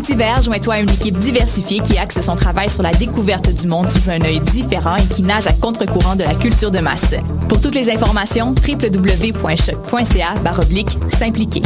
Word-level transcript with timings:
Cet 0.00 0.08
hiver, 0.14 0.40
joins-toi 0.40 0.74
à 0.74 0.80
une 0.80 0.88
équipe 0.88 1.18
diversifiée 1.18 1.80
qui 1.80 1.98
axe 1.98 2.18
son 2.20 2.34
travail 2.34 2.70
sur 2.70 2.82
la 2.82 2.90
découverte 2.90 3.54
du 3.54 3.66
monde 3.66 3.90
sous 3.90 4.08
un 4.08 4.18
œil 4.22 4.40
différent 4.40 4.96
et 4.96 5.04
qui 5.04 5.20
nage 5.20 5.46
à 5.46 5.52
contre-courant 5.52 6.16
de 6.16 6.22
la 6.22 6.34
culture 6.34 6.70
de 6.70 6.78
masse. 6.78 7.14
Pour 7.50 7.60
toutes 7.60 7.74
les 7.74 7.90
informations, 7.90 8.54
www.choc.ca 8.66 10.34
s'impliquer. 11.18 11.60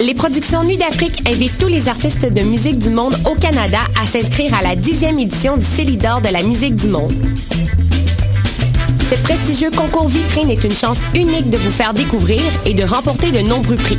Les 0.00 0.14
productions 0.14 0.62
Nuit 0.62 0.76
d'Afrique 0.76 1.28
invitent 1.28 1.58
tous 1.58 1.66
les 1.66 1.88
artistes 1.88 2.32
de 2.32 2.42
musique 2.42 2.78
du 2.78 2.90
monde 2.90 3.18
au 3.24 3.34
Canada 3.34 3.80
à 4.00 4.06
s'inscrire 4.06 4.54
à 4.54 4.62
la 4.62 4.76
dixième 4.76 5.18
édition 5.18 5.56
du 5.56 5.64
Célidor 5.64 6.20
de 6.20 6.28
la 6.28 6.44
musique 6.44 6.76
du 6.76 6.86
monde. 6.86 7.12
Ce 9.00 9.16
prestigieux 9.16 9.72
concours 9.72 10.06
vitrine 10.06 10.48
est 10.48 10.62
une 10.62 10.70
chance 10.70 11.00
unique 11.12 11.50
de 11.50 11.56
vous 11.56 11.72
faire 11.72 11.92
découvrir 11.92 12.40
et 12.64 12.72
de 12.72 12.84
remporter 12.84 13.32
de 13.32 13.40
nombreux 13.40 13.76
prix. 13.76 13.98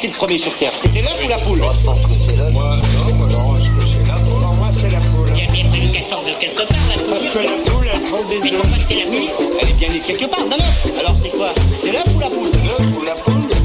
Était 0.00 0.08
le 0.08 0.14
premier 0.14 0.38
sur 0.38 0.52
Terre 0.56 0.72
C'était 0.74 1.02
l'œuf 1.02 1.20
ou 1.24 1.28
la 1.28 1.36
poule 1.36 1.58
Moi, 1.58 1.74
je 1.78 1.84
pense 1.86 2.06
que 2.06 2.12
c'est 2.26 2.36
l'œuf. 2.36 2.52
Moi, 2.52 2.76
non, 2.96 3.14
moi, 3.14 3.26
non, 3.28 3.56
je 3.56 3.68
pense 3.70 3.84
que 3.84 3.90
c'est 3.92 4.08
la 4.08 4.14
poule. 4.14 4.40
Pour 4.40 4.54
moi, 4.54 4.68
c'est 4.72 4.88
la 4.90 5.00
poule. 5.00 5.28
Il 5.36 5.44
y 5.44 5.46
a 5.46 5.50
bien 5.50 5.64
fallu 5.64 5.90
qu'elle 5.92 6.06
sorte 6.08 6.26
de 6.26 6.32
quelque 6.32 6.62
part, 6.68 6.78
la 6.88 7.02
poule. 7.02 7.10
Parce 7.10 7.24
que 7.28 7.38
la 7.38 7.70
poule, 7.70 7.88
elle 7.92 8.00
prend 8.02 8.22
des 8.28 8.38
Mais 8.40 8.52
œufs. 8.52 8.60
pourquoi 8.62 8.78
c'est 8.88 8.94
la 8.94 9.06
nuit 9.10 9.28
Elle 9.60 9.68
est 9.68 9.72
bien 9.74 9.88
née 9.90 10.00
quelque 10.00 10.26
part, 10.26 10.44
d'un 10.48 10.56
œuf. 10.56 10.98
Alors 11.00 11.16
c'est 11.22 11.30
quoi? 11.30 11.48
C'est 11.84 11.92
l'œuf 11.92 12.04
ou 12.14 12.18
la 12.20 12.28
poule? 12.30 12.50
L'œuf 12.64 12.86
ou 12.98 13.02
la 13.04 13.12
poule 13.12 13.59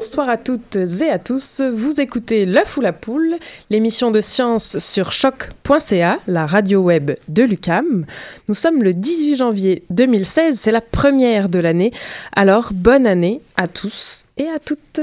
Bonsoir 0.00 0.28
à 0.28 0.36
toutes 0.36 0.76
et 0.76 1.10
à 1.10 1.18
tous, 1.18 1.60
vous 1.60 2.00
écoutez 2.00 2.46
L'œuf 2.46 2.76
ou 2.76 2.80
la 2.80 2.92
poule, 2.92 3.34
l'émission 3.68 4.12
de 4.12 4.20
science 4.20 4.78
sur 4.78 5.10
choc.ca, 5.10 6.20
la 6.28 6.46
radio 6.46 6.78
web 6.78 7.10
de 7.26 7.42
l'UCAM. 7.42 8.06
Nous 8.46 8.54
sommes 8.54 8.84
le 8.84 8.94
18 8.94 9.34
janvier 9.34 9.82
2016, 9.90 10.56
c'est 10.56 10.70
la 10.70 10.80
première 10.80 11.48
de 11.48 11.58
l'année, 11.58 11.90
alors 12.36 12.70
bonne 12.72 13.08
année 13.08 13.40
à 13.56 13.66
tous 13.66 14.24
et 14.36 14.46
à 14.46 14.60
toutes. 14.64 15.00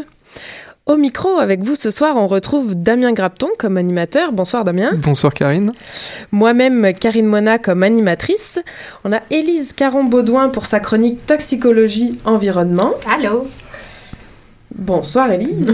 Au 0.86 0.96
micro, 0.96 1.40
avec 1.40 1.62
vous 1.62 1.76
ce 1.76 1.92
soir, 1.92 2.16
on 2.16 2.28
retrouve 2.28 2.74
Damien 2.74 3.12
Grapton 3.12 3.50
comme 3.60 3.76
animateur. 3.76 4.32
Bonsoir 4.32 4.64
Damien. 4.64 4.94
Bonsoir 4.94 5.34
Karine. 5.34 5.74
Moi-même, 6.32 6.94
Karine 6.94 7.26
Mona 7.26 7.58
comme 7.58 7.84
animatrice. 7.84 8.60
On 9.04 9.12
a 9.12 9.20
Élise 9.30 9.74
Caron-Baudouin 9.74 10.48
pour 10.48 10.68
sa 10.68 10.80
chronique 10.80 11.26
Toxicologie 11.26 12.18
Environnement. 12.24 12.94
Allô 13.14 13.46
Bonsoir 14.78 15.32
Élise. 15.32 15.74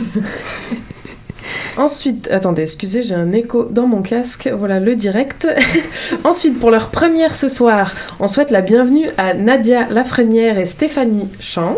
Ensuite, 1.78 2.30
attendez, 2.30 2.62
excusez, 2.62 3.02
j'ai 3.02 3.16
un 3.16 3.32
écho 3.32 3.64
dans 3.64 3.88
mon 3.88 4.04
casque. 4.04 4.48
Voilà 4.56 4.80
le 4.80 4.96
direct. 4.96 5.48
Ensuite, 6.24 6.60
pour 6.60 6.70
leur 6.70 6.90
première 6.90 7.34
ce 7.34 7.50
soir, 7.50 7.96
on 8.20 8.28
souhaite 8.28 8.52
la 8.52 8.62
bienvenue 8.62 9.10
à 9.18 9.34
Nadia 9.34 9.88
Lafrenière 9.90 10.60
et 10.60 10.66
Stéphanie 10.66 11.30
Chang. 11.40 11.78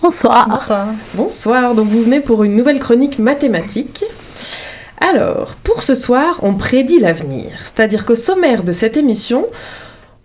Bonsoir. 0.00 0.48
Bonsoir. 0.48 0.88
Bonsoir, 1.14 1.74
donc 1.74 1.88
vous 1.88 2.02
venez 2.02 2.20
pour 2.20 2.44
une 2.44 2.54
nouvelle 2.54 2.78
chronique 2.78 3.18
mathématique. 3.18 4.04
Alors, 5.00 5.56
pour 5.64 5.82
ce 5.82 5.96
soir, 5.96 6.38
on 6.42 6.54
prédit 6.54 7.00
l'avenir. 7.00 7.50
C'est-à-dire 7.56 8.04
qu'au 8.04 8.14
sommaire 8.14 8.62
de 8.62 8.72
cette 8.72 8.96
émission, 8.96 9.46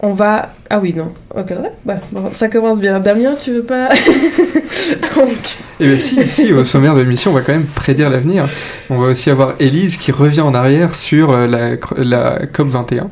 on 0.02 0.14
va... 0.14 0.54
Ah 0.70 0.80
oui, 0.80 0.94
non. 0.96 1.14
Ok, 1.36 1.52
ouais, 1.52 1.96
bon, 2.12 2.30
ça 2.32 2.48
commence 2.48 2.80
bien. 2.80 3.00
Damien, 3.00 3.36
tu 3.36 3.54
veux 3.54 3.64
pas... 3.64 3.90
Donc, 5.16 5.58
Eh 5.80 5.88
bien 5.88 5.98
si, 6.00 6.28
si, 6.28 6.52
au 6.54 6.64
sommaire 6.64 6.96
de 6.96 7.02
l'émission, 7.02 7.32
on 7.32 7.34
va 7.36 7.42
quand 7.42 7.54
même 7.54 7.66
prédire 7.66 8.10
l'avenir. 8.10 8.50
On 8.90 8.98
va 8.98 9.08
aussi 9.08 9.30
avoir 9.30 9.54
Élise 9.60 9.98
qui 9.98 10.12
revient 10.12 10.42
en 10.42 10.56
arrière 10.56 10.96
sur 10.96 11.30
euh, 11.32 11.46
la, 11.46 11.76
la 11.98 12.48
COP 12.48 12.70
21. 12.70 13.10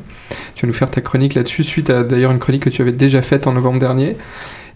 Tu 0.56 0.66
vas 0.66 0.66
nous 0.66 0.74
faire 0.74 0.90
ta 0.90 1.00
chronique 1.00 1.34
là-dessus, 1.34 1.62
suite 1.62 1.90
à 1.90 2.02
d'ailleurs 2.02 2.32
une 2.32 2.40
chronique 2.40 2.64
que 2.64 2.70
tu 2.70 2.82
avais 2.82 2.92
déjà 2.92 3.22
faite 3.22 3.46
en 3.46 3.52
novembre 3.52 3.78
dernier. 3.78 4.16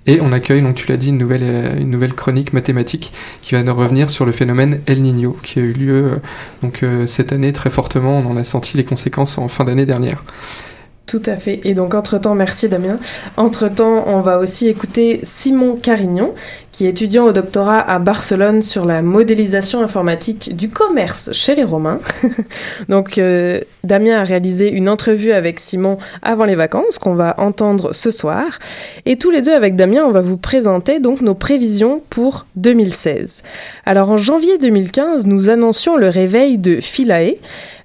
Et 0.06 0.20
on 0.20 0.32
accueille, 0.32 0.62
donc 0.62 0.76
tu 0.76 0.86
l'as 0.86 0.98
dit, 0.98 1.08
une 1.08 1.18
nouvelle, 1.18 1.42
euh, 1.42 1.80
une 1.80 1.90
nouvelle 1.90 2.14
chronique 2.14 2.52
mathématique 2.52 3.12
qui 3.42 3.56
va 3.56 3.62
nous 3.64 3.74
revenir 3.74 4.10
sur 4.10 4.24
le 4.24 4.30
phénomène 4.30 4.80
El 4.86 5.02
Niño, 5.02 5.36
qui 5.42 5.58
a 5.58 5.62
eu 5.62 5.72
lieu 5.72 6.04
euh, 6.04 6.16
donc, 6.62 6.84
cette 7.06 7.32
année 7.32 7.52
très 7.52 7.70
fortement. 7.70 8.18
On 8.18 8.26
en 8.26 8.36
a 8.36 8.44
senti 8.44 8.76
les 8.76 8.84
conséquences 8.84 9.36
en 9.36 9.48
fin 9.48 9.64
d'année 9.64 9.86
dernière. 9.86 10.22
Tout 11.06 11.22
à 11.26 11.36
fait. 11.36 11.60
Et 11.64 11.74
donc, 11.74 11.94
entre-temps, 11.94 12.34
merci 12.34 12.68
Damien. 12.68 12.96
Entre-temps, 13.36 14.04
on 14.06 14.20
va 14.20 14.38
aussi 14.38 14.68
écouter 14.68 15.20
Simon 15.22 15.76
Carignon, 15.76 16.34
qui 16.74 16.86
est 16.86 16.90
étudiant 16.90 17.26
au 17.26 17.30
doctorat 17.30 17.78
à 17.78 18.00
Barcelone 18.00 18.60
sur 18.60 18.84
la 18.84 19.00
modélisation 19.00 19.80
informatique 19.80 20.56
du 20.56 20.68
commerce 20.68 21.30
chez 21.32 21.54
les 21.54 21.62
Romains. 21.62 22.00
donc, 22.88 23.16
euh, 23.16 23.60
Damien 23.84 24.18
a 24.18 24.24
réalisé 24.24 24.72
une 24.72 24.88
entrevue 24.88 25.30
avec 25.30 25.60
Simon 25.60 25.98
avant 26.20 26.44
les 26.44 26.56
vacances, 26.56 26.98
qu'on 26.98 27.14
va 27.14 27.36
entendre 27.38 27.94
ce 27.94 28.10
soir. 28.10 28.58
Et 29.06 29.16
tous 29.18 29.30
les 29.30 29.40
deux, 29.40 29.52
avec 29.52 29.76
Damien, 29.76 30.02
on 30.04 30.10
va 30.10 30.20
vous 30.20 30.36
présenter 30.36 30.98
donc 30.98 31.20
nos 31.20 31.34
prévisions 31.34 32.02
pour 32.10 32.44
2016. 32.56 33.44
Alors, 33.86 34.10
en 34.10 34.16
janvier 34.16 34.58
2015, 34.58 35.28
nous 35.28 35.50
annoncions 35.50 35.96
le 35.96 36.08
réveil 36.08 36.58
de 36.58 36.80
Philae, 36.80 37.36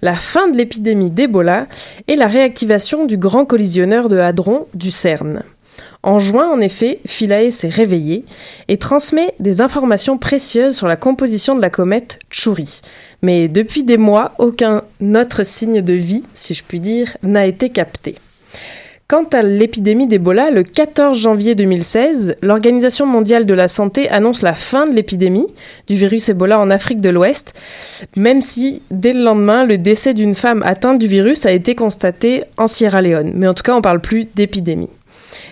la 0.01 0.15
fin 0.15 0.47
de 0.47 0.57
l'épidémie 0.57 1.11
d'Ebola 1.11 1.67
et 2.07 2.15
la 2.15 2.25
réactivation 2.25 3.05
du 3.05 3.17
grand 3.17 3.45
collisionneur 3.45 4.09
de 4.09 4.17
hadrons 4.17 4.65
du 4.73 4.89
CERN. 4.89 5.43
En 6.01 6.17
juin, 6.17 6.49
en 6.49 6.61
effet, 6.61 6.99
Philae 7.05 7.51
s'est 7.51 7.67
réveillé 7.67 8.23
et 8.69 8.77
transmet 8.77 9.33
des 9.39 9.59
informations 9.59 10.17
précieuses 10.17 10.77
sur 10.77 10.87
la 10.87 10.95
composition 10.95 11.55
de 11.55 11.61
la 11.61 11.69
comète 11.69 12.19
Chury. 12.31 12.79
Mais 13.21 13.49
depuis 13.49 13.83
des 13.83 13.97
mois, 13.97 14.31
aucun 14.37 14.83
autre 15.01 15.43
signe 15.43 15.81
de 15.81 15.93
vie, 15.93 16.23
si 16.35 16.53
je 16.53 16.63
puis 16.63 16.79
dire, 16.79 17.17
n'a 17.21 17.45
été 17.45 17.69
capté. 17.69 18.15
Quant 19.09 19.25
à 19.33 19.41
l'épidémie 19.41 20.05
d'Ebola, 20.05 20.51
le 20.51 20.61
14 20.61 21.17
janvier 21.17 21.55
2016, 21.55 22.35
l'Organisation 22.43 23.07
mondiale 23.07 23.47
de 23.47 23.55
la 23.55 23.67
santé 23.67 24.07
annonce 24.07 24.43
la 24.43 24.53
fin 24.53 24.85
de 24.85 24.93
l'épidémie 24.93 25.47
du 25.87 25.95
virus 25.95 26.29
Ebola 26.29 26.59
en 26.59 26.69
Afrique 26.69 27.01
de 27.01 27.09
l'Ouest, 27.09 27.53
même 28.15 28.39
si 28.39 28.83
dès 28.91 29.13
le 29.13 29.23
lendemain, 29.23 29.65
le 29.65 29.79
décès 29.79 30.13
d'une 30.13 30.35
femme 30.35 30.61
atteinte 30.63 30.99
du 30.99 31.07
virus 31.07 31.47
a 31.47 31.51
été 31.51 31.73
constaté 31.73 32.43
en 32.55 32.67
Sierra 32.67 33.01
Leone. 33.01 33.31
Mais 33.33 33.47
en 33.47 33.55
tout 33.55 33.63
cas, 33.63 33.73
on 33.73 33.77
ne 33.77 33.81
parle 33.81 33.99
plus 33.99 34.27
d'épidémie. 34.35 34.89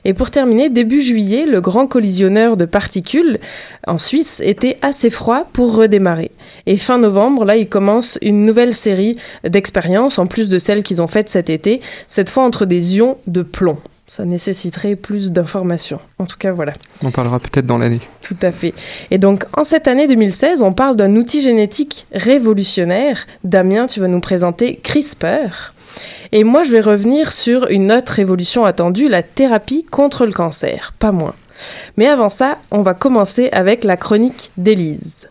Et 0.05 0.13
pour 0.13 0.31
terminer, 0.31 0.69
début 0.69 1.01
juillet, 1.01 1.45
le 1.45 1.61
grand 1.61 1.87
collisionneur 1.87 2.57
de 2.57 2.65
particules 2.65 3.39
en 3.85 3.97
Suisse 3.97 4.41
était 4.43 4.77
assez 4.81 5.09
froid 5.09 5.45
pour 5.53 5.75
redémarrer. 5.75 6.31
Et 6.65 6.77
fin 6.77 6.97
novembre, 6.97 7.45
là, 7.45 7.55
il 7.57 7.67
commence 7.67 8.17
une 8.21 8.45
nouvelle 8.45 8.73
série 8.73 9.17
d'expériences, 9.43 10.19
en 10.19 10.27
plus 10.27 10.49
de 10.49 10.59
celles 10.59 10.83
qu'ils 10.83 11.01
ont 11.01 11.07
faites 11.07 11.29
cet 11.29 11.49
été, 11.49 11.81
cette 12.07 12.29
fois 12.29 12.43
entre 12.43 12.65
des 12.65 12.97
ions 12.97 13.17
de 13.27 13.41
plomb. 13.41 13.77
ça 14.07 14.23
nécessiterait 14.23 14.95
plus 14.95 15.31
d'informations. 15.31 15.99
En 16.17 16.25
tout 16.25 16.37
cas, 16.37 16.51
voilà. 16.51 16.73
On 17.03 17.11
parlera 17.11 17.39
peut-être 17.39 17.65
dans 17.65 17.77
l'année. 17.77 17.99
Tout 18.21 18.37
à 18.41 18.51
fait. 18.51 18.73
Et 19.11 19.17
donc, 19.17 19.43
en 19.53 19.63
cette 19.63 19.87
année 19.87 20.07
2016, 20.07 20.61
on 20.61 20.71
parle 20.71 20.95
d'un 20.95 21.15
outil 21.15 21.41
génétique 21.41 22.05
révolutionnaire. 22.13 23.27
Damien, 23.43 23.85
tu 23.87 23.99
vas 23.99 24.07
nous 24.07 24.21
présenter 24.21 24.79
CRISPR. 24.81 25.73
Et 26.31 26.43
moi, 26.43 26.63
je 26.63 26.71
vais 26.71 26.81
revenir 26.81 27.31
sur 27.31 27.67
une 27.67 27.91
autre 27.91 28.13
révolution 28.13 28.65
attendue, 28.65 29.07
la 29.07 29.23
thérapie 29.23 29.83
contre 29.83 30.25
le 30.25 30.33
cancer, 30.33 30.93
pas 30.99 31.11
moins. 31.11 31.33
Mais 31.95 32.07
avant 32.07 32.29
ça, 32.29 32.59
on 32.71 32.81
va 32.81 32.93
commencer 32.93 33.49
avec 33.51 33.83
la 33.83 33.97
chronique 33.97 34.51
d'Élise. 34.57 35.27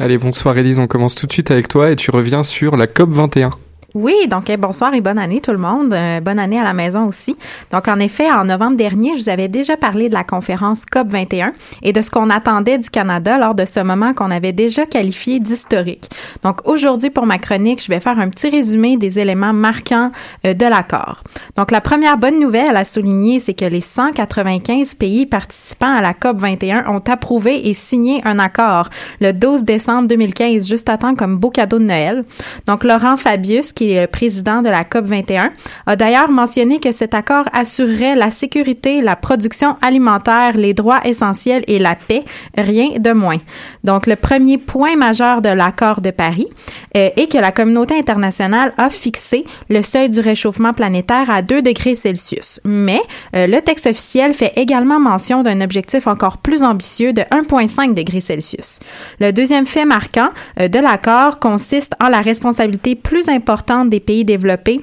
Allez, 0.00 0.18
bonsoir 0.18 0.58
Élise, 0.58 0.78
on 0.78 0.86
commence 0.86 1.14
tout 1.14 1.26
de 1.26 1.32
suite 1.32 1.50
avec 1.50 1.68
toi 1.68 1.90
et 1.90 1.96
tu 1.96 2.10
reviens 2.10 2.42
sur 2.42 2.76
la 2.76 2.86
COP 2.86 3.10
21. 3.10 3.50
Oui, 3.94 4.26
donc 4.28 4.50
bonsoir 4.58 4.92
et 4.94 5.00
bonne 5.00 5.20
année 5.20 5.40
tout 5.40 5.52
le 5.52 5.58
monde. 5.58 5.94
Euh, 5.94 6.18
bonne 6.18 6.40
année 6.40 6.58
à 6.58 6.64
la 6.64 6.72
maison 6.72 7.06
aussi. 7.06 7.36
Donc 7.70 7.86
en 7.86 8.00
effet, 8.00 8.28
en 8.28 8.44
novembre 8.44 8.76
dernier, 8.76 9.14
je 9.14 9.20
vous 9.20 9.28
avais 9.28 9.46
déjà 9.46 9.76
parlé 9.76 10.08
de 10.08 10.14
la 10.14 10.24
conférence 10.24 10.84
COP 10.84 11.12
21 11.12 11.52
et 11.82 11.92
de 11.92 12.02
ce 12.02 12.10
qu'on 12.10 12.28
attendait 12.28 12.78
du 12.78 12.90
Canada 12.90 13.38
lors 13.38 13.54
de 13.54 13.64
ce 13.64 13.78
moment 13.78 14.12
qu'on 14.12 14.32
avait 14.32 14.50
déjà 14.50 14.84
qualifié 14.84 15.38
d'historique. 15.38 16.10
Donc 16.42 16.66
aujourd'hui 16.66 17.10
pour 17.10 17.24
ma 17.24 17.38
chronique, 17.38 17.84
je 17.84 17.88
vais 17.88 18.00
faire 18.00 18.18
un 18.18 18.30
petit 18.30 18.48
résumé 18.48 18.96
des 18.96 19.20
éléments 19.20 19.52
marquants 19.52 20.10
euh, 20.44 20.54
de 20.54 20.66
l'accord. 20.66 21.22
Donc 21.56 21.70
la 21.70 21.80
première 21.80 22.18
bonne 22.18 22.40
nouvelle 22.40 22.76
à 22.76 22.82
souligner, 22.82 23.38
c'est 23.38 23.54
que 23.54 23.64
les 23.64 23.80
195 23.80 24.94
pays 24.94 25.24
participants 25.24 25.94
à 25.94 26.02
la 26.02 26.14
COP 26.14 26.38
21 26.38 26.86
ont 26.88 27.02
approuvé 27.08 27.68
et 27.68 27.74
signé 27.74 28.22
un 28.24 28.40
accord 28.40 28.90
le 29.20 29.30
12 29.30 29.62
décembre 29.62 30.08
2015 30.08 30.66
juste 30.66 30.88
à 30.88 30.98
temps 30.98 31.14
comme 31.14 31.36
beau 31.36 31.50
cadeau 31.50 31.78
de 31.78 31.84
Noël. 31.84 32.24
Donc 32.66 32.82
Laurent 32.82 33.16
Fabius 33.16 33.72
qui 33.72 33.83
le 33.88 34.06
président 34.06 34.62
de 34.62 34.68
la 34.68 34.84
COP 34.84 35.06
21, 35.06 35.50
a 35.86 35.96
d'ailleurs 35.96 36.30
mentionné 36.30 36.80
que 36.80 36.92
cet 36.92 37.14
accord 37.14 37.44
assurerait 37.52 38.14
la 38.14 38.30
sécurité, 38.30 39.02
la 39.02 39.16
production 39.16 39.76
alimentaire, 39.82 40.56
les 40.56 40.74
droits 40.74 41.00
essentiels 41.04 41.64
et 41.66 41.78
la 41.78 41.94
paix, 41.94 42.24
rien 42.56 42.98
de 42.98 43.12
moins. 43.12 43.38
Donc, 43.82 44.06
le 44.06 44.16
premier 44.16 44.58
point 44.58 44.96
majeur 44.96 45.42
de 45.42 45.48
l'accord 45.48 46.00
de 46.00 46.10
Paris 46.10 46.48
euh, 46.96 47.10
est 47.16 47.30
que 47.30 47.38
la 47.38 47.52
communauté 47.52 47.98
internationale 47.98 48.72
a 48.78 48.88
fixé 48.90 49.44
le 49.68 49.82
seuil 49.82 50.08
du 50.08 50.20
réchauffement 50.20 50.72
planétaire 50.72 51.30
à 51.30 51.42
2 51.42 51.62
degrés 51.62 51.94
Celsius. 51.94 52.60
Mais 52.64 53.00
euh, 53.34 53.46
le 53.46 53.60
texte 53.60 53.86
officiel 53.86 54.34
fait 54.34 54.52
également 54.56 55.00
mention 55.00 55.42
d'un 55.42 55.60
objectif 55.60 56.06
encore 56.06 56.38
plus 56.38 56.62
ambitieux 56.62 57.12
de 57.12 57.22
1,5 57.22 57.94
degrés 57.94 58.20
Celsius. 58.20 58.80
Le 59.20 59.32
deuxième 59.32 59.66
fait 59.66 59.84
marquant 59.84 60.30
euh, 60.60 60.68
de 60.68 60.78
l'accord 60.78 61.38
consiste 61.38 61.92
en 62.02 62.08
la 62.08 62.20
responsabilité 62.20 62.94
plus 62.94 63.28
importante 63.28 63.73
des 63.84 64.00
pays 64.00 64.24
développés 64.24 64.80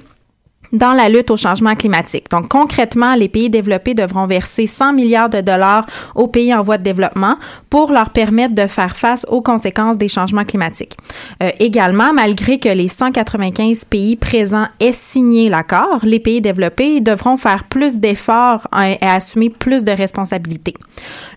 dans 0.73 0.93
la 0.93 1.09
lutte 1.09 1.31
au 1.31 1.37
changement 1.37 1.75
climatique. 1.75 2.29
Donc 2.31 2.47
concrètement, 2.47 3.15
les 3.15 3.29
pays 3.29 3.49
développés 3.49 3.93
devront 3.93 4.25
verser 4.25 4.67
100 4.67 4.93
milliards 4.93 5.29
de 5.29 5.41
dollars 5.41 5.85
aux 6.15 6.27
pays 6.27 6.53
en 6.53 6.61
voie 6.61 6.77
de 6.77 6.83
développement 6.83 7.35
pour 7.69 7.91
leur 7.91 8.11
permettre 8.11 8.55
de 8.55 8.67
faire 8.67 8.95
face 8.95 9.25
aux 9.29 9.41
conséquences 9.41 9.97
des 9.97 10.07
changements 10.07 10.45
climatiques. 10.45 10.97
Euh, 11.43 11.49
également, 11.59 12.13
malgré 12.13 12.59
que 12.59 12.69
les 12.69 12.87
195 12.87 13.85
pays 13.85 14.15
présents 14.15 14.67
aient 14.79 14.93
signé 14.93 15.49
l'accord, 15.49 15.99
les 16.03 16.19
pays 16.19 16.41
développés 16.41 17.01
devront 17.01 17.37
faire 17.37 17.65
plus 17.65 17.99
d'efforts 17.99 18.67
et 18.81 18.97
assumer 19.05 19.49
plus 19.49 19.83
de 19.83 19.91
responsabilités. 19.91 20.75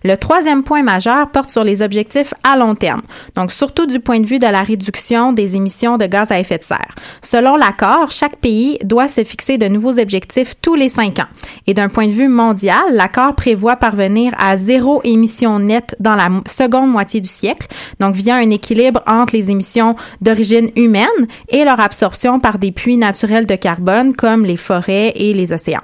Le 0.03 0.15
troisième 0.15 0.63
point 0.63 0.83
majeur 0.83 1.29
porte 1.31 1.49
sur 1.49 1.63
les 1.63 1.81
objectifs 1.81 2.33
à 2.43 2.57
long 2.57 2.75
terme, 2.75 3.01
donc 3.35 3.51
surtout 3.51 3.85
du 3.85 3.99
point 3.99 4.19
de 4.19 4.25
vue 4.25 4.39
de 4.39 4.47
la 4.47 4.63
réduction 4.63 5.33
des 5.33 5.55
émissions 5.55 5.97
de 5.97 6.05
gaz 6.05 6.31
à 6.31 6.39
effet 6.39 6.57
de 6.57 6.63
serre. 6.63 6.95
Selon 7.21 7.55
l'accord, 7.55 8.11
chaque 8.11 8.37
pays 8.37 8.77
doit 8.83 9.07
se 9.07 9.24
fixer 9.25 9.57
de 9.57 9.67
nouveaux 9.67 9.99
objectifs 9.99 10.53
tous 10.61 10.75
les 10.75 10.87
cinq 10.87 11.19
ans. 11.19 11.27
Et 11.67 11.73
d'un 11.73 11.89
point 11.89 12.07
de 12.07 12.13
vue 12.13 12.29
mondial, 12.29 12.83
l'accord 12.91 13.35
prévoit 13.35 13.75
parvenir 13.75 14.33
à 14.37 14.55
zéro 14.55 15.01
émission 15.03 15.59
nette 15.59 15.95
dans 15.99 16.15
la 16.15 16.29
seconde 16.47 16.91
moitié 16.91 17.19
du 17.19 17.27
siècle, 17.27 17.67
donc 17.99 18.15
via 18.15 18.35
un 18.35 18.49
équilibre 18.49 19.01
entre 19.07 19.35
les 19.35 19.51
émissions 19.51 19.95
d'origine 20.21 20.71
humaine 20.77 21.27
et 21.49 21.65
leur 21.65 21.79
absorption 21.79 22.39
par 22.39 22.57
des 22.57 22.71
puits 22.71 22.97
naturels 22.97 23.45
de 23.45 23.55
carbone 23.55 24.15
comme 24.15 24.45
les 24.45 24.57
forêts 24.57 25.11
et 25.15 25.33
les 25.33 25.51
océans. 25.51 25.81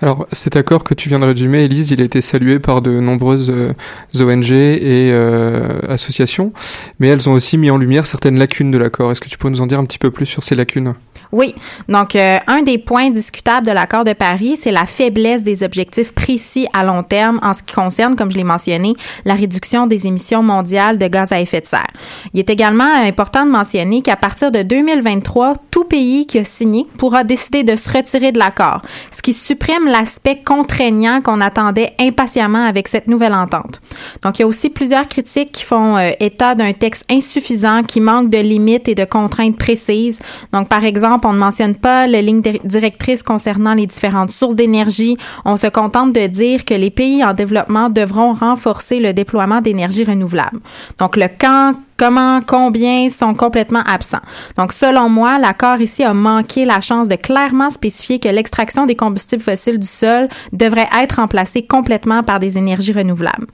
Alors 0.00 0.26
cet 0.32 0.56
accord 0.56 0.84
que 0.84 0.94
tu 0.94 1.08
viens 1.08 1.18
de 1.18 1.24
résumer, 1.24 1.64
Elise, 1.64 1.90
il 1.92 2.00
a 2.00 2.04
été 2.04 2.20
salué 2.20 2.58
par 2.58 2.82
de 2.82 2.90
nombreuses 2.90 3.50
euh, 3.50 3.72
ONG 4.18 4.50
et 4.50 5.10
euh, 5.12 5.80
associations, 5.88 6.52
mais 6.98 7.08
elles 7.08 7.28
ont 7.28 7.32
aussi 7.32 7.56
mis 7.56 7.70
en 7.70 7.78
lumière 7.78 8.04
certaines 8.04 8.38
lacunes 8.38 8.70
de 8.70 8.78
l'accord. 8.78 9.10
Est-ce 9.12 9.20
que 9.20 9.28
tu 9.28 9.38
peux 9.38 9.48
nous 9.48 9.60
en 9.60 9.66
dire 9.66 9.78
un 9.78 9.84
petit 9.84 9.98
peu 9.98 10.10
plus 10.10 10.26
sur 10.26 10.42
ces 10.42 10.54
lacunes? 10.54 10.94
Oui. 11.32 11.54
Donc, 11.88 12.14
euh, 12.14 12.38
un 12.46 12.62
des 12.62 12.76
points 12.76 13.08
discutables 13.08 13.66
de 13.66 13.72
l'accord 13.72 14.04
de 14.04 14.12
Paris, 14.12 14.58
c'est 14.58 14.70
la 14.70 14.84
faiblesse 14.84 15.42
des 15.42 15.62
objectifs 15.62 16.12
précis 16.12 16.66
à 16.74 16.84
long 16.84 17.02
terme 17.02 17.40
en 17.42 17.54
ce 17.54 17.62
qui 17.62 17.74
concerne, 17.74 18.16
comme 18.16 18.30
je 18.30 18.36
l'ai 18.36 18.44
mentionné, 18.44 18.94
la 19.24 19.32
réduction 19.32 19.86
des 19.86 20.06
émissions 20.06 20.42
mondiales 20.42 20.98
de 20.98 21.08
gaz 21.08 21.32
à 21.32 21.40
effet 21.40 21.62
de 21.62 21.66
serre. 21.66 21.86
Il 22.34 22.40
est 22.40 22.50
également 22.50 22.84
important 22.84 23.46
de 23.46 23.50
mentionner 23.50 24.02
qu'à 24.02 24.16
partir 24.16 24.52
de 24.52 24.62
2023, 24.62 25.54
tout 25.70 25.84
pays 25.84 26.26
qui 26.26 26.38
a 26.38 26.44
signé 26.44 26.86
pourra 26.98 27.24
décider 27.24 27.64
de 27.64 27.76
se 27.76 27.90
retirer 27.90 28.30
de 28.30 28.38
l'accord, 28.38 28.82
ce 29.10 29.22
qui 29.22 29.32
supprime 29.32 29.86
l'aspect 29.86 30.42
contraignant 30.44 31.22
qu'on 31.22 31.40
attendait 31.40 31.94
impatiemment 31.98 32.66
avec 32.66 32.88
cette 32.88 33.08
nouvelle 33.08 33.34
entente. 33.34 33.80
Donc, 34.22 34.38
il 34.38 34.42
y 34.42 34.44
a 34.44 34.48
aussi 34.48 34.68
plusieurs 34.68 35.08
critiques 35.08 35.52
qui 35.52 35.64
font 35.64 35.96
euh, 35.96 36.10
état 36.20 36.54
d'un 36.54 36.74
texte 36.74 37.06
insuffisant 37.10 37.84
qui 37.84 38.02
manque 38.02 38.28
de 38.28 38.38
limites 38.38 38.88
et 38.88 38.94
de 38.94 39.06
contraintes 39.06 39.56
précises. 39.56 40.18
Donc, 40.52 40.68
par 40.68 40.84
exemple, 40.84 41.21
on 41.24 41.32
ne 41.32 41.38
mentionne 41.38 41.74
pas 41.74 42.06
les 42.06 42.22
lignes 42.22 42.42
directrices 42.64 43.22
concernant 43.22 43.74
les 43.74 43.86
différentes 43.86 44.30
sources 44.30 44.54
d'énergie. 44.54 45.16
On 45.44 45.56
se 45.56 45.66
contente 45.66 46.12
de 46.12 46.26
dire 46.26 46.64
que 46.64 46.74
les 46.74 46.90
pays 46.90 47.24
en 47.24 47.34
développement 47.34 47.88
devront 47.88 48.32
renforcer 48.32 49.00
le 49.00 49.12
déploiement 49.12 49.60
d'énergie 49.60 50.04
renouvelable. 50.04 50.60
Donc, 50.98 51.16
le 51.16 51.26
quand 51.38 51.74
comment, 52.02 52.40
combien 52.44 53.10
sont 53.10 53.32
complètement 53.32 53.84
absents. 53.86 54.26
Donc, 54.56 54.72
selon 54.72 55.08
moi, 55.08 55.38
l'accord 55.38 55.80
ici 55.80 56.02
a 56.02 56.12
manqué 56.12 56.64
la 56.64 56.80
chance 56.80 57.06
de 57.06 57.14
clairement 57.14 57.70
spécifier 57.70 58.18
que 58.18 58.28
l'extraction 58.28 58.86
des 58.86 58.96
combustibles 58.96 59.40
fossiles 59.40 59.78
du 59.78 59.86
sol 59.86 60.28
devrait 60.52 60.88
être 61.00 61.20
remplacée 61.20 61.62
complètement 61.64 62.24
par 62.24 62.40
des 62.40 62.58
énergies 62.58 62.92
renouvelables. 62.92 63.46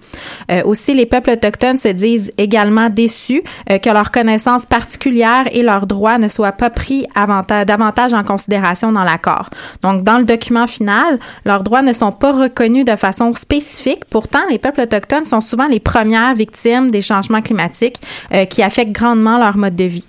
Euh, 0.50 0.62
aussi, 0.64 0.94
les 0.94 1.04
peuples 1.04 1.32
autochtones 1.32 1.76
se 1.76 1.88
disent 1.88 2.32
également 2.38 2.88
déçus 2.88 3.42
euh, 3.70 3.76
que 3.76 3.90
leurs 3.90 4.10
connaissances 4.10 4.64
particulières 4.64 5.44
et 5.52 5.62
leurs 5.62 5.86
droits 5.86 6.16
ne 6.16 6.28
soient 6.28 6.52
pas 6.52 6.70
pris 6.70 7.06
davantage 7.66 8.14
en 8.14 8.24
considération 8.24 8.92
dans 8.92 9.04
l'accord. 9.04 9.50
Donc, 9.82 10.04
dans 10.04 10.16
le 10.16 10.24
document 10.24 10.66
final, 10.66 11.18
leurs 11.44 11.62
droits 11.62 11.82
ne 11.82 11.92
sont 11.92 12.12
pas 12.12 12.32
reconnus 12.32 12.86
de 12.86 12.96
façon 12.96 13.34
spécifique. 13.34 14.06
Pourtant, 14.08 14.40
les 14.48 14.58
peuples 14.58 14.80
autochtones 14.80 15.26
sont 15.26 15.42
souvent 15.42 15.66
les 15.66 15.80
premières 15.80 16.34
victimes 16.34 16.90
des 16.90 17.02
changements 17.02 17.42
climatiques. 17.42 18.00
Euh, 18.37 18.37
qui 18.44 18.62
affectent 18.62 18.92
grandement 18.92 19.38
leur 19.38 19.56
mode 19.56 19.76
de 19.76 19.84
vie. 19.84 20.04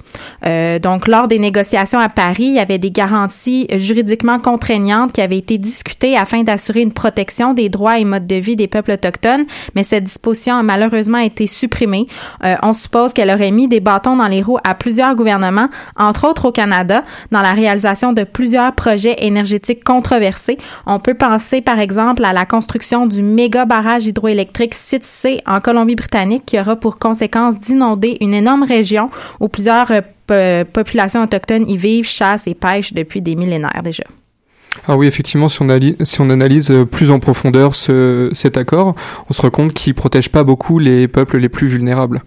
Euh, 0.45 0.79
donc, 0.79 1.07
lors 1.07 1.27
des 1.27 1.39
négociations 1.39 1.99
à 1.99 2.09
Paris, 2.09 2.45
il 2.45 2.55
y 2.55 2.59
avait 2.59 2.77
des 2.77 2.91
garanties 2.91 3.67
juridiquement 3.75 4.39
contraignantes 4.39 5.13
qui 5.13 5.21
avaient 5.21 5.37
été 5.37 5.57
discutées 5.57 6.17
afin 6.17 6.43
d'assurer 6.43 6.81
une 6.81 6.93
protection 6.93 7.53
des 7.53 7.69
droits 7.69 7.99
et 7.99 8.05
modes 8.05 8.27
de 8.27 8.35
vie 8.35 8.55
des 8.55 8.67
peuples 8.67 8.91
autochtones, 8.91 9.45
mais 9.75 9.83
cette 9.83 10.03
disposition 10.05 10.55
a 10.55 10.63
malheureusement 10.63 11.17
été 11.17 11.47
supprimée. 11.47 12.07
Euh, 12.43 12.55
on 12.63 12.73
suppose 12.73 13.13
qu'elle 13.13 13.29
aurait 13.29 13.51
mis 13.51 13.67
des 13.67 13.79
bâtons 13.79 14.15
dans 14.15 14.27
les 14.27 14.41
roues 14.41 14.59
à 14.63 14.75
plusieurs 14.75 15.15
gouvernements, 15.15 15.69
entre 15.97 16.27
autres 16.27 16.45
au 16.45 16.51
Canada, 16.51 17.03
dans 17.31 17.41
la 17.41 17.53
réalisation 17.53 18.13
de 18.13 18.23
plusieurs 18.23 18.73
projets 18.73 19.15
énergétiques 19.19 19.83
controversés. 19.83 20.57
On 20.85 20.99
peut 20.99 21.13
penser, 21.13 21.61
par 21.61 21.79
exemple, 21.79 22.23
à 22.25 22.33
la 22.33 22.45
construction 22.45 23.07
du 23.07 23.21
méga 23.21 23.65
barrage 23.65 24.05
hydroélectrique 24.07 24.73
Site 24.73 25.05
C 25.05 25.41
en 25.45 25.59
Colombie-Britannique 25.59 26.45
qui 26.45 26.59
aura 26.59 26.75
pour 26.75 26.99
conséquence 26.99 27.59
d'inonder 27.59 28.17
une 28.19 28.33
énorme 28.33 28.63
région 28.63 29.09
où 29.39 29.47
plusieurs 29.47 29.91
euh, 30.31 30.63
populations 30.65 31.23
autochtones 31.23 31.69
y 31.69 31.77
vivent, 31.77 32.07
chassent 32.07 32.47
et 32.47 32.53
pêchent 32.53 32.93
depuis 32.93 33.21
des 33.21 33.35
millénaires 33.35 33.81
déjà. 33.83 34.03
Ah 34.87 34.95
oui, 34.95 35.07
effectivement, 35.07 35.49
si 35.49 35.61
on, 35.61 36.29
analyse, 36.29 36.71
euh, 36.71 36.85
plus 36.85 37.11
en 37.11 37.19
profondeur 37.19 37.75
ce, 37.75 38.29
cet 38.33 38.57
accord, 38.57 38.95
on 39.29 39.33
se 39.33 39.41
rend 39.41 39.49
compte 39.49 39.73
qu'il 39.73 39.93
protège 39.93 40.29
pas 40.29 40.43
beaucoup 40.43 40.79
les 40.79 41.07
peuples 41.07 41.37
les 41.37 41.49
plus 41.49 41.67
vulnérables. 41.67 42.21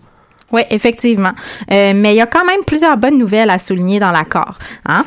Oui, 0.52 0.62
effectivement. 0.68 1.32
Euh, 1.70 1.92
mais 1.96 2.12
il 2.12 2.18
y 2.18 2.20
a 2.20 2.26
quand 2.26 2.44
même 2.44 2.62
plusieurs 2.66 2.98
bonnes 2.98 3.16
nouvelles 3.16 3.48
à 3.48 3.58
souligner 3.58 3.98
dans 3.98 4.10
l'accord. 4.10 4.58
Hein? 4.86 5.02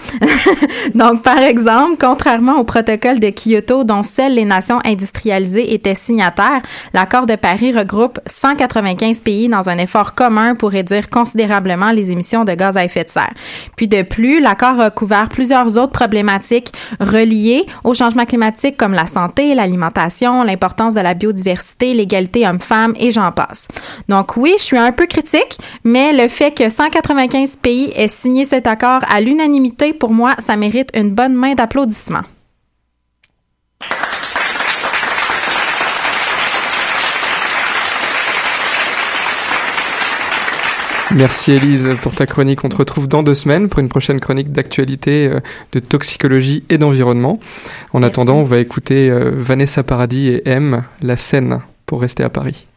Donc, 0.95 1.21
par 1.21 1.37
exemple, 1.37 1.97
contrairement 1.99 2.57
au 2.57 2.63
protocole 2.63 3.19
de 3.19 3.29
Kyoto 3.29 3.83
dont 3.83 4.01
seules 4.01 4.33
les 4.33 4.45
nations 4.45 4.79
industrialisées 4.83 5.75
étaient 5.75 5.93
signataires, 5.93 6.63
l'accord 6.95 7.27
de 7.27 7.35
Paris 7.35 7.71
regroupe 7.71 8.19
195 8.25 9.21
pays 9.21 9.47
dans 9.47 9.69
un 9.69 9.77
effort 9.77 10.15
commun 10.15 10.55
pour 10.55 10.71
réduire 10.71 11.11
considérablement 11.11 11.91
les 11.91 12.11
émissions 12.11 12.43
de 12.43 12.53
gaz 12.53 12.75
à 12.75 12.83
effet 12.83 13.03
de 13.03 13.09
serre. 13.09 13.33
Puis 13.75 13.87
de 13.87 14.01
plus, 14.01 14.41
l'accord 14.41 14.79
a 14.79 14.89
couvert 14.89 15.29
plusieurs 15.29 15.77
autres 15.77 15.91
problématiques 15.91 16.71
reliées 16.99 17.65
au 17.83 17.93
changement 17.93 18.25
climatique 18.25 18.77
comme 18.77 18.93
la 18.93 19.05
santé, 19.05 19.53
l'alimentation, 19.53 20.41
l'importance 20.41 20.95
de 20.95 21.01
la 21.01 21.13
biodiversité, 21.13 21.93
l'égalité 21.93 22.47
homme-femme 22.47 22.93
et 22.99 23.11
j'en 23.11 23.31
passe. 23.31 23.67
Donc 24.09 24.37
oui, 24.37 24.55
je 24.57 24.63
suis 24.63 24.77
un 24.77 24.91
peu 24.91 25.05
critique 25.05 25.34
mais 25.83 26.13
le 26.13 26.27
fait 26.27 26.51
que 26.51 26.69
195 26.69 27.57
pays 27.57 27.91
aient 27.95 28.07
signé 28.07 28.45
cet 28.45 28.67
accord 28.67 29.01
à 29.09 29.21
l'unanimité, 29.21 29.93
pour 29.93 30.11
moi, 30.11 30.35
ça 30.39 30.55
mérite 30.55 30.89
une 30.95 31.11
bonne 31.11 31.33
main 31.33 31.53
d'applaudissements. 31.53 32.23
Merci 41.15 41.53
Elise 41.53 41.95
pour 42.01 42.13
ta 42.13 42.25
chronique. 42.25 42.65
On 42.65 42.69
te 42.69 42.75
retrouve 42.75 43.07
dans 43.07 43.23
deux 43.23 43.35
semaines 43.35 43.69
pour 43.69 43.79
une 43.79 43.87
prochaine 43.87 44.19
chronique 44.19 44.51
d'actualité 44.51 45.27
euh, 45.27 45.39
de 45.71 45.79
toxicologie 45.79 46.65
et 46.69 46.77
d'environnement. 46.77 47.39
En 47.93 48.03
attendant, 48.03 48.35
on 48.35 48.43
va 48.43 48.57
écouter 48.57 49.09
euh, 49.09 49.31
Vanessa 49.33 49.83
Paradis 49.83 50.29
et 50.29 50.41
M, 50.45 50.83
La 51.01 51.15
scène, 51.15 51.61
pour 51.85 52.01
rester 52.01 52.23
à 52.23 52.29
Paris. 52.29 52.67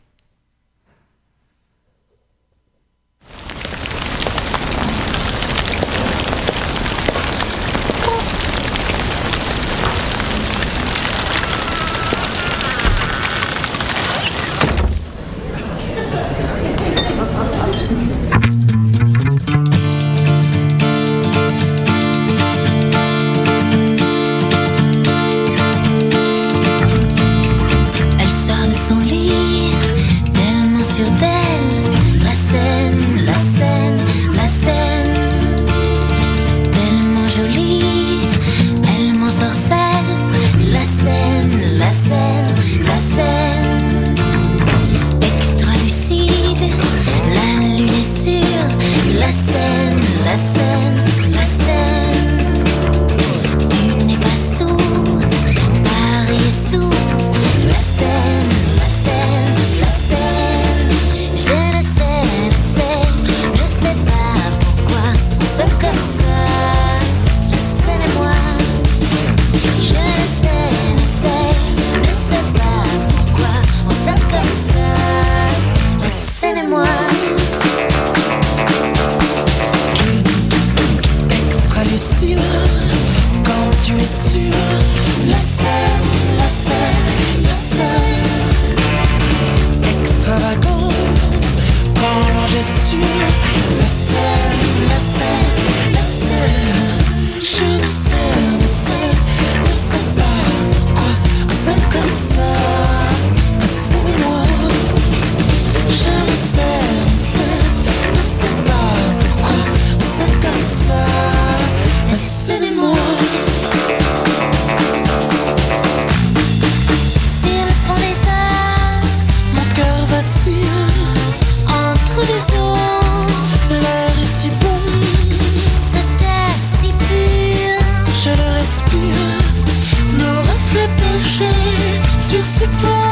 sur 132.28 132.44
ce 132.44 132.64
pont. 132.82 133.07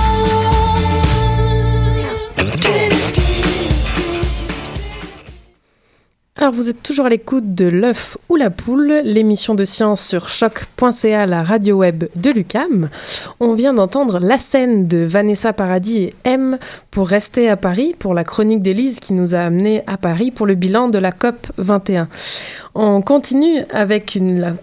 Vous 6.50 6.68
êtes 6.68 6.82
toujours 6.82 7.06
à 7.06 7.08
l'écoute 7.08 7.54
de 7.54 7.64
l'œuf 7.64 8.16
ou 8.28 8.36
la 8.36 8.50
poule, 8.50 9.00
l'émission 9.04 9.54
de 9.54 9.64
science 9.64 10.02
sur 10.02 10.28
choc.ca, 10.28 11.26
la 11.26 11.42
radio 11.42 11.76
web 11.76 12.04
de 12.14 12.30
Lucam. 12.30 12.88
On 13.40 13.54
vient 13.54 13.74
d'entendre 13.74 14.18
la 14.20 14.38
scène 14.38 14.86
de 14.86 14.98
Vanessa 14.98 15.52
Paradis 15.52 15.98
et 15.98 16.14
M 16.24 16.58
pour 16.90 17.08
rester 17.08 17.48
à 17.48 17.56
Paris, 17.56 17.94
pour 17.98 18.14
la 18.14 18.24
chronique 18.24 18.62
d'Élise 18.62 19.00
qui 19.00 19.12
nous 19.12 19.34
a 19.34 19.38
amenés 19.38 19.82
à 19.86 19.96
Paris 19.96 20.30
pour 20.30 20.46
le 20.46 20.54
bilan 20.54 20.88
de 20.88 20.98
la 20.98 21.12
COP 21.12 21.46
21. 21.58 22.08
On 22.74 23.00
continue 23.00 23.62
avec 23.70 24.18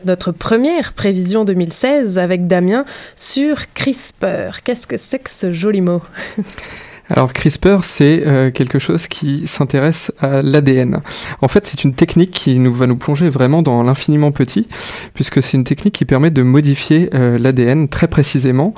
notre 0.05 0.31
première 0.31 0.93
prévision 0.93 1.45
2016 1.45 2.19
avec 2.19 2.47
Damien 2.47 2.85
sur 3.15 3.73
CRISPR. 3.73 4.61
Qu'est-ce 4.63 4.87
que 4.87 4.97
c'est 4.97 5.19
que 5.19 5.29
ce 5.29 5.51
joli 5.51 5.81
mot? 5.81 6.01
Alors 7.09 7.33
CRISPR, 7.33 7.79
c'est 7.83 8.25
euh, 8.25 8.49
quelque 8.49 8.79
chose 8.79 9.07
qui 9.07 9.45
s'intéresse 9.45 10.11
à 10.19 10.41
l'ADN. 10.41 11.01
En 11.41 11.47
fait, 11.49 11.67
c'est 11.67 11.83
une 11.83 11.93
technique 11.93 12.31
qui 12.31 12.57
nous 12.59 12.73
va 12.73 12.87
nous 12.87 12.95
plonger 12.95 13.27
vraiment 13.27 13.61
dans 13.61 13.83
l'infiniment 13.83 14.31
petit, 14.31 14.67
puisque 15.13 15.43
c'est 15.43 15.57
une 15.57 15.65
technique 15.65 15.95
qui 15.95 16.05
permet 16.05 16.31
de 16.31 16.41
modifier 16.41 17.09
euh, 17.13 17.37
l'ADN 17.37 17.89
très 17.89 18.07
précisément, 18.07 18.73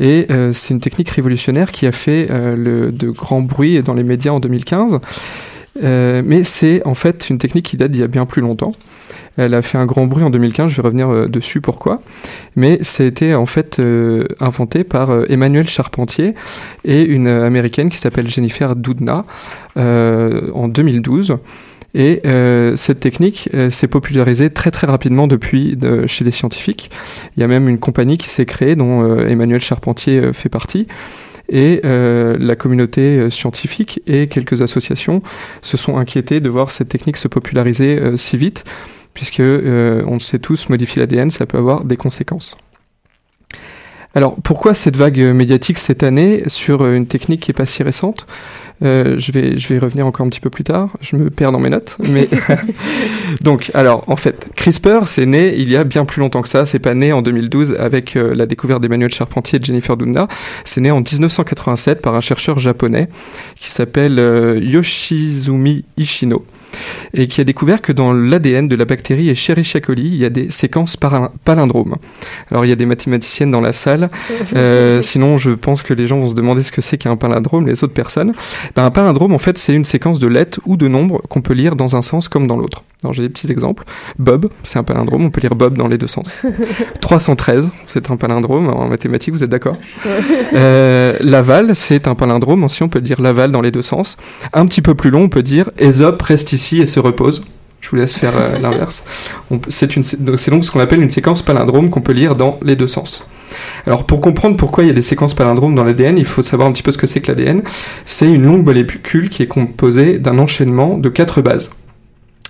et 0.00 0.26
euh, 0.30 0.54
c'est 0.54 0.72
une 0.72 0.80
technique 0.80 1.10
révolutionnaire 1.10 1.70
qui 1.70 1.86
a 1.86 1.92
fait 1.92 2.28
le, 2.30 2.92
de 2.92 3.10
grands 3.10 3.42
bruits 3.42 3.82
dans 3.82 3.94
les 3.94 4.02
médias 4.02 4.32
en 4.32 4.40
2015. 4.40 4.98
mais 5.82 6.44
c'est 6.44 6.84
en 6.86 6.94
fait 6.94 7.28
une 7.28 7.38
technique 7.38 7.66
qui 7.66 7.76
date 7.76 7.90
d'il 7.90 8.00
y 8.00 8.04
a 8.04 8.08
bien 8.08 8.24
plus 8.24 8.40
longtemps. 8.40 8.72
Elle 9.36 9.54
a 9.54 9.62
fait 9.62 9.78
un 9.78 9.86
grand 9.86 10.06
bruit 10.06 10.24
en 10.24 10.30
2015, 10.30 10.70
je 10.70 10.76
vais 10.76 10.82
revenir 10.82 11.10
euh, 11.10 11.28
dessus 11.28 11.60
pourquoi. 11.60 12.00
Mais 12.54 12.80
été 12.98 13.34
en 13.34 13.46
fait 13.46 13.78
euh, 13.78 14.26
inventé 14.40 14.82
par 14.82 15.10
euh, 15.10 15.26
Emmanuel 15.28 15.68
Charpentier 15.68 16.34
et 16.84 17.02
une 17.02 17.28
américaine 17.28 17.90
qui 17.90 17.98
s'appelle 17.98 18.28
Jennifer 18.28 18.74
Doudna 18.74 19.24
en 19.76 20.68
2012. 20.68 21.36
Et 21.94 22.20
cette 22.76 23.00
technique 23.00 23.48
s'est 23.70 23.88
popularisée 23.88 24.50
très 24.50 24.70
très 24.70 24.86
rapidement 24.86 25.26
depuis 25.26 25.78
chez 26.06 26.24
les 26.24 26.30
scientifiques. 26.30 26.90
Il 27.36 27.40
y 27.40 27.44
a 27.44 27.48
même 27.48 27.68
une 27.68 27.78
compagnie 27.78 28.18
qui 28.18 28.28
s'est 28.28 28.44
créée 28.44 28.76
dont 28.76 29.18
Emmanuel 29.18 29.60
Charpentier 29.60 30.32
fait 30.32 30.48
partie. 30.48 30.86
Et 31.48 31.80
la 31.82 32.56
communauté 32.56 33.30
scientifique 33.30 34.02
et 34.06 34.26
quelques 34.28 34.60
associations 34.60 35.22
se 35.62 35.76
sont 35.76 35.96
inquiétées 35.96 36.40
de 36.40 36.50
voir 36.50 36.70
cette 36.70 36.88
technique 36.88 37.16
se 37.16 37.28
populariser 37.28 38.16
si 38.16 38.36
vite 38.36 38.64
puisque 39.16 39.40
euh, 39.40 40.04
on 40.06 40.14
le 40.14 40.20
sait 40.20 40.38
tous, 40.38 40.68
modifier 40.68 41.00
l'ADN, 41.00 41.30
ça 41.30 41.46
peut 41.46 41.56
avoir 41.56 41.84
des 41.84 41.96
conséquences. 41.96 42.56
Alors 44.14 44.36
pourquoi 44.44 44.74
cette 44.74 44.96
vague 44.96 45.18
médiatique 45.18 45.78
cette 45.78 46.02
année 46.02 46.42
sur 46.48 46.82
euh, 46.82 46.94
une 46.94 47.06
technique 47.06 47.40
qui 47.40 47.50
n'est 47.50 47.54
pas 47.54 47.66
si 47.66 47.82
récente? 47.82 48.26
Euh, 48.82 49.14
je, 49.16 49.32
vais, 49.32 49.58
je 49.58 49.68
vais 49.68 49.78
revenir 49.78 50.06
encore 50.06 50.26
un 50.26 50.28
petit 50.28 50.40
peu 50.40 50.50
plus 50.50 50.64
tard, 50.64 50.90
je 51.00 51.16
me 51.16 51.30
perds 51.30 51.50
dans 51.50 51.58
mes 51.58 51.70
notes. 51.70 51.96
Mais 52.10 52.28
Donc, 53.40 53.70
alors, 53.72 54.04
en 54.06 54.16
fait, 54.16 54.50
CRISPR, 54.54 55.06
c'est 55.06 55.24
né 55.24 55.54
il 55.56 55.70
y 55.70 55.78
a 55.78 55.84
bien 55.84 56.04
plus 56.04 56.20
longtemps 56.20 56.42
que 56.42 56.48
ça. 56.50 56.66
C'est 56.66 56.78
pas 56.78 56.92
né 56.92 57.10
en 57.14 57.22
2012 57.22 57.76
avec 57.78 58.14
la 58.14 58.44
découverte 58.44 58.82
d'Emmanuel 58.82 59.10
Charpentier 59.10 59.56
et 59.56 59.60
de 59.60 59.64
Jennifer 59.64 59.96
Doudna. 59.96 60.28
C'est 60.64 60.82
né 60.82 60.90
en 60.90 61.00
1987 61.00 62.02
par 62.02 62.14
un 62.16 62.20
chercheur 62.20 62.58
japonais 62.58 63.08
qui 63.56 63.70
s'appelle 63.70 64.18
Yoshizumi 64.62 65.86
Ishino. 65.96 66.44
Et 67.14 67.26
qui 67.26 67.40
a 67.40 67.44
découvert 67.44 67.82
que 67.82 67.92
dans 67.92 68.12
l'ADN 68.12 68.68
de 68.68 68.76
la 68.76 68.84
bactérie 68.84 69.28
Escherichia 69.30 69.80
coli, 69.80 70.06
il 70.06 70.16
y 70.16 70.24
a 70.24 70.30
des 70.30 70.50
séquences 70.50 70.96
palindromes. 71.44 71.96
Alors 72.50 72.64
il 72.64 72.68
y 72.68 72.72
a 72.72 72.76
des 72.76 72.86
mathématiciennes 72.86 73.50
dans 73.50 73.60
la 73.60 73.72
salle, 73.72 74.10
euh, 74.56 75.02
sinon 75.02 75.38
je 75.38 75.50
pense 75.50 75.82
que 75.82 75.94
les 75.94 76.06
gens 76.06 76.18
vont 76.18 76.28
se 76.28 76.34
demander 76.34 76.62
ce 76.62 76.72
que 76.72 76.80
c'est 76.80 76.98
qu'un 76.98 77.16
palindrome, 77.16 77.66
les 77.66 77.84
autres 77.84 77.94
personnes. 77.94 78.32
Ben, 78.74 78.84
un 78.84 78.90
palindrome, 78.90 79.32
en 79.32 79.38
fait, 79.38 79.58
c'est 79.58 79.74
une 79.74 79.84
séquence 79.84 80.18
de 80.18 80.26
lettres 80.26 80.60
ou 80.66 80.76
de 80.76 80.88
nombres 80.88 81.22
qu'on 81.28 81.42
peut 81.42 81.54
lire 81.54 81.76
dans 81.76 81.96
un 81.96 82.02
sens 82.02 82.28
comme 82.28 82.46
dans 82.46 82.56
l'autre. 82.56 82.82
Alors 83.02 83.12
j'ai 83.12 83.22
des 83.22 83.28
petits 83.28 83.52
exemples. 83.52 83.84
Bob, 84.18 84.48
c'est 84.62 84.78
un 84.78 84.82
palindrome, 84.82 85.26
on 85.26 85.30
peut 85.30 85.40
lire 85.40 85.54
Bob 85.54 85.76
dans 85.76 85.86
les 85.86 85.98
deux 85.98 86.06
sens. 86.06 86.40
313, 87.00 87.70
c'est 87.86 88.10
un 88.10 88.16
palindrome, 88.16 88.68
en 88.68 88.88
mathématiques, 88.88 89.34
vous 89.34 89.44
êtes 89.44 89.50
d'accord 89.50 89.76
euh, 90.54 91.14
Laval, 91.20 91.76
c'est 91.76 92.08
un 92.08 92.14
palindrome, 92.14 92.64
aussi 92.64 92.82
on 92.82 92.88
peut 92.88 93.00
dire 93.00 93.20
Laval 93.20 93.52
dans 93.52 93.60
les 93.60 93.70
deux 93.70 93.82
sens. 93.82 94.16
Un 94.52 94.66
petit 94.66 94.82
peu 94.82 94.94
plus 94.94 95.10
long, 95.10 95.24
on 95.24 95.28
peut 95.28 95.42
dire 95.42 95.70
Aesop 95.78 96.20
reste 96.22 96.52
ici 96.52 96.65
et 96.74 96.86
se 96.86 97.00
repose. 97.00 97.44
Je 97.80 97.90
vous 97.90 97.96
laisse 97.96 98.14
faire 98.14 98.36
euh, 98.36 98.58
l'inverse. 98.60 99.04
C'est 99.68 99.96
donc 100.50 100.64
ce 100.64 100.70
qu'on 100.70 100.80
appelle 100.80 101.02
une 101.02 101.10
séquence 101.10 101.42
palindrome 101.42 101.90
qu'on 101.90 102.00
peut 102.00 102.12
lire 102.12 102.34
dans 102.34 102.58
les 102.62 102.76
deux 102.76 102.88
sens. 102.88 103.24
Alors 103.86 104.04
pour 104.04 104.20
comprendre 104.20 104.56
pourquoi 104.56 104.84
il 104.84 104.88
y 104.88 104.90
a 104.90 104.94
des 104.94 105.02
séquences 105.02 105.34
palindromes 105.34 105.74
dans 105.74 105.84
l'ADN, 105.84 106.18
il 106.18 106.24
faut 106.24 106.42
savoir 106.42 106.68
un 106.68 106.72
petit 106.72 106.82
peu 106.82 106.90
ce 106.90 106.98
que 106.98 107.06
c'est 107.06 107.20
que 107.20 107.30
l'ADN. 107.30 107.62
C'est 108.04 108.26
une 108.26 108.44
longue 108.44 108.64
molécule 108.64 109.28
qui 109.28 109.42
est 109.42 109.46
composée 109.46 110.18
d'un 110.18 110.38
enchaînement 110.38 110.98
de 110.98 111.08
quatre 111.08 111.42
bases 111.42 111.70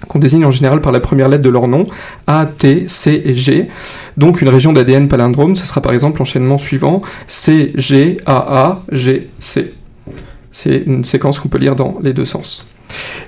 qu'on 0.08 0.18
désigne 0.18 0.44
en 0.44 0.50
général 0.50 0.80
par 0.80 0.92
la 0.92 1.00
première 1.00 1.28
lettre 1.28 1.42
de 1.42 1.48
leur 1.48 1.68
nom, 1.68 1.86
A, 2.26 2.46
T, 2.46 2.86
C 2.86 3.22
et 3.24 3.34
G. 3.34 3.68
Donc 4.16 4.42
une 4.42 4.48
région 4.48 4.72
d'ADN 4.72 5.08
palindrome, 5.08 5.56
ce 5.56 5.66
sera 5.66 5.80
par 5.80 5.92
exemple 5.92 6.18
l'enchaînement 6.18 6.58
suivant 6.58 7.00
C, 7.28 7.72
G, 7.76 8.18
A, 8.26 8.36
A, 8.36 8.80
G, 8.92 9.28
C. 9.38 9.70
C'est 10.52 10.84
une 10.86 11.04
séquence 11.04 11.38
qu'on 11.38 11.48
peut 11.48 11.58
lire 11.58 11.76
dans 11.76 11.98
les 12.02 12.12
deux 12.12 12.24
sens. 12.24 12.66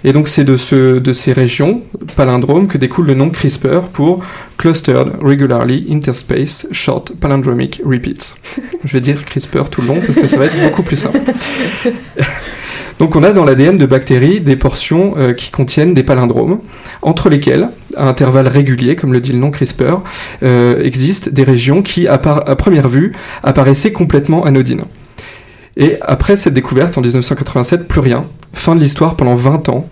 Et 0.04 0.12
donc 0.12 0.28
c'est 0.28 0.44
de, 0.44 0.56
ce, 0.56 0.98
de 0.98 1.12
ces 1.12 1.32
régions 1.32 1.82
palindromes 2.16 2.68
que 2.68 2.78
découle 2.78 3.06
le 3.06 3.14
nom 3.14 3.30
CRISPR 3.30 3.88
pour 3.92 4.20
Clustered 4.56 5.14
Regularly 5.20 5.86
Interspace 5.90 6.66
Short 6.72 7.12
Palindromic 7.14 7.80
Repeats. 7.84 8.36
Je 8.84 8.92
vais 8.92 9.00
dire 9.00 9.24
CRISPR 9.24 9.68
tout 9.70 9.82
le 9.82 9.88
long 9.88 10.00
parce 10.00 10.18
que 10.18 10.26
ça 10.26 10.36
va 10.36 10.46
être 10.46 10.62
beaucoup 10.62 10.82
plus 10.82 10.96
simple. 10.96 11.20
Donc 12.98 13.14
on 13.14 13.22
a 13.22 13.30
dans 13.30 13.44
l'ADN 13.44 13.78
de 13.78 13.86
bactéries 13.86 14.40
des 14.40 14.56
portions 14.56 15.14
euh, 15.16 15.32
qui 15.32 15.50
contiennent 15.50 15.94
des 15.94 16.02
palindromes, 16.02 16.58
entre 17.00 17.28
lesquelles, 17.28 17.68
à 17.96 18.08
intervalles 18.08 18.48
réguliers, 18.48 18.96
comme 18.96 19.12
le 19.12 19.20
dit 19.20 19.32
le 19.32 19.38
nom 19.38 19.52
CRISPR, 19.52 19.98
euh, 20.42 20.82
existent 20.82 21.30
des 21.32 21.44
régions 21.44 21.82
qui, 21.82 22.08
à 22.08 22.18
première 22.18 22.88
vue, 22.88 23.12
apparaissaient 23.44 23.92
complètement 23.92 24.44
anodines. 24.44 24.82
Et 25.78 25.96
après 26.02 26.36
cette 26.36 26.54
découverte 26.54 26.98
en 26.98 27.00
1987, 27.00 27.88
plus 27.88 28.00
rien. 28.00 28.26
Fin 28.52 28.74
de 28.74 28.80
l'histoire 28.80 29.16
pendant 29.16 29.34
20 29.34 29.68
ans. 29.70 29.88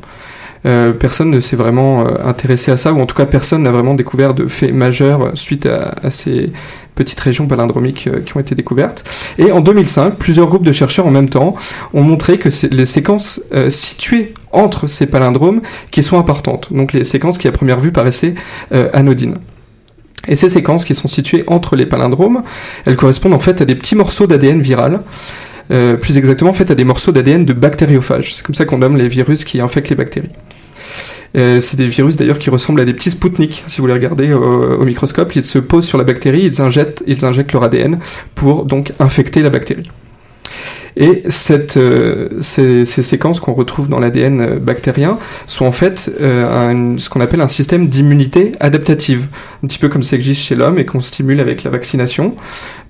Euh, 0.65 0.93
personne 0.93 1.31
ne 1.31 1.39
s'est 1.39 1.55
vraiment 1.55 2.01
euh, 2.01 2.15
intéressé 2.25 2.73
à 2.73 2.77
ça, 2.77 2.93
ou 2.93 3.01
en 3.01 3.07
tout 3.07 3.15
cas 3.15 3.27
personne 3.27 3.63
n'a 3.63 3.71
vraiment 3.71 3.95
découvert 3.95 4.35
de 4.35 4.49
faits 4.49 4.75
majeurs 4.75 5.31
suite 5.35 5.67
à, 5.67 6.11
ces 6.11 6.51
petites 6.97 7.21
régions 7.21 7.47
palindromiques 7.47 8.09
euh, 8.09 8.21
qui 8.21 8.37
ont 8.37 8.41
été 8.41 8.57
découvertes. 8.57 9.05
Et 9.39 9.53
en 9.53 9.61
2005, 9.61 10.17
plusieurs 10.17 10.49
groupes 10.49 10.65
de 10.65 10.73
chercheurs 10.73 11.07
en 11.07 11.13
même 11.13 11.29
temps 11.29 11.55
ont 11.95 12.03
montré 12.03 12.39
que 12.39 12.49
les 12.71 12.87
séquences 12.87 13.41
situées 13.69 14.35
entre 14.51 14.89
ces 14.89 15.07
palindromes 15.07 15.61
qui 15.93 16.03
sont 16.03 16.19
importantes, 16.19 16.73
donc 16.73 16.93
les 16.93 17.05
séquences 17.05 17.39
qui 17.39 17.47
à 17.47 17.53
première 17.53 17.79
vue 17.79 17.93
paraissaient 17.93 18.35
anodines. 18.93 19.37
Et 20.27 20.35
ces 20.35 20.49
séquences 20.49 20.85
qui 20.85 20.95
sont 20.95 21.07
situées 21.07 21.45
entre 21.47 21.77
les 21.77 21.87
palindromes, 21.87 22.43
elles 22.85 22.97
correspondent 22.97 23.35
en 23.35 23.39
fait 23.39 23.61
à 23.61 23.65
des 23.65 23.77
petits 23.77 23.95
morceaux 23.95 24.27
d'ADN 24.27 24.61
viral 24.61 25.01
euh, 25.71 25.97
plus 25.97 26.17
exactement 26.19 26.53
fait 26.53 26.71
à 26.71 26.75
des 26.75 26.85
morceaux 26.85 27.13
d'ADN 27.13 27.45
de 27.45 27.53
bactériophages. 27.53 28.35
C'est 28.37 28.45
comme 28.45 28.55
ça 28.55 28.65
qu'on 28.65 28.79
nomme 28.79 28.97
les 28.97 29.09
virus 29.09 29.45
qui 29.45 29.61
infectent 29.61 29.89
les 29.89 29.97
bactéries. 29.97 30.31
Euh, 31.37 31.61
c'est 31.61 31.77
des 31.77 31.89
virus 31.89 32.17
d'ailleurs 32.17 32.39
qui 32.39 32.51
ressemblent 32.51 32.81
à 32.81 32.85
des 32.85 32.95
petits 32.95 33.11
Spoutniks. 33.11 33.65
Si 33.67 33.81
vous 33.81 33.87
les 33.87 33.93
regardez 33.93 34.33
au, 34.33 34.85
microscope, 34.85 35.35
ils 35.37 35.45
se 35.45 35.59
posent 35.59 35.87
sur 35.87 35.99
la 35.99 36.05
bactérie, 36.05 36.43
ils 36.45 36.63
injectent, 36.63 37.03
ils 37.07 37.25
injectent 37.25 37.53
leur 37.53 37.65
ADN 37.65 37.99
pour 38.35 38.65
donc 38.65 38.93
infecter 38.99 39.43
la 39.43 39.51
bactérie. 39.51 39.91
Et 40.97 41.25
euh, 41.77 42.29
ces, 42.41 42.85
séquences 42.87 43.39
qu'on 43.39 43.53
retrouve 43.53 43.89
dans 43.89 43.99
l'ADN 43.99 44.41
euh, 44.41 44.59
bactérien 44.59 45.19
sont 45.47 45.67
en 45.67 45.73
fait 45.73 46.11
euh, 46.21 46.97
ce 46.97 47.11
qu'on 47.11 47.21
appelle 47.21 47.43
un 47.43 47.49
système 47.49 47.89
d'immunité 47.89 48.53
adaptative, 48.61 49.29
un 49.63 49.67
petit 49.67 49.79
peu 49.79 49.91
comme 49.91 50.03
ça 50.03 50.17
existe 50.17 50.41
chez 50.41 50.55
l'homme 50.55 50.79
et 50.79 50.87
qu'on 50.87 51.01
stimule 51.01 51.41
avec 51.41 51.65
la 51.65 51.71
vaccination. 51.71 52.35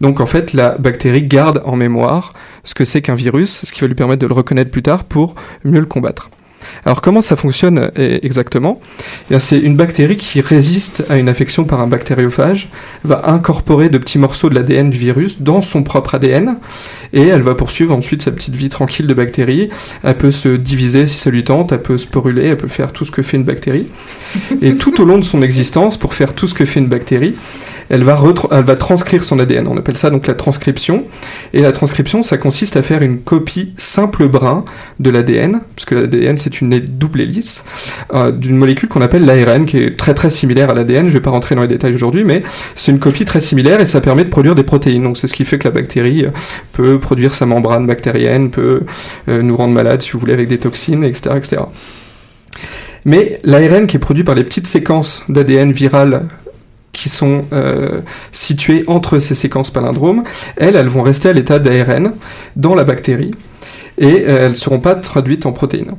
Donc 0.00 0.20
en 0.20 0.26
fait, 0.26 0.52
la 0.52 0.78
bactérie 0.78 1.24
garde 1.24 1.62
en 1.64 1.74
mémoire 1.74 2.32
ce 2.62 2.74
que 2.74 2.84
c'est 2.84 3.02
qu'un 3.02 3.16
virus, 3.16 3.64
ce 3.64 3.72
qui 3.72 3.80
va 3.80 3.88
lui 3.88 3.96
permettre 3.96 4.22
de 4.22 4.28
le 4.28 4.34
reconnaître 4.34 4.70
plus 4.70 4.82
tard 4.82 5.02
pour 5.04 5.34
mieux 5.64 5.80
le 5.80 5.86
combattre. 5.86 6.30
Alors 6.84 7.00
comment 7.00 7.20
ça 7.20 7.36
fonctionne 7.36 7.90
euh, 7.98 8.18
exactement? 8.22 8.80
Eh 9.30 9.38
C'est 9.38 9.58
une 9.58 9.76
bactérie 9.76 10.16
qui 10.16 10.40
résiste 10.40 11.04
à 11.08 11.18
une 11.18 11.28
infection 11.28 11.64
par 11.64 11.80
un 11.80 11.86
bactériophage, 11.86 12.68
va 13.04 13.30
incorporer 13.30 13.88
de 13.88 13.98
petits 13.98 14.18
morceaux 14.18 14.48
de 14.48 14.54
l'ADN 14.54 14.90
du 14.90 14.98
virus 14.98 15.40
dans 15.40 15.60
son 15.60 15.82
propre 15.82 16.14
ADN, 16.14 16.56
et 17.12 17.22
elle 17.22 17.42
va 17.42 17.54
poursuivre 17.54 17.94
ensuite 17.94 18.22
sa 18.22 18.30
petite 18.30 18.56
vie 18.56 18.68
tranquille 18.68 19.06
de 19.06 19.14
bactérie. 19.14 19.70
Elle 20.02 20.16
peut 20.16 20.30
se 20.30 20.48
diviser 20.48 21.06
si 21.06 21.18
ça 21.18 21.30
lui 21.30 21.44
tente, 21.44 21.72
elle 21.72 21.82
peut 21.82 21.98
sporuler, 21.98 22.46
elle 22.46 22.56
peut 22.56 22.68
faire 22.68 22.92
tout 22.92 23.04
ce 23.04 23.10
que 23.10 23.22
fait 23.22 23.36
une 23.36 23.44
bactérie. 23.44 23.86
Et 24.62 24.74
tout 24.74 25.00
au 25.00 25.04
long 25.04 25.18
de 25.18 25.24
son 25.24 25.42
existence, 25.42 25.96
pour 25.96 26.14
faire 26.14 26.34
tout 26.34 26.46
ce 26.46 26.54
que 26.54 26.64
fait 26.64 26.80
une 26.80 26.88
bactérie, 26.88 27.34
elle 27.90 28.02
va, 28.02 28.76
transcrire 28.76 29.24
son 29.24 29.38
ADN. 29.38 29.68
On 29.68 29.76
appelle 29.76 29.96
ça 29.96 30.10
donc 30.10 30.26
la 30.26 30.34
transcription. 30.34 31.04
Et 31.52 31.62
la 31.62 31.72
transcription, 31.72 32.22
ça 32.22 32.36
consiste 32.36 32.76
à 32.76 32.82
faire 32.82 33.02
une 33.02 33.20
copie 33.20 33.72
simple 33.76 34.28
brin 34.28 34.64
de 35.00 35.10
l'ADN, 35.10 35.60
puisque 35.74 35.92
l'ADN 35.92 36.36
c'est 36.36 36.60
une 36.60 36.78
double 36.78 37.20
hélice, 37.20 37.64
euh, 38.14 38.32
d'une 38.32 38.56
molécule 38.56 38.88
qu'on 38.88 39.02
appelle 39.02 39.24
l'ARN, 39.24 39.66
qui 39.66 39.78
est 39.78 39.96
très 39.96 40.14
très 40.14 40.30
similaire 40.30 40.70
à 40.70 40.74
l'ADN. 40.74 41.06
Je 41.06 41.10
ne 41.10 41.14
vais 41.14 41.20
pas 41.20 41.30
rentrer 41.30 41.54
dans 41.54 41.62
les 41.62 41.68
détails 41.68 41.94
aujourd'hui, 41.94 42.24
mais 42.24 42.42
c'est 42.74 42.92
une 42.92 42.98
copie 42.98 43.24
très 43.24 43.40
similaire 43.40 43.80
et 43.80 43.86
ça 43.86 44.00
permet 44.00 44.24
de 44.24 44.30
produire 44.30 44.54
des 44.54 44.64
protéines. 44.64 45.02
Donc 45.02 45.16
c'est 45.16 45.26
ce 45.26 45.34
qui 45.34 45.44
fait 45.44 45.58
que 45.58 45.68
la 45.68 45.72
bactérie 45.72 46.26
euh, 46.26 46.30
peut 46.72 46.98
produire 46.98 47.34
sa 47.34 47.46
membrane 47.46 47.86
bactérienne, 47.86 48.50
peut 48.50 48.82
euh, 49.28 49.42
nous 49.42 49.56
rendre 49.56 49.74
malades 49.74 50.02
si 50.02 50.12
vous 50.12 50.18
voulez 50.18 50.32
avec 50.32 50.48
des 50.48 50.58
toxines, 50.58 51.04
etc. 51.04 51.36
etc. 51.36 51.62
Mais 53.04 53.38
l'ARN 53.44 53.86
qui 53.86 53.96
est 53.96 54.00
produit 54.00 54.24
par 54.24 54.34
les 54.34 54.42
petites 54.42 54.66
séquences 54.66 55.22
d'ADN 55.28 55.70
virales 55.70 56.26
qui 56.96 57.10
sont 57.10 57.44
euh, 57.52 58.00
situées 58.32 58.84
entre 58.86 59.18
ces 59.18 59.34
séquences 59.34 59.70
palindromes, 59.70 60.24
elles, 60.56 60.76
elles 60.76 60.88
vont 60.88 61.02
rester 61.02 61.28
à 61.28 61.34
l'état 61.34 61.58
d'ARN 61.58 62.12
dans 62.56 62.74
la 62.74 62.84
bactérie 62.84 63.32
et 63.98 64.24
euh, 64.26 64.38
elles 64.40 64.50
ne 64.50 64.54
seront 64.54 64.80
pas 64.80 64.94
traduites 64.94 65.44
en 65.44 65.52
protéines. 65.52 65.92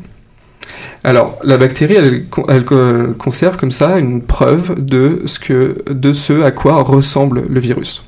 Alors, 1.04 1.38
la 1.44 1.58
bactérie, 1.58 1.94
elle, 1.94 2.26
elle, 2.50 2.66
conserve 3.18 3.58
comme 3.58 3.72
ça 3.72 4.00
une 4.00 4.24
preuve 4.24 4.84
de 4.84 5.22
ce 5.28 6.42
à 6.42 6.52
quoi 6.52 6.82
ressemble 6.82 7.44
le 7.48 7.60
virus. 7.60 8.07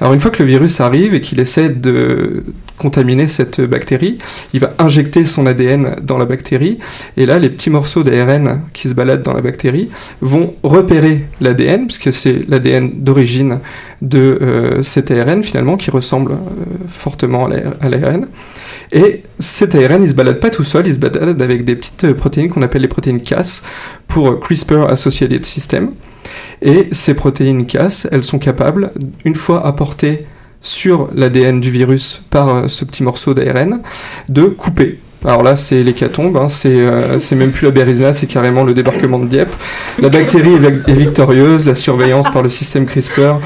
Alors 0.00 0.12
une 0.12 0.20
fois 0.20 0.30
que 0.30 0.42
le 0.42 0.48
virus 0.48 0.80
arrive 0.80 1.14
et 1.14 1.20
qu'il 1.20 1.40
essaie 1.40 1.68
de 1.68 2.44
contaminer 2.78 3.28
cette 3.28 3.60
bactérie, 3.60 4.18
il 4.52 4.60
va 4.60 4.74
injecter 4.78 5.24
son 5.24 5.46
ADN 5.46 5.96
dans 6.02 6.18
la 6.18 6.26
bactérie, 6.26 6.78
et 7.16 7.26
là 7.26 7.38
les 7.38 7.48
petits 7.48 7.70
morceaux 7.70 8.02
d'ARN 8.02 8.62
qui 8.72 8.88
se 8.88 8.94
baladent 8.94 9.22
dans 9.22 9.32
la 9.32 9.40
bactérie 9.40 9.88
vont 10.20 10.54
repérer 10.62 11.24
l'ADN, 11.40 11.86
puisque 11.86 12.12
c'est 12.12 12.48
l'ADN 12.48 12.90
d'origine 13.02 13.60
de 14.02 14.38
euh, 14.42 14.82
cet 14.82 15.10
ARN 15.10 15.42
finalement 15.42 15.76
qui 15.76 15.90
ressemble 15.90 16.32
euh, 16.32 16.36
fortement 16.88 17.46
à 17.80 17.88
l'ARN. 17.88 18.26
Et 18.92 19.22
cet 19.38 19.74
ARN, 19.74 20.02
il 20.02 20.08
se 20.08 20.14
balade 20.14 20.38
pas 20.38 20.50
tout 20.50 20.64
seul, 20.64 20.86
il 20.86 20.94
se 20.94 20.98
balade 20.98 21.40
avec 21.40 21.64
des 21.64 21.76
petites 21.76 22.12
protéines 22.12 22.48
qu'on 22.48 22.62
appelle 22.62 22.82
les 22.82 22.88
protéines 22.88 23.20
Cas 23.20 23.62
pour 24.06 24.38
CRISPR 24.38 24.88
Associated 24.88 25.44
System. 25.44 25.90
Et 26.62 26.88
ces 26.92 27.14
protéines 27.14 27.66
Cas, 27.66 28.06
elles 28.10 28.24
sont 28.24 28.38
capables, 28.38 28.92
une 29.24 29.34
fois 29.34 29.66
apportées 29.66 30.26
sur 30.62 31.08
l'ADN 31.14 31.60
du 31.60 31.70
virus 31.70 32.22
par 32.30 32.48
euh, 32.48 32.68
ce 32.68 32.84
petit 32.84 33.02
morceau 33.02 33.34
d'ARN, 33.34 33.82
de 34.28 34.44
couper 34.44 34.98
alors 35.24 35.42
là, 35.42 35.56
c'est 35.56 35.82
l'hécatombe, 35.82 36.36
hein, 36.36 36.46
euh, 36.66 37.18
c'est 37.18 37.34
même 37.34 37.50
plus 37.50 37.66
la 37.66 37.72
Bérisna, 37.72 38.12
c'est 38.12 38.26
carrément 38.26 38.62
le 38.62 38.74
débarquement 38.74 39.18
de 39.18 39.26
Dieppe. 39.26 39.54
La 40.00 40.08
bactérie 40.08 40.54
est, 40.54 40.92
victorieuse, 40.92 41.66
la 41.66 41.74
surveillance 41.74 42.30
par 42.30 42.42
le 42.42 42.48
système 42.48 42.86
CRISPR 42.86 43.40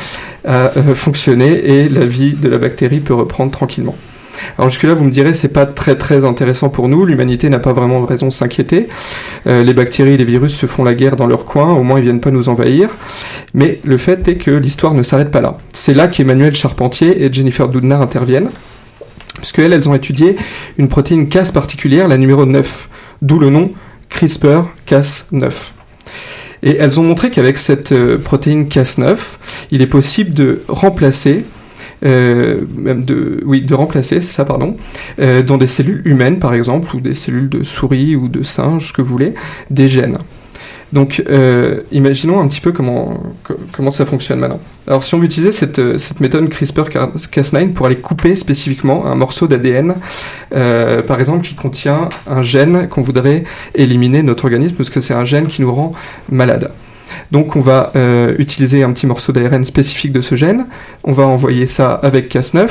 a 0.47 0.77
euh, 0.77 0.95
fonctionné 0.95 1.49
et 1.49 1.89
la 1.89 2.05
vie 2.05 2.35
de 2.35 2.49
la 2.49 2.59
bactérie 2.59 3.01
peut 3.01 3.15
reprendre 3.15 3.51
tranquillement. 3.51 3.97
Alors 4.59 4.69
jusque-là, 4.69 4.95
vous 4.95 5.05
me 5.05 5.11
direz, 5.11 5.33
c'est 5.33 5.49
pas 5.49 5.67
très 5.67 5.97
très 5.97 6.25
intéressant 6.25 6.69
pour 6.69 6.89
nous. 6.89 7.05
L'humanité 7.05 7.49
n'a 7.49 7.59
pas 7.59 7.73
vraiment 7.73 8.05
raison 8.05 8.29
de 8.29 8.33
s'inquiéter. 8.33 8.89
Euh, 9.47 9.63
les 9.63 9.75
bactéries 9.75 10.13
et 10.13 10.17
les 10.17 10.25
virus 10.25 10.55
se 10.55 10.67
font 10.67 10.85
la 10.85 10.95
guerre 10.95 11.17
dans 11.17 11.27
leur 11.27 11.45
coin. 11.45 11.73
Au 11.73 11.83
moins, 11.83 11.99
ils 11.99 12.05
viennent 12.05 12.21
pas 12.21 12.31
nous 12.31 12.49
envahir. 12.49 12.91
Mais 13.55 13.81
le 13.85 13.97
fait 13.97 14.27
est 14.29 14.37
que 14.37 14.51
l'histoire 14.51 14.95
ne 14.95 15.03
s'arrête 15.03 15.31
pas 15.31 15.41
là. 15.41 15.57
C'est 15.73 15.95
là 15.95 16.09
qu'Emmanuel 16.09 16.55
Charpentier 16.55 17.25
et 17.25 17.33
Jennifer 17.33 17.69
Doudna 17.69 17.99
interviennent. 17.99 18.51
Parce 19.35 19.53
elles 19.57 19.89
ont 19.89 19.95
étudié 19.95 20.37
une 20.77 20.89
protéine 20.89 21.29
Cas 21.29 21.51
particulière, 21.53 22.09
la 22.09 22.19
numéro 22.19 22.45
9, 22.45 22.89
d'où 23.23 23.39
le 23.39 23.49
nom 23.49 23.73
CRISPR-Cas9. 24.11 25.51
Et 26.63 26.77
elles 26.77 27.01
ont 27.01 27.03
montré 27.03 27.31
qu'avec 27.31 27.57
cette 27.57 27.93
euh, 27.93 28.19
protéine 28.19 28.65
Cas9, 28.65 29.17
il 29.71 29.81
est 29.81 29.87
possible 29.87 30.35
de 30.35 30.63
remplacer 30.69 31.45
même 32.03 33.05
de, 33.05 33.41
remplacer, 33.75 34.21
c'est 34.21 34.33
ça, 34.33 34.45
pardon, 34.45 34.77
euh, 35.19 35.43
dans 35.43 35.59
des 35.59 35.67
cellules 35.67 36.03
humaines 36.05 36.39
par 36.39 36.55
exemple, 36.55 36.95
ou 36.97 37.01
des 37.01 37.15
cellules 37.15 37.49
de 37.49 37.63
souris 37.63 38.17
ou 38.17 38.29
de 38.29 38.43
singes, 38.43 38.87
ce 38.89 38.93
que 38.93 39.03
vous 39.03 39.09
voulez, 39.09 39.35
des 39.71 39.89
gènes. 39.89 40.19
Donc, 40.93 41.23
euh, 41.31 41.83
imaginons 41.93 42.41
un 42.41 42.49
petit 42.49 42.61
peu 42.61 42.73
comment, 42.73 43.23
co- 43.45 43.55
comment 43.71 43.93
ça 43.93 44.05
fonctionne 44.05 44.41
maintenant. 44.41 44.59
Alors, 44.89 45.05
si 45.05 45.15
on 45.15 45.19
cette, 45.53 45.79
euh, 45.79 45.99
cette 45.99 46.19
méthode 46.19 46.49
CRISPR-Cas9 46.49 47.73
pour 47.75 47.87
aller 47.87 47.95
couper 47.97 48.35
spécifiquement 48.35 49.07
un 49.07 49.15
morceau 49.15 49.47
d'ADN, 49.47 49.95
euh, 50.53 51.01
par 51.03 51.21
exemple, 51.21 51.45
qui 51.47 51.55
contient 51.55 52.09
un 52.27 52.43
gène 52.43 52.89
qu'on 52.89 53.03
voudrait 53.03 53.45
éliminer 53.77 54.19
de 54.23 54.27
notre 54.27 54.47
organisme, 54.47 54.75
parce 54.77 54.91
que 54.91 54.99
c'est 54.99 55.15
un 55.15 55.25
gène 55.25 55.47
qui 55.47 55.63
nous 55.63 55.73
rend 55.73 55.93
malade. 56.29 56.73
Donc, 57.33 57.57
on 57.57 57.61
va 57.61 57.93
euh, 57.97 58.35
utiliser 58.39 58.83
un 58.83 58.93
petit 58.93 59.07
morceau 59.07 59.33
d'ARN 59.33 59.65
spécifique 59.65 60.13
de 60.13 60.21
ce 60.21 60.35
gène, 60.35 60.67
on 61.05 61.13
va 61.13 61.27
envoyer 61.27 61.67
ça 61.67 61.93
avec 61.93 62.33
Cas9, 62.35 62.69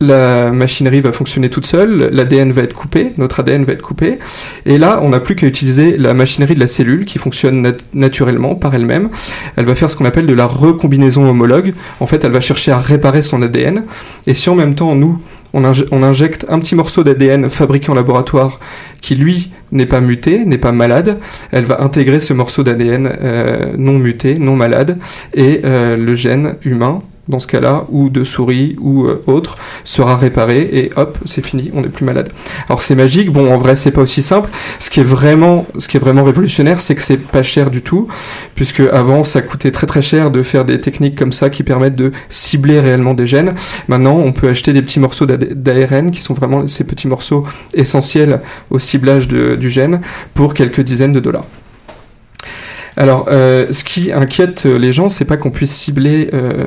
la 0.00 0.50
machinerie 0.50 1.00
va 1.00 1.12
fonctionner 1.12 1.48
toute 1.48 1.64
seule, 1.64 2.08
l'ADN 2.12 2.50
va 2.50 2.62
être 2.62 2.74
coupé, 2.74 3.12
notre 3.18 3.38
ADN 3.38 3.64
va 3.64 3.72
être 3.72 3.82
coupé, 3.82 4.18
et 4.66 4.76
là, 4.76 4.98
on 5.00 5.10
n'a 5.10 5.20
plus 5.20 5.36
qu'à 5.36 5.46
utiliser 5.46 5.96
la 5.96 6.12
machinerie 6.12 6.54
de 6.54 6.60
la 6.60 6.66
cellule 6.66 7.04
qui 7.04 7.18
fonctionne 7.18 7.62
nat- 7.62 7.76
naturellement 7.94 8.56
par 8.56 8.74
elle-même. 8.74 9.10
Elle 9.56 9.64
va 9.64 9.76
faire 9.76 9.88
ce 9.90 9.96
qu'on 9.96 10.04
appelle 10.04 10.26
de 10.26 10.34
la 10.34 10.46
recombinaison 10.46 11.28
homologue. 11.28 11.72
En 12.00 12.06
fait, 12.08 12.24
elle 12.24 12.32
va 12.32 12.40
chercher 12.40 12.72
à 12.72 12.78
réparer 12.78 13.22
son 13.22 13.42
ADN, 13.42 13.84
et 14.26 14.34
si 14.34 14.50
en 14.50 14.56
même 14.56 14.74
temps, 14.74 14.96
nous, 14.96 15.20
on, 15.52 15.62
inje- 15.62 15.86
on 15.90 16.02
injecte 16.02 16.46
un 16.48 16.58
petit 16.58 16.74
morceau 16.74 17.04
d'ADN 17.04 17.48
fabriqué 17.48 17.90
en 17.90 17.94
laboratoire 17.94 18.60
qui, 19.00 19.14
lui, 19.14 19.50
n'est 19.70 19.86
pas 19.86 20.00
muté, 20.00 20.44
n'est 20.44 20.58
pas 20.58 20.72
malade, 20.72 21.18
elle 21.50 21.64
va 21.64 21.82
intégrer 21.82 22.20
ce 22.20 22.32
morceau 22.32 22.62
d'ADN 22.62 23.10
euh, 23.22 23.72
non 23.76 23.98
muté, 23.98 24.38
non 24.38 24.56
malade, 24.56 24.98
et 25.34 25.60
euh, 25.64 25.96
le 25.96 26.14
gène 26.14 26.56
humain 26.64 27.00
dans 27.28 27.38
ce 27.38 27.46
cas-là, 27.46 27.86
ou 27.90 28.10
de 28.10 28.24
souris, 28.24 28.76
ou 28.80 29.04
euh, 29.06 29.22
autre, 29.26 29.56
sera 29.84 30.16
réparé, 30.16 30.68
et 30.72 30.90
hop, 30.96 31.18
c'est 31.24 31.44
fini, 31.44 31.70
on 31.72 31.82
n'est 31.82 31.88
plus 31.88 32.04
malade. 32.04 32.30
Alors 32.68 32.82
c'est 32.82 32.96
magique, 32.96 33.30
bon, 33.30 33.52
en 33.52 33.58
vrai, 33.58 33.76
c'est 33.76 33.92
pas 33.92 34.00
aussi 34.00 34.22
simple. 34.22 34.50
Ce 34.80 34.90
qui 34.90 35.00
est 35.00 35.04
vraiment, 35.04 35.66
révolutionnaire, 36.24 36.80
c'est 36.80 36.94
que 36.94 37.02
c'est 37.02 37.18
pas 37.18 37.42
cher 37.42 37.70
du 37.70 37.82
tout, 37.82 38.08
puisque 38.54 38.80
avant, 38.80 39.22
ça 39.22 39.40
coûtait 39.40 39.70
très 39.70 39.86
très 39.86 40.02
cher 40.02 40.30
de 40.30 40.42
faire 40.42 40.64
des 40.64 40.80
techniques 40.80 41.16
comme 41.16 41.32
ça 41.32 41.48
qui 41.48 41.62
permettent 41.62 41.96
de 41.96 42.10
cibler 42.28 42.80
réellement 42.80 43.14
des 43.14 43.26
gènes. 43.26 43.54
Maintenant, 43.86 44.16
on 44.16 44.32
peut 44.32 44.48
acheter 44.48 44.72
des 44.72 44.82
petits 44.82 45.00
morceaux 45.00 45.26
d'ARN, 45.26 46.10
qui 46.10 46.22
sont 46.22 46.34
vraiment 46.34 46.66
ces 46.66 46.84
petits 46.84 47.06
morceaux 47.06 47.44
essentiels 47.74 48.40
au 48.70 48.78
ciblage 48.78 49.28
du 49.28 49.70
gène, 49.70 50.00
pour 50.34 50.54
quelques 50.54 50.80
dizaines 50.80 51.12
de 51.12 51.20
dollars. 51.20 51.46
Alors, 52.96 53.26
euh, 53.28 53.72
ce 53.72 53.84
qui 53.84 54.12
inquiète 54.12 54.64
les 54.64 54.92
gens, 54.92 55.08
c'est 55.08 55.24
pas 55.24 55.36
qu'on 55.36 55.50
puisse 55.50 55.72
cibler 55.72 56.28
euh, 56.34 56.66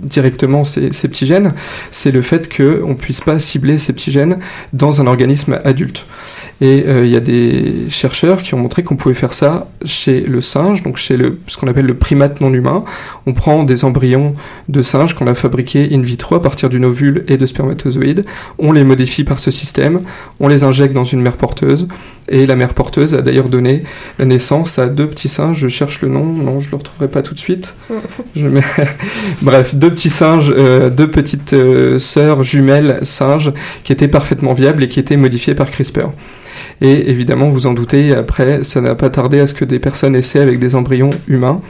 directement 0.00 0.64
ces, 0.64 0.92
ces 0.92 1.08
petits 1.08 1.26
gènes, 1.26 1.52
c'est 1.90 2.10
le 2.10 2.22
fait 2.22 2.54
qu'on 2.54 2.94
puisse 2.94 3.20
pas 3.20 3.38
cibler 3.38 3.78
ces 3.78 3.92
petits 3.92 4.12
gènes 4.12 4.38
dans 4.72 5.00
un 5.00 5.06
organisme 5.06 5.60
adulte. 5.64 6.06
Et 6.60 6.84
euh, 6.86 7.04
il 7.04 7.12
y 7.12 7.16
a 7.16 7.20
des 7.20 7.90
chercheurs 7.90 8.42
qui 8.42 8.54
ont 8.54 8.58
montré 8.58 8.82
qu'on 8.82 8.96
pouvait 8.96 9.14
faire 9.14 9.34
ça 9.34 9.68
chez 9.84 10.20
le 10.20 10.40
singe, 10.40 10.82
donc 10.82 10.96
chez 10.96 11.16
le, 11.16 11.38
ce 11.48 11.58
qu'on 11.58 11.68
appelle 11.68 11.84
le 11.84 11.94
primate 11.94 12.40
non 12.40 12.52
humain. 12.52 12.84
On 13.26 13.34
prend 13.34 13.64
des 13.64 13.84
embryons 13.84 14.34
de 14.68 14.80
singes 14.80 15.14
qu'on 15.14 15.26
a 15.26 15.34
fabriqués 15.34 15.88
in 15.92 16.00
vitro 16.00 16.34
à 16.34 16.42
partir 16.42 16.70
d'une 16.70 16.86
ovule 16.86 17.24
et 17.28 17.36
de 17.36 17.44
spermatozoïdes, 17.44 18.24
on 18.58 18.72
les 18.72 18.84
modifie 18.84 19.24
par 19.24 19.38
ce 19.38 19.50
système, 19.50 20.00
on 20.40 20.48
les 20.48 20.64
injecte 20.64 20.94
dans 20.94 21.04
une 21.04 21.20
mère 21.20 21.36
porteuse, 21.36 21.88
et 22.28 22.46
la 22.46 22.56
mère 22.56 22.74
porteuse 22.74 23.14
a 23.14 23.20
d'ailleurs 23.20 23.48
donné 23.48 23.84
la 24.18 24.24
naissance 24.24 24.78
à 24.78 24.88
deux 24.88 25.06
petits 25.06 25.28
singes, 25.28 25.58
je 25.58 25.68
cherche 25.68 26.00
le 26.00 26.08
nom, 26.08 26.24
non, 26.24 26.60
je 26.60 26.70
le 26.70 26.76
retrouverai 26.78 27.08
pas 27.08 27.22
tout 27.22 27.34
de 27.34 27.38
suite. 27.38 27.74
Je 28.34 28.46
mets... 28.46 28.62
Bref, 29.42 29.74
deux 29.74 29.90
petits 29.90 30.10
singes, 30.10 30.52
euh, 30.56 30.90
deux 30.90 31.10
petites 31.10 31.52
euh, 31.52 31.98
sœurs 31.98 32.42
jumelles 32.42 33.00
singes 33.02 33.52
qui 33.84 33.92
étaient 33.92 34.08
parfaitement 34.08 34.54
viables 34.54 34.84
et 34.84 34.88
qui 34.88 34.98
étaient 34.98 35.16
modifiées 35.16 35.54
par 35.54 35.70
CRISPR. 35.70 36.08
Et 36.80 37.10
évidemment, 37.10 37.48
vous 37.48 37.66
en 37.66 37.72
doutez, 37.72 38.14
après, 38.14 38.62
ça 38.62 38.80
n'a 38.80 38.94
pas 38.94 39.10
tardé 39.10 39.40
à 39.40 39.46
ce 39.46 39.54
que 39.54 39.64
des 39.64 39.78
personnes 39.78 40.14
essaient 40.14 40.40
avec 40.40 40.58
des 40.58 40.74
embryons 40.74 41.10
humains. 41.28 41.60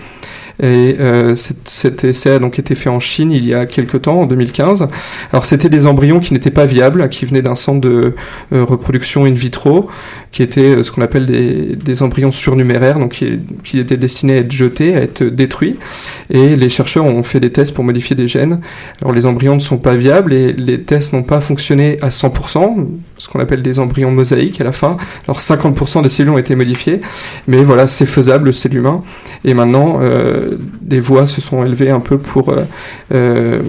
Et 0.62 0.96
euh, 1.00 1.34
cet, 1.34 2.04
essai 2.04 2.30
a 2.30 2.38
donc 2.38 2.58
été 2.58 2.74
fait 2.74 2.88
en 2.88 2.98
Chine 2.98 3.30
il 3.30 3.44
y 3.44 3.52
a 3.52 3.66
quelques 3.66 4.02
temps, 4.02 4.22
en 4.22 4.26
2015. 4.26 4.88
Alors 5.32 5.44
c'était 5.44 5.68
des 5.68 5.86
embryons 5.86 6.18
qui 6.18 6.32
n'étaient 6.32 6.50
pas 6.50 6.64
viables, 6.64 7.08
qui 7.10 7.26
venaient 7.26 7.42
d'un 7.42 7.56
centre 7.56 7.80
de 7.80 8.14
euh, 8.52 8.64
reproduction 8.64 9.26
in 9.26 9.32
vitro, 9.32 9.88
qui 10.32 10.42
étaient 10.42 10.76
euh, 10.76 10.82
ce 10.82 10.90
qu'on 10.90 11.02
appelle 11.02 11.26
des, 11.26 11.76
des 11.76 12.02
embryons 12.02 12.30
surnuméraires, 12.30 12.98
donc 12.98 13.12
qui, 13.12 13.38
qui 13.64 13.78
étaient 13.78 13.98
destinés 13.98 14.34
à 14.34 14.36
être 14.38 14.52
jetés, 14.52 14.96
à 14.96 15.02
être 15.02 15.22
détruits. 15.22 15.76
Et 16.30 16.56
les 16.56 16.68
chercheurs 16.70 17.04
ont 17.04 17.22
fait 17.22 17.40
des 17.40 17.52
tests 17.52 17.74
pour 17.74 17.84
modifier 17.84 18.16
des 18.16 18.26
gènes. 18.26 18.60
Alors 19.02 19.12
les 19.12 19.26
embryons 19.26 19.56
ne 19.56 19.60
sont 19.60 19.78
pas 19.78 19.94
viables 19.94 20.32
et 20.32 20.54
les 20.54 20.80
tests 20.80 21.12
n'ont 21.12 21.22
pas 21.22 21.42
fonctionné 21.42 21.98
à 22.00 22.08
100%, 22.08 22.86
ce 23.18 23.29
qu'on 23.29 23.40
appelle 23.40 23.62
des 23.62 23.79
embryons 23.79 24.11
mosaïques 24.11 24.61
à 24.61 24.64
la 24.64 24.72
fin. 24.72 24.96
Alors 25.26 25.40
50% 25.40 26.02
des 26.02 26.09
cellules 26.09 26.33
ont 26.33 26.38
été 26.38 26.55
modifiées, 26.55 27.00
mais 27.46 27.62
voilà, 27.64 27.87
c'est 27.87 28.07
faisable, 28.07 28.52
c'est 28.52 28.68
l'humain. 28.68 29.02
Et 29.44 29.55
maintenant, 29.55 29.98
euh, 30.00 30.59
des 30.81 31.00
voix 31.00 31.26
se 31.26 31.40
sont 31.40 31.64
élevées 31.64 31.90
un 31.90 32.00
peu 32.00 32.18
pour 32.18 32.50
euh, 32.50 32.64
euh, 33.14 33.61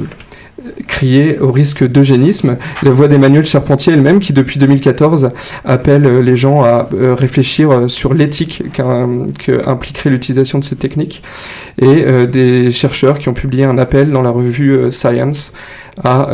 crier 0.87 1.39
au 1.39 1.51
risque 1.51 1.85
d'eugénisme. 1.87 2.57
La 2.83 2.91
voix 2.91 3.07
d'Emmanuel 3.07 3.45
Charpentier 3.45 3.93
elle-même, 3.93 4.19
qui 4.19 4.33
depuis 4.33 4.59
2014 4.59 5.29
appelle 5.65 6.05
euh, 6.05 6.21
les 6.21 6.35
gens 6.35 6.63
à 6.63 6.89
euh, 6.93 7.13
réfléchir 7.13 7.89
sur 7.89 8.13
l'éthique 8.13 8.63
qu'impliquerait 8.73 10.09
l'utilisation 10.09 10.59
de 10.59 10.63
ces 10.63 10.75
techniques, 10.75 11.21
et 11.79 12.03
euh, 12.05 12.25
des 12.25 12.71
chercheurs 12.71 13.19
qui 13.19 13.29
ont 13.29 13.33
publié 13.33 13.65
un 13.65 13.77
appel 13.77 14.11
dans 14.11 14.21
la 14.21 14.29
revue 14.29 14.91
Science 14.91 15.53
à 16.03 16.29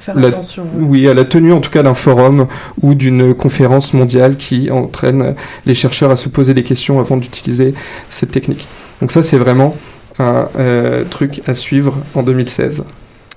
Faire 0.00 0.18
la- 0.18 0.28
attention. 0.28 0.66
Oui, 0.78 1.06
à 1.08 1.14
la 1.14 1.24
tenue 1.24 1.52
en 1.52 1.60
tout 1.60 1.70
cas 1.70 1.82
d'un 1.82 1.94
forum 1.94 2.46
ou 2.82 2.94
d'une 2.94 3.34
conférence 3.34 3.92
mondiale 3.94 4.36
qui 4.36 4.70
entraîne 4.70 5.34
les 5.66 5.74
chercheurs 5.74 6.10
à 6.10 6.16
se 6.16 6.28
poser 6.28 6.54
des 6.54 6.62
questions 6.64 6.98
avant 6.98 7.16
d'utiliser 7.18 7.74
cette 8.08 8.30
technique. 8.32 8.66
Donc 9.00 9.12
ça, 9.12 9.22
c'est 9.22 9.38
vraiment 9.38 9.76
un 10.18 10.48
euh, 10.58 11.04
truc 11.08 11.42
à 11.46 11.54
suivre 11.54 11.98
en 12.14 12.22
2016. 12.22 12.82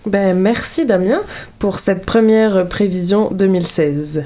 Ben, 0.05 0.37
merci 0.37 0.85
Damien 0.85 1.19
pour 1.59 1.79
cette 1.79 2.05
première 2.05 2.67
prévision 2.67 3.29
2016. 3.31 4.23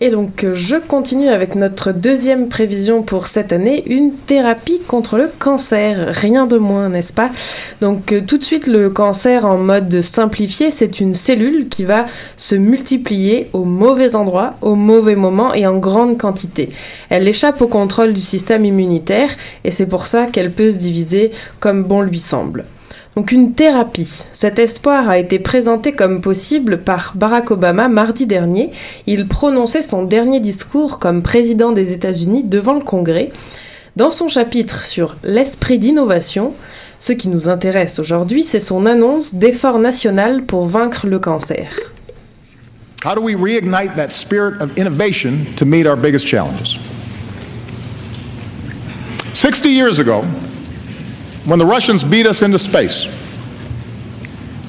Et 0.00 0.10
donc, 0.10 0.46
je 0.52 0.76
continue 0.76 1.28
avec 1.28 1.56
notre 1.56 1.90
deuxième 1.90 2.48
prévision 2.48 3.02
pour 3.02 3.26
cette 3.26 3.52
année, 3.52 3.82
une 3.86 4.12
thérapie 4.12 4.80
contre 4.86 5.16
le 5.16 5.28
cancer. 5.40 6.14
Rien 6.14 6.46
de 6.46 6.56
moins, 6.56 6.88
n'est-ce 6.88 7.12
pas? 7.12 7.30
Donc, 7.80 8.12
euh, 8.12 8.20
tout 8.24 8.38
de 8.38 8.44
suite, 8.44 8.68
le 8.68 8.90
cancer 8.90 9.44
en 9.44 9.58
mode 9.58 9.88
de 9.88 10.00
simplifié, 10.00 10.70
c'est 10.70 11.00
une 11.00 11.14
cellule 11.14 11.68
qui 11.68 11.82
va 11.82 12.06
se 12.36 12.54
multiplier 12.54 13.50
au 13.52 13.64
mauvais 13.64 14.14
endroit, 14.14 14.54
au 14.62 14.76
mauvais 14.76 15.16
moment 15.16 15.52
et 15.52 15.66
en 15.66 15.78
grande 15.78 16.16
quantité. 16.16 16.70
Elle 17.10 17.26
échappe 17.26 17.60
au 17.60 17.66
contrôle 17.66 18.12
du 18.12 18.20
système 18.20 18.64
immunitaire 18.64 19.30
et 19.64 19.72
c'est 19.72 19.86
pour 19.86 20.06
ça 20.06 20.26
qu'elle 20.26 20.52
peut 20.52 20.70
se 20.70 20.78
diviser 20.78 21.32
comme 21.58 21.82
bon 21.82 22.02
lui 22.02 22.20
semble. 22.20 22.66
Donc 23.18 23.32
une 23.32 23.52
thérapie. 23.52 24.22
Cet 24.32 24.60
espoir 24.60 25.08
a 25.08 25.18
été 25.18 25.40
présenté 25.40 25.90
comme 25.90 26.20
possible 26.20 26.78
par 26.78 27.14
Barack 27.16 27.50
Obama 27.50 27.88
mardi 27.88 28.26
dernier. 28.26 28.70
Il 29.08 29.26
prononçait 29.26 29.82
son 29.82 30.04
dernier 30.04 30.38
discours 30.38 31.00
comme 31.00 31.24
président 31.24 31.72
des 31.72 31.92
États-Unis 31.92 32.44
devant 32.44 32.74
le 32.74 32.84
Congrès. 32.84 33.30
Dans 33.96 34.12
son 34.12 34.28
chapitre 34.28 34.84
sur 34.84 35.16
l'esprit 35.24 35.80
d'innovation, 35.80 36.54
ce 37.00 37.12
qui 37.12 37.26
nous 37.28 37.48
intéresse 37.48 37.98
aujourd'hui, 37.98 38.44
c'est 38.44 38.60
son 38.60 38.86
annonce 38.86 39.34
d'effort 39.34 39.80
national 39.80 40.44
pour 40.44 40.66
vaincre 40.66 41.08
le 41.08 41.18
cancer. 41.18 41.72
How 43.04 43.16
do 43.16 43.20
we 43.20 43.34
reignite 43.34 43.96
that 43.96 44.10
spirit 44.10 44.62
of 44.62 44.70
innovation 44.78 45.44
to 45.56 45.64
meet 45.64 45.88
our 45.88 45.96
biggest 45.96 46.24
challenges? 46.24 46.78
60 49.34 49.70
years 49.70 49.98
ago, 49.98 50.22
when 51.48 51.58
the 51.58 51.66
Russians 51.66 52.04
beat 52.04 52.26
us 52.26 52.42
into 52.42 52.58
space, 52.58 53.06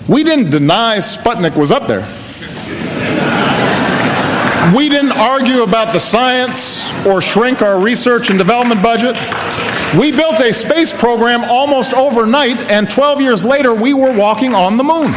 we 0.07 0.23
didn't 0.23 0.49
deny 0.49 0.97
Sputnik 0.99 1.55
was 1.57 1.71
up 1.71 1.87
there. 1.87 2.07
We 4.75 4.87
didn't 4.87 5.11
argue 5.11 5.63
about 5.63 5.93
the 5.93 5.99
science 5.99 6.91
or 7.05 7.21
shrink 7.21 7.61
our 7.61 7.81
research 7.81 8.29
and 8.29 8.37
development 8.39 8.81
budget. 8.81 9.15
We 9.97 10.11
built 10.11 10.39
a 10.39 10.53
space 10.53 10.93
program 10.93 11.43
almost 11.43 11.93
overnight, 11.93 12.61
and 12.69 12.89
12 12.89 13.21
years 13.21 13.43
later, 13.43 13.73
we 13.73 13.93
were 13.93 14.15
walking 14.15 14.53
on 14.53 14.77
the 14.77 14.83
moon. 14.83 15.13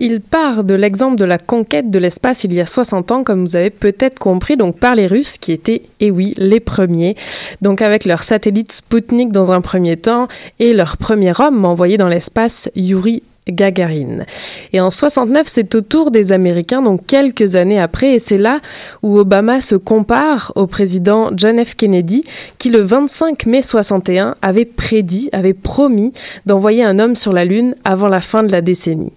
Il 0.00 0.20
part 0.20 0.62
de 0.62 0.74
l'exemple 0.74 1.16
de 1.16 1.24
la 1.24 1.38
conquête 1.38 1.90
de 1.90 1.98
l'espace 1.98 2.44
il 2.44 2.52
y 2.52 2.60
a 2.60 2.66
60 2.66 3.10
ans, 3.10 3.24
comme 3.24 3.44
vous 3.44 3.56
avez 3.56 3.70
peut-être 3.70 4.20
compris, 4.20 4.56
donc 4.56 4.78
par 4.78 4.94
les 4.94 5.08
Russes 5.08 5.38
qui 5.38 5.50
étaient, 5.50 5.82
et 5.98 6.12
oui, 6.12 6.34
les 6.36 6.60
premiers. 6.60 7.16
Donc 7.62 7.82
avec 7.82 8.04
leur 8.04 8.22
satellite 8.22 8.70
Sputnik 8.70 9.32
dans 9.32 9.50
un 9.50 9.60
premier 9.60 9.96
temps 9.96 10.28
et 10.60 10.72
leur 10.72 10.98
premier 10.98 11.32
homme 11.40 11.64
envoyé 11.64 11.96
dans 11.96 12.06
l'espace, 12.06 12.70
Yuri 12.76 13.24
Gagarine. 13.48 14.26
Et 14.72 14.80
en 14.80 14.90
69, 14.90 15.46
c'est 15.46 15.74
au 15.74 15.80
tour 15.80 16.10
des 16.10 16.32
Américains, 16.32 16.82
donc 16.82 17.06
quelques 17.06 17.56
années 17.56 17.80
après, 17.80 18.14
et 18.14 18.18
c'est 18.18 18.38
là 18.38 18.60
où 19.02 19.18
Obama 19.18 19.60
se 19.60 19.74
compare 19.74 20.52
au 20.56 20.66
président 20.66 21.30
John 21.36 21.64
F. 21.64 21.74
Kennedy, 21.74 22.24
qui 22.58 22.70
le 22.70 22.80
25 22.80 23.46
mai 23.46 23.62
61 23.62 24.36
avait 24.42 24.64
prédit, 24.64 25.28
avait 25.32 25.54
promis 25.54 26.12
d'envoyer 26.46 26.84
un 26.84 26.98
homme 26.98 27.16
sur 27.16 27.32
la 27.32 27.44
Lune 27.44 27.74
avant 27.84 28.08
la 28.08 28.20
fin 28.20 28.42
de 28.42 28.52
la 28.52 28.60
décennie. 28.60 29.12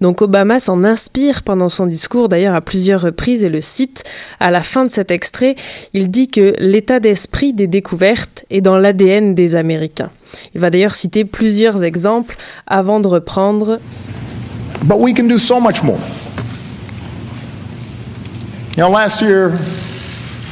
Donc 0.00 0.22
Obama 0.22 0.60
s'en 0.60 0.84
inspire 0.84 1.42
pendant 1.42 1.68
son 1.68 1.86
discours, 1.86 2.28
d'ailleurs 2.28 2.54
à 2.54 2.60
plusieurs 2.60 3.00
reprises, 3.00 3.44
et 3.44 3.48
le 3.48 3.60
cite. 3.60 4.04
À 4.40 4.50
la 4.50 4.62
fin 4.62 4.84
de 4.84 4.90
cet 4.90 5.10
extrait, 5.10 5.56
il 5.92 6.10
dit 6.10 6.28
que 6.28 6.54
l'état 6.58 7.00
d'esprit 7.00 7.52
des 7.52 7.66
découvertes 7.66 8.44
est 8.50 8.60
dans 8.60 8.78
l'ADN 8.78 9.34
des 9.34 9.56
Américains. 9.56 10.10
Il 10.54 10.60
va 10.60 10.70
d'ailleurs 10.70 10.94
citer 10.94 11.24
plusieurs 11.24 11.82
exemples 11.82 12.36
avant 12.66 13.00
de 13.00 13.08
reprendre. 13.08 13.78
But 14.84 15.00
we 15.00 15.14
can 15.14 15.28
do 15.28 15.38
so 15.38 15.60
much 15.60 15.82
more. 15.82 15.98
You 18.76 18.82
know, 18.82 18.90
last 18.90 19.22
year, 19.22 19.50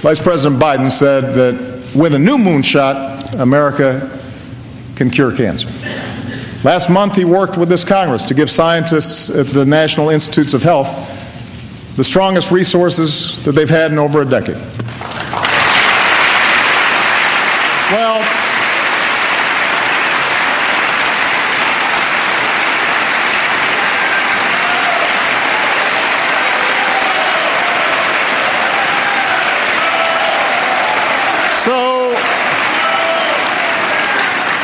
Vice 0.03 0.21
President 0.21 0.61
Biden 0.61 0.91
said 0.91 1.35
that 1.35 1.55
with 1.95 2.15
a 2.15 2.19
new 2.19 2.39
moonshot, 2.39 3.39
America 3.41 4.09
can 4.97 5.11
cure 5.11 5.33
cancer. 5.33 5.69
Last 6.65 6.89
month, 6.89 7.17
he 7.17 7.25
worked 7.25 7.57
with 7.57 7.69
this 7.69 7.85
Congress 7.85 8.25
to 8.27 8.35
give 8.35 8.49
scientists 8.49 9.29
at 9.31 9.49
the 9.49 9.65
National 9.67 10.11
Institutes 10.11 10.55
of 10.55 10.63
Health 10.63 10.89
the 11.97 12.05
strongest 12.05 12.51
resources 12.51 13.45
that 13.45 13.53
they've 13.53 13.69
had 13.69 13.93
in 13.93 13.99
over 13.99 14.23
a 14.23 14.25
decade. 14.25 14.57
Well, 17.93 18.23
so, 31.53 32.03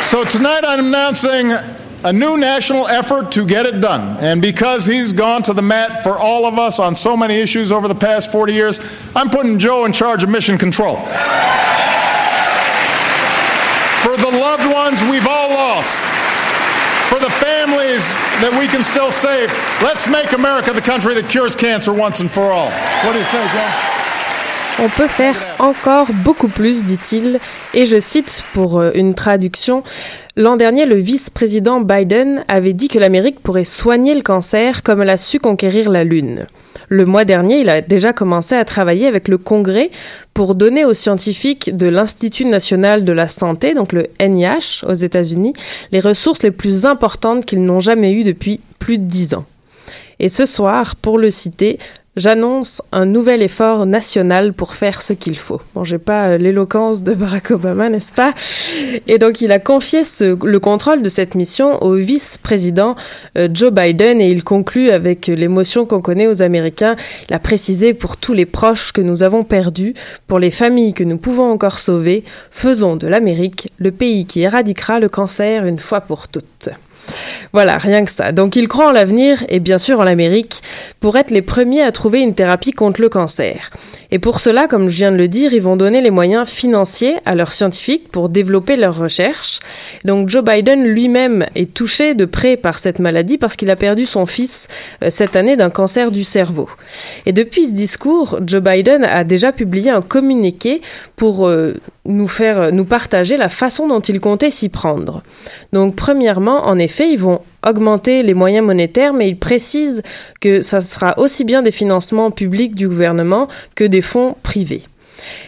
so 0.08 0.24
tonight 0.24 0.62
I'm 0.64 0.86
announcing 0.86 1.52
a 2.02 2.10
new 2.10 2.38
national 2.38 2.88
effort 2.88 3.30
to 3.32 3.44
get 3.44 3.66
it 3.66 3.82
done. 3.82 4.16
And 4.20 4.40
because 4.40 4.86
he's 4.86 5.12
gone 5.12 5.42
to 5.42 5.52
the 5.52 5.60
mat 5.60 6.02
for 6.02 6.18
all 6.18 6.46
of 6.46 6.58
us 6.58 6.78
on 6.78 6.96
so 6.96 7.14
many 7.14 7.34
issues 7.34 7.70
over 7.70 7.88
the 7.88 7.94
past 7.94 8.32
40 8.32 8.54
years, 8.54 8.80
I'm 9.14 9.28
putting 9.28 9.58
Joe 9.58 9.84
in 9.84 9.92
charge 9.92 10.22
of 10.22 10.30
mission 10.30 10.56
control. 10.56 10.96
For 14.00 14.16
the 14.16 14.32
loved 14.32 14.72
ones 14.72 15.02
we've 15.10 15.26
all 15.28 15.50
lost, 15.50 16.00
for 17.12 17.18
the 17.20 17.30
families 17.36 18.08
that 18.40 18.56
we 18.58 18.66
can 18.66 18.82
still 18.82 19.10
save, 19.10 19.52
let's 19.82 20.08
make 20.08 20.32
America 20.32 20.72
the 20.72 20.80
country 20.80 21.12
that 21.20 21.28
cures 21.28 21.54
cancer 21.54 21.92
once 21.92 22.20
and 22.20 22.30
for 22.30 22.44
all. 22.44 22.70
What 23.04 23.12
do 23.12 23.18
you 23.18 23.26
say, 23.26 23.46
Joe? 23.52 23.97
On 24.80 24.88
peut 24.88 25.08
faire 25.08 25.34
encore 25.58 26.06
beaucoup 26.24 26.48
plus, 26.48 26.84
dit-il, 26.84 27.40
et 27.74 27.84
je 27.84 27.98
cite 27.98 28.44
pour 28.54 28.78
euh, 28.78 28.90
une 28.94 29.14
traduction, 29.14 29.82
L'an 30.38 30.54
dernier, 30.54 30.86
le 30.86 30.94
vice-président 30.94 31.80
Biden 31.80 32.44
avait 32.46 32.72
dit 32.72 32.86
que 32.86 33.00
l'Amérique 33.00 33.40
pourrait 33.40 33.64
soigner 33.64 34.14
le 34.14 34.20
cancer 34.20 34.84
comme 34.84 35.02
elle 35.02 35.10
a 35.10 35.16
su 35.16 35.40
conquérir 35.40 35.90
la 35.90 36.04
Lune. 36.04 36.46
Le 36.88 37.04
mois 37.06 37.24
dernier, 37.24 37.58
il 37.58 37.68
a 37.68 37.80
déjà 37.80 38.12
commencé 38.12 38.54
à 38.54 38.64
travailler 38.64 39.08
avec 39.08 39.26
le 39.26 39.36
Congrès 39.36 39.90
pour 40.34 40.54
donner 40.54 40.84
aux 40.84 40.94
scientifiques 40.94 41.76
de 41.76 41.88
l'Institut 41.88 42.44
national 42.44 43.04
de 43.04 43.12
la 43.12 43.26
santé, 43.26 43.74
donc 43.74 43.92
le 43.92 44.06
NIH 44.20 44.84
aux 44.86 44.94
États-Unis, 44.94 45.54
les 45.90 45.98
ressources 45.98 46.44
les 46.44 46.52
plus 46.52 46.86
importantes 46.86 47.44
qu'ils 47.44 47.64
n'ont 47.64 47.80
jamais 47.80 48.12
eues 48.12 48.22
depuis 48.22 48.60
plus 48.78 48.98
de 48.98 49.06
dix 49.06 49.34
ans. 49.34 49.44
Et 50.20 50.28
ce 50.28 50.46
soir, 50.46 50.94
pour 50.94 51.18
le 51.18 51.30
citer, 51.30 51.80
J'annonce 52.16 52.82
un 52.90 53.06
nouvel 53.06 53.42
effort 53.42 53.86
national 53.86 54.52
pour 54.52 54.74
faire 54.74 55.02
ce 55.02 55.12
qu'il 55.12 55.36
faut. 55.38 55.60
Bon, 55.74 55.84
j'ai 55.84 55.98
pas 55.98 56.30
euh, 56.30 56.38
l'éloquence 56.38 57.04
de 57.04 57.14
Barack 57.14 57.52
Obama, 57.52 57.88
n'est-ce 57.90 58.12
pas? 58.12 58.34
Et 59.06 59.18
donc, 59.18 59.40
il 59.40 59.52
a 59.52 59.60
confié 59.60 60.02
le 60.20 60.58
contrôle 60.58 61.02
de 61.02 61.08
cette 61.08 61.36
mission 61.36 61.80
au 61.80 61.94
vice-président 61.94 62.96
euh, 63.36 63.48
Joe 63.52 63.70
Biden 63.70 64.20
et 64.20 64.30
il 64.30 64.42
conclut 64.42 64.90
avec 64.90 65.28
l'émotion 65.28 65.86
qu'on 65.86 66.00
connaît 66.00 66.26
aux 66.26 66.42
Américains. 66.42 66.96
Il 67.28 67.34
a 67.34 67.38
précisé 67.38 67.94
pour 67.94 68.16
tous 68.16 68.32
les 68.32 68.46
proches 68.46 68.90
que 68.92 69.00
nous 69.00 69.22
avons 69.22 69.44
perdus, 69.44 69.94
pour 70.26 70.40
les 70.40 70.50
familles 70.50 70.94
que 70.94 71.04
nous 71.04 71.18
pouvons 71.18 71.48
encore 71.48 71.78
sauver, 71.78 72.24
faisons 72.50 72.96
de 72.96 73.06
l'Amérique 73.06 73.70
le 73.78 73.92
pays 73.92 74.26
qui 74.26 74.40
éradiquera 74.40 74.98
le 74.98 75.08
cancer 75.08 75.66
une 75.66 75.78
fois 75.78 76.00
pour 76.00 76.26
toutes. 76.26 76.70
Voilà, 77.52 77.78
rien 77.78 78.04
que 78.04 78.10
ça. 78.10 78.32
Donc 78.32 78.56
ils 78.56 78.68
croient 78.68 78.88
en 78.88 78.92
l'avenir 78.92 79.44
et 79.48 79.60
bien 79.60 79.78
sûr 79.78 80.00
en 80.00 80.04
l'Amérique 80.04 80.62
pour 81.00 81.16
être 81.16 81.30
les 81.30 81.42
premiers 81.42 81.82
à 81.82 81.92
trouver 81.92 82.20
une 82.20 82.34
thérapie 82.34 82.72
contre 82.72 83.00
le 83.00 83.08
cancer. 83.08 83.70
Et 84.10 84.18
pour 84.18 84.40
cela, 84.40 84.68
comme 84.68 84.88
je 84.88 84.96
viens 84.96 85.12
de 85.12 85.16
le 85.16 85.28
dire, 85.28 85.52
ils 85.52 85.60
vont 85.60 85.76
donner 85.76 86.00
les 86.00 86.10
moyens 86.10 86.48
financiers 86.48 87.16
à 87.26 87.34
leurs 87.34 87.52
scientifiques 87.52 88.10
pour 88.10 88.30
développer 88.30 88.76
leurs 88.76 88.96
recherches. 88.96 89.60
Donc 90.04 90.30
Joe 90.30 90.42
Biden 90.42 90.84
lui-même 90.84 91.46
est 91.54 91.74
touché 91.74 92.14
de 92.14 92.24
près 92.24 92.56
par 92.56 92.78
cette 92.78 93.00
maladie 93.00 93.36
parce 93.36 93.56
qu'il 93.56 93.70
a 93.70 93.76
perdu 93.76 94.06
son 94.06 94.24
fils 94.24 94.68
euh, 95.02 95.10
cette 95.10 95.36
année 95.36 95.56
d'un 95.56 95.70
cancer 95.70 96.10
du 96.10 96.24
cerveau. 96.24 96.68
Et 97.26 97.32
depuis 97.32 97.66
ce 97.66 97.72
discours, 97.72 98.38
Joe 98.46 98.62
Biden 98.62 99.04
a 99.04 99.24
déjà 99.24 99.52
publié 99.52 99.90
un 99.90 100.00
communiqué 100.00 100.80
pour 101.16 101.46
euh, 101.46 101.74
nous 102.08 102.26
faire 102.26 102.72
nous 102.72 102.84
partager 102.84 103.36
la 103.36 103.48
façon 103.48 103.86
dont 103.86 104.00
il 104.00 104.18
comptait 104.18 104.50
s'y 104.50 104.68
prendre. 104.68 105.22
Donc 105.72 105.94
premièrement, 105.94 106.66
en 106.66 106.78
effet, 106.78 107.10
ils 107.10 107.18
vont 107.18 107.40
augmenter 107.66 108.22
les 108.22 108.34
moyens 108.34 108.66
monétaires, 108.66 109.12
mais 109.12 109.28
il 109.28 109.38
précise 109.38 110.02
que 110.40 110.62
ça 110.62 110.80
sera 110.80 111.18
aussi 111.18 111.44
bien 111.44 111.62
des 111.62 111.70
financements 111.70 112.30
publics 112.30 112.74
du 112.74 112.88
gouvernement 112.88 113.48
que 113.74 113.84
des 113.84 114.00
fonds 114.00 114.34
privés. 114.42 114.82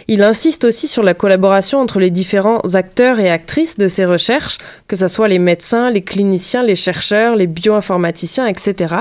Il 0.09 0.23
insiste 0.23 0.65
aussi 0.65 0.89
sur 0.89 1.03
la 1.03 1.15
collaboration 1.15 1.79
entre 1.79 2.01
les 2.01 2.11
différents 2.11 2.61
acteurs 2.75 3.21
et 3.21 3.31
actrices 3.31 3.79
de 3.79 3.89
ces 3.89 4.05
recherches, 4.05 4.59
que 4.89 4.97
ce 4.97 5.09
soit 5.09 5.29
les 5.29 5.39
médecins, 5.39 5.91
les 5.91 6.03
cliniciens, 6.03 6.63
les 6.63 6.75
chercheurs, 6.75 7.37
les 7.37 7.47
bioinformaticiens, 7.47 8.47
etc. 8.47 8.95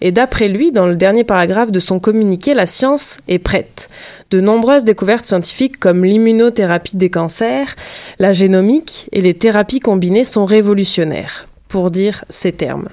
Et 0.00 0.10
d'après 0.10 0.48
lui, 0.48 0.72
dans 0.72 0.86
le 0.86 0.96
dernier 0.96 1.24
paragraphe 1.24 1.70
de 1.70 1.80
son 1.80 2.00
communiqué, 2.00 2.54
la 2.54 2.66
science 2.66 3.18
est 3.28 3.38
prête. 3.38 3.88
De 4.30 4.40
nombreuses 4.40 4.84
découvertes 4.84 5.26
scientifiques 5.26 5.78
comme 5.78 6.04
l'immunothérapie 6.04 6.96
des 6.96 7.10
cancers, 7.10 7.76
la 8.18 8.32
génomique 8.32 9.08
et 9.12 9.20
les 9.20 9.34
thérapies 9.34 9.80
combinées 9.80 10.24
sont 10.24 10.44
révolutionnaires 10.44 11.46
pour 11.68 11.90
dire 11.90 12.24
ces 12.28 12.52
termes. 12.52 12.88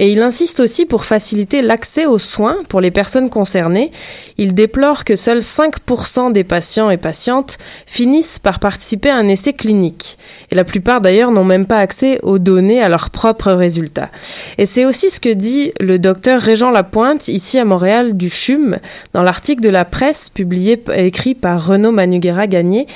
Et 0.00 0.10
il 0.10 0.22
insiste 0.22 0.60
aussi 0.60 0.86
pour 0.86 1.04
faciliter 1.04 1.60
l'accès 1.60 2.06
aux 2.06 2.18
soins 2.18 2.56
pour 2.70 2.80
les 2.80 2.90
personnes 2.90 3.28
concernées. 3.28 3.92
Il 4.38 4.54
déplore 4.54 5.04
que 5.04 5.14
seuls 5.14 5.40
5% 5.40 6.32
des 6.32 6.42
patients 6.42 6.88
et 6.88 6.96
patientes 6.96 7.58
finissent 7.84 8.38
par 8.38 8.60
participer 8.60 9.10
à 9.10 9.16
un 9.16 9.28
essai 9.28 9.52
clinique. 9.52 10.16
Et 10.50 10.54
la 10.54 10.64
plupart 10.64 11.02
d'ailleurs 11.02 11.32
n'ont 11.32 11.44
même 11.44 11.66
pas 11.66 11.80
accès 11.80 12.18
aux 12.22 12.38
données 12.38 12.82
à 12.82 12.88
leurs 12.88 13.10
propres 13.10 13.52
résultats. 13.52 14.08
Et 14.56 14.64
c'est 14.64 14.86
aussi 14.86 15.10
ce 15.10 15.20
que 15.20 15.28
dit 15.28 15.72
le 15.80 15.98
docteur 15.98 16.40
Régent 16.40 16.70
Lapointe 16.70 17.28
ici 17.28 17.58
à 17.58 17.66
Montréal 17.66 18.16
du 18.16 18.30
CHUM 18.30 18.78
dans 19.12 19.22
l'article 19.22 19.60
de 19.60 19.68
la 19.68 19.84
presse 19.84 20.30
publié 20.30 20.82
écrit 20.96 21.34
par 21.34 21.66
Renaud 21.66 21.92
Manuguera-Gagné. 21.92 22.86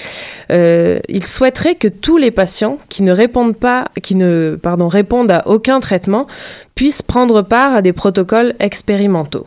Euh, 0.51 1.01
il 1.11 1.27
souhaiterait 1.27 1.75
que 1.75 1.89
tous 1.89 2.17
les 2.17 2.31
patients 2.31 2.79
qui 2.89 3.03
ne 3.03 3.13
répondent 3.13 3.57
pas, 3.57 3.89
qui 4.03 4.15
ne, 4.15 4.59
pardon, 4.63 4.89
répondent 4.89 5.31
à 5.31 5.47
aucun 5.47 5.81
traitement 5.81 6.27
puissent 6.75 6.94
prendre 7.03 7.43
part 7.43 7.75
à 7.75 7.83
des 7.83 7.93
protocoles 7.93 8.55
expérimentaux. 8.61 9.47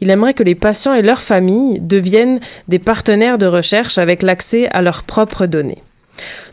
Il 0.00 0.10
aimerait 0.10 0.34
que 0.34 0.42
les 0.42 0.54
patients 0.54 0.94
et 0.94 1.02
leurs 1.02 1.22
familles 1.22 1.78
deviennent 1.80 2.40
des 2.68 2.78
partenaires 2.78 3.38
de 3.38 3.46
recherche 3.46 3.98
avec 3.98 4.22
l'accès 4.22 4.68
à 4.68 4.82
leurs 4.82 5.02
propres 5.02 5.46
données. 5.46 5.82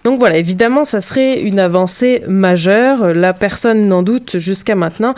Donc 0.03 0.17
voilà, 0.17 0.37
évidemment, 0.37 0.83
ça 0.83 0.99
serait 0.99 1.41
une 1.41 1.59
avancée 1.59 2.23
majeure. 2.27 3.13
La 3.13 3.33
personne 3.33 3.87
n'en 3.87 4.01
doute 4.01 4.39
jusqu'à 4.39 4.75
maintenant. 4.75 5.13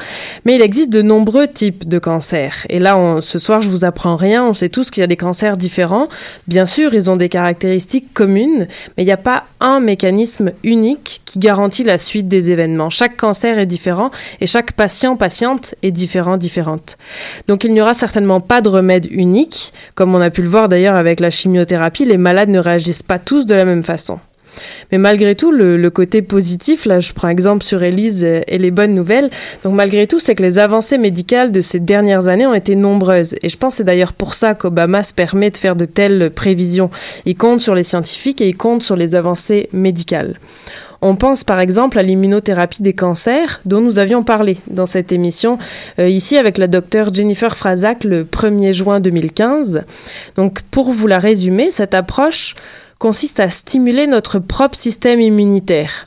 Mais 0.45 0.55
il 0.55 0.61
existe 0.61 0.89
de 0.89 1.01
nombreux 1.01 1.47
types 1.47 1.87
de 1.87 1.99
cancers. 1.99 2.65
Et 2.69 2.79
là, 2.79 3.19
ce 3.21 3.39
soir, 3.39 3.61
je 3.61 3.69
vous 3.69 3.85
apprends 3.85 4.17
rien. 4.17 4.43
On 4.43 4.53
sait 4.53 4.69
tous 4.69 4.91
qu'il 4.91 5.01
y 5.01 5.03
a 5.03 5.07
des 5.07 5.15
cancers 5.15 5.55
différents. 5.55 6.09
Bien 6.47 6.65
sûr, 6.65 6.93
ils 6.93 7.09
ont 7.09 7.15
des 7.15 7.29
caractéristiques 7.29 8.13
communes, 8.13 8.67
mais 8.97 9.03
il 9.03 9.05
n'y 9.05 9.11
a 9.11 9.17
pas 9.17 9.45
un 9.61 9.79
mécanisme 9.79 10.51
unique 10.63 11.21
qui 11.25 11.39
garantit 11.39 11.83
la 11.83 11.97
suite 11.97 12.27
des 12.27 12.51
événements. 12.51 12.89
Chaque 12.89 13.15
cancer 13.15 13.59
est 13.59 13.65
différent 13.65 14.11
et 14.41 14.47
chaque 14.47 14.73
patient, 14.73 15.15
patiente 15.15 15.75
est 15.81 15.91
différent, 15.91 16.35
différente. 16.35 16.97
Donc 17.47 17.63
il 17.63 17.73
n'y 17.73 17.81
aura 17.81 17.93
certainement 17.93 18.41
pas 18.41 18.61
de 18.61 18.69
remède 18.69 19.07
unique. 19.09 19.73
Comme 19.95 20.13
on 20.13 20.21
a 20.21 20.29
pu 20.29 20.41
le 20.41 20.49
voir 20.49 20.67
d'ailleurs 20.67 20.95
avec 20.95 21.19
la 21.19 21.29
chimiothérapie, 21.29 22.05
les 22.05 22.17
malades 22.17 22.49
ne 22.49 22.59
réagissent 22.59 23.03
pas 23.03 23.19
tous 23.19 23.45
de 23.45 23.53
la 23.53 23.65
même 23.65 23.83
façon. 23.83 24.19
Mais 24.91 24.97
malgré 24.97 25.35
tout, 25.35 25.51
le, 25.51 25.89
côté 25.89 26.21
positif, 26.21 26.85
là 26.85 26.99
je 26.99 27.13
prends 27.13 27.29
exemple 27.29 27.63
sur 27.63 27.83
Elise 27.83 28.23
et 28.23 28.57
les 28.57 28.71
bonnes 28.71 28.93
nouvelles, 28.93 29.29
donc 29.63 29.73
malgré 29.73 30.07
tout, 30.07 30.19
c'est 30.19 30.35
que 30.35 30.43
les 30.43 30.59
avancées 30.59 30.97
médicales 30.97 31.51
de 31.51 31.61
ces 31.61 31.79
dernières 31.79 32.27
années 32.27 32.47
ont 32.47 32.53
été 32.53 32.75
nombreuses. 32.75 33.35
Et 33.41 33.49
je 33.49 33.57
pense 33.57 33.73
que 33.73 33.77
c'est 33.77 33.83
d'ailleurs 33.83 34.13
pour 34.13 34.33
ça 34.33 34.53
qu'Obama 34.53 35.03
se 35.03 35.13
permet 35.13 35.51
de 35.51 35.57
faire 35.57 35.75
de 35.75 35.85
telles 35.85 36.31
prévisions. 36.31 36.89
Il 37.25 37.35
compte 37.35 37.61
sur 37.61 37.75
les 37.75 37.83
scientifiques 37.83 38.41
et 38.41 38.49
il 38.49 38.57
compte 38.57 38.83
sur 38.83 38.95
les 38.95 39.15
avancées 39.15 39.69
médicales. 39.73 40.35
On 41.05 41.17
pense 41.17 41.43
par 41.43 41.59
exemple 41.59 41.99
à 41.99 42.01
l'immunothérapie 42.01 42.81
des 42.81 42.93
cancers 42.93 43.59
dont 43.65 43.81
nous 43.81 43.99
avions 43.99 44.23
parlé 44.23 44.59
dans 44.67 44.85
cette 44.85 45.11
émission 45.11 45.57
euh, 45.99 46.07
ici 46.07 46.37
avec 46.37 46.57
la 46.57 46.67
docteure 46.67 47.13
Jennifer 47.13 47.57
Frazac 47.57 48.05
le 48.05 48.23
1er 48.23 48.71
juin 48.71 49.01
2015. 49.01 49.81
Donc 50.37 50.61
pour 50.71 50.93
vous 50.93 51.07
la 51.07 51.19
résumer, 51.19 51.71
cette 51.71 51.93
approche 51.93 52.55
consiste 53.03 53.41
à 53.41 53.49
stimuler 53.49 54.07
notre 54.07 54.39
propre 54.39 54.77
système 54.77 55.19
immunitaire. 55.19 56.05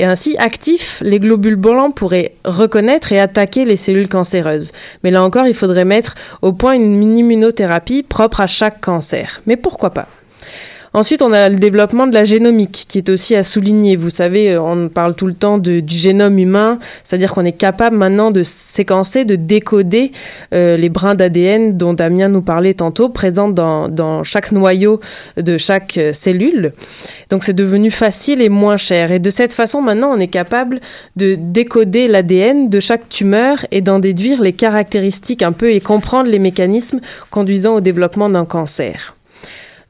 Et 0.00 0.04
ainsi, 0.04 0.36
actifs, 0.38 1.00
les 1.00 1.20
globules 1.20 1.54
blancs 1.54 1.94
pourraient 1.94 2.34
reconnaître 2.44 3.12
et 3.12 3.20
attaquer 3.20 3.64
les 3.64 3.76
cellules 3.76 4.08
cancéreuses. 4.08 4.72
Mais 5.04 5.12
là 5.12 5.22
encore, 5.22 5.46
il 5.46 5.54
faudrait 5.54 5.84
mettre 5.84 6.16
au 6.42 6.52
point 6.52 6.72
une 6.72 7.16
immunothérapie 7.16 8.02
propre 8.02 8.40
à 8.40 8.48
chaque 8.48 8.80
cancer. 8.80 9.40
Mais 9.46 9.56
pourquoi 9.56 9.90
pas? 9.90 10.08
Ensuite, 10.94 11.22
on 11.22 11.32
a 11.32 11.48
le 11.48 11.56
développement 11.56 12.06
de 12.06 12.12
la 12.12 12.24
génomique, 12.24 12.84
qui 12.86 12.98
est 12.98 13.08
aussi 13.08 13.34
à 13.34 13.42
souligner. 13.42 13.96
Vous 13.96 14.10
savez, 14.10 14.52
euh, 14.52 14.60
on 14.60 14.90
parle 14.90 15.14
tout 15.14 15.26
le 15.26 15.32
temps 15.32 15.56
du 15.56 15.82
génome 15.86 16.38
humain, 16.38 16.78
c'est-à-dire 17.02 17.32
qu'on 17.32 17.46
est 17.46 17.56
capable 17.56 17.96
maintenant 17.96 18.30
de 18.30 18.42
séquencer, 18.42 19.24
de 19.24 19.34
décoder 19.34 20.12
euh, 20.52 20.76
les 20.76 20.90
brins 20.90 21.14
d'ADN 21.14 21.78
dont 21.78 21.94
Damien 21.94 22.28
nous 22.28 22.42
parlait 22.42 22.74
tantôt, 22.74 23.08
présents 23.08 23.48
dans, 23.48 23.88
dans 23.88 24.22
chaque 24.22 24.52
noyau 24.52 25.00
de 25.38 25.56
chaque 25.56 25.96
euh, 25.96 26.12
cellule. 26.12 26.72
Donc 27.30 27.42
c'est 27.42 27.54
devenu 27.54 27.90
facile 27.90 28.42
et 28.42 28.50
moins 28.50 28.76
cher. 28.76 29.12
Et 29.12 29.18
de 29.18 29.30
cette 29.30 29.54
façon, 29.54 29.80
maintenant, 29.80 30.12
on 30.14 30.20
est 30.20 30.28
capable 30.28 30.80
de 31.16 31.38
décoder 31.40 32.06
l'ADN 32.06 32.68
de 32.68 32.80
chaque 32.80 33.08
tumeur 33.08 33.64
et 33.70 33.80
d'en 33.80 33.98
déduire 33.98 34.42
les 34.42 34.52
caractéristiques 34.52 35.42
un 35.42 35.52
peu 35.52 35.70
et 35.70 35.80
comprendre 35.80 36.28
les 36.28 36.38
mécanismes 36.38 37.00
conduisant 37.30 37.76
au 37.76 37.80
développement 37.80 38.28
d'un 38.28 38.44
cancer. 38.44 39.16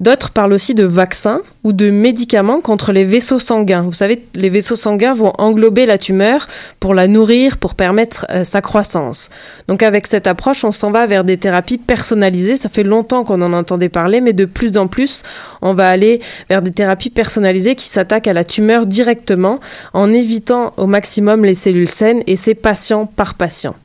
D'autres 0.02 0.30
parlent 0.30 0.52
aussi 0.52 0.74
de 0.74 0.82
vaccins 0.82 1.42
ou 1.62 1.72
de 1.72 1.88
médicaments 1.88 2.60
contre 2.60 2.90
les 2.90 3.04
vaisseaux 3.04 3.38
sanguins. 3.38 3.82
Vous 3.82 3.92
savez, 3.92 4.24
les 4.34 4.48
vaisseaux 4.48 4.74
sanguins 4.74 5.14
vont 5.14 5.32
englober 5.38 5.86
la 5.86 5.96
tumeur 5.96 6.48
pour 6.80 6.92
la 6.92 7.06
nourrir, 7.06 7.56
pour 7.56 7.76
permettre 7.76 8.26
euh, 8.30 8.42
sa 8.42 8.60
croissance. 8.60 9.30
Donc 9.68 9.84
avec 9.84 10.08
cette 10.08 10.26
approche, 10.26 10.64
on 10.64 10.72
s'en 10.72 10.90
va 10.90 11.06
vers 11.06 11.22
des 11.22 11.36
thérapies 11.36 11.78
personnalisées. 11.78 12.56
Ça 12.56 12.68
fait 12.68 12.82
longtemps 12.82 13.22
qu'on 13.22 13.40
en 13.42 13.52
entendait 13.52 13.88
parler, 13.88 14.20
mais 14.20 14.32
de 14.32 14.44
plus 14.44 14.76
en 14.76 14.88
plus, 14.88 15.22
on 15.62 15.72
va 15.72 15.88
aller 15.88 16.20
vers 16.50 16.62
des 16.62 16.72
thérapies 16.72 17.10
personnalisées 17.10 17.76
qui 17.76 17.86
s'attaquent 17.86 18.26
à 18.26 18.32
la 18.32 18.42
tumeur 18.42 18.86
directement 18.86 19.60
en 19.92 20.12
évitant 20.12 20.72
au 20.78 20.86
maximum 20.86 21.44
les 21.44 21.54
cellules 21.54 21.88
saines 21.88 22.24
et 22.26 22.34
c'est 22.34 22.56
patient 22.56 23.06
par 23.06 23.34
patient. 23.34 23.76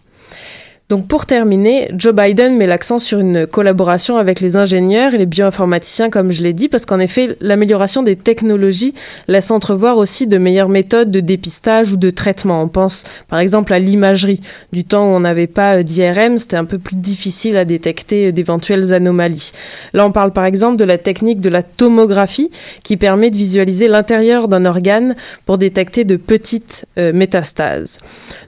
Donc 0.89 1.05
pour 1.05 1.25
terminer, 1.25 1.91
Joe 1.97 2.13
Biden 2.13 2.55
met 2.55 2.65
l'accent 2.65 2.97
sur 2.97 3.19
une 3.19 3.45
collaboration 3.45 4.15
avec 4.15 4.39
les 4.39 4.55
ingénieurs 4.55 5.13
et 5.13 5.17
les 5.17 5.25
bioinformaticiens, 5.25 6.09
comme 6.09 6.31
je 6.31 6.41
l'ai 6.41 6.53
dit, 6.53 6.69
parce 6.69 6.85
qu'en 6.85 7.01
effet, 7.01 7.35
l'amélioration 7.41 8.03
des 8.03 8.15
technologies 8.15 8.93
laisse 9.27 9.51
entrevoir 9.51 9.97
aussi 9.97 10.27
de 10.27 10.37
meilleures 10.37 10.69
méthodes 10.69 11.11
de 11.11 11.19
dépistage 11.19 11.91
ou 11.91 11.97
de 11.97 12.09
traitement. 12.09 12.61
On 12.61 12.69
pense 12.69 13.03
par 13.27 13.39
exemple 13.39 13.73
à 13.73 13.79
l'imagerie. 13.79 14.39
Du 14.71 14.85
temps 14.85 15.03
où 15.03 15.09
on 15.09 15.19
n'avait 15.19 15.47
pas 15.47 15.79
euh, 15.79 15.83
d'IRM, 15.83 16.39
c'était 16.39 16.55
un 16.55 16.63
peu 16.63 16.77
plus 16.77 16.95
difficile 16.95 17.57
à 17.57 17.65
détecter 17.65 18.27
euh, 18.27 18.31
d'éventuelles 18.31 18.93
anomalies. 18.93 19.51
Là, 19.91 20.05
on 20.05 20.13
parle 20.13 20.31
par 20.31 20.45
exemple 20.45 20.77
de 20.77 20.85
la 20.85 20.97
technique 20.97 21.41
de 21.41 21.49
la 21.49 21.63
tomographie 21.63 22.49
qui 22.85 22.95
permet 22.95 23.29
de 23.29 23.35
visualiser 23.35 23.89
l'intérieur 23.89 24.47
d'un 24.47 24.63
organe 24.63 25.17
pour 25.45 25.57
détecter 25.57 26.05
de 26.05 26.15
petites 26.15 26.85
euh, 26.97 27.11
métastases. 27.11 27.99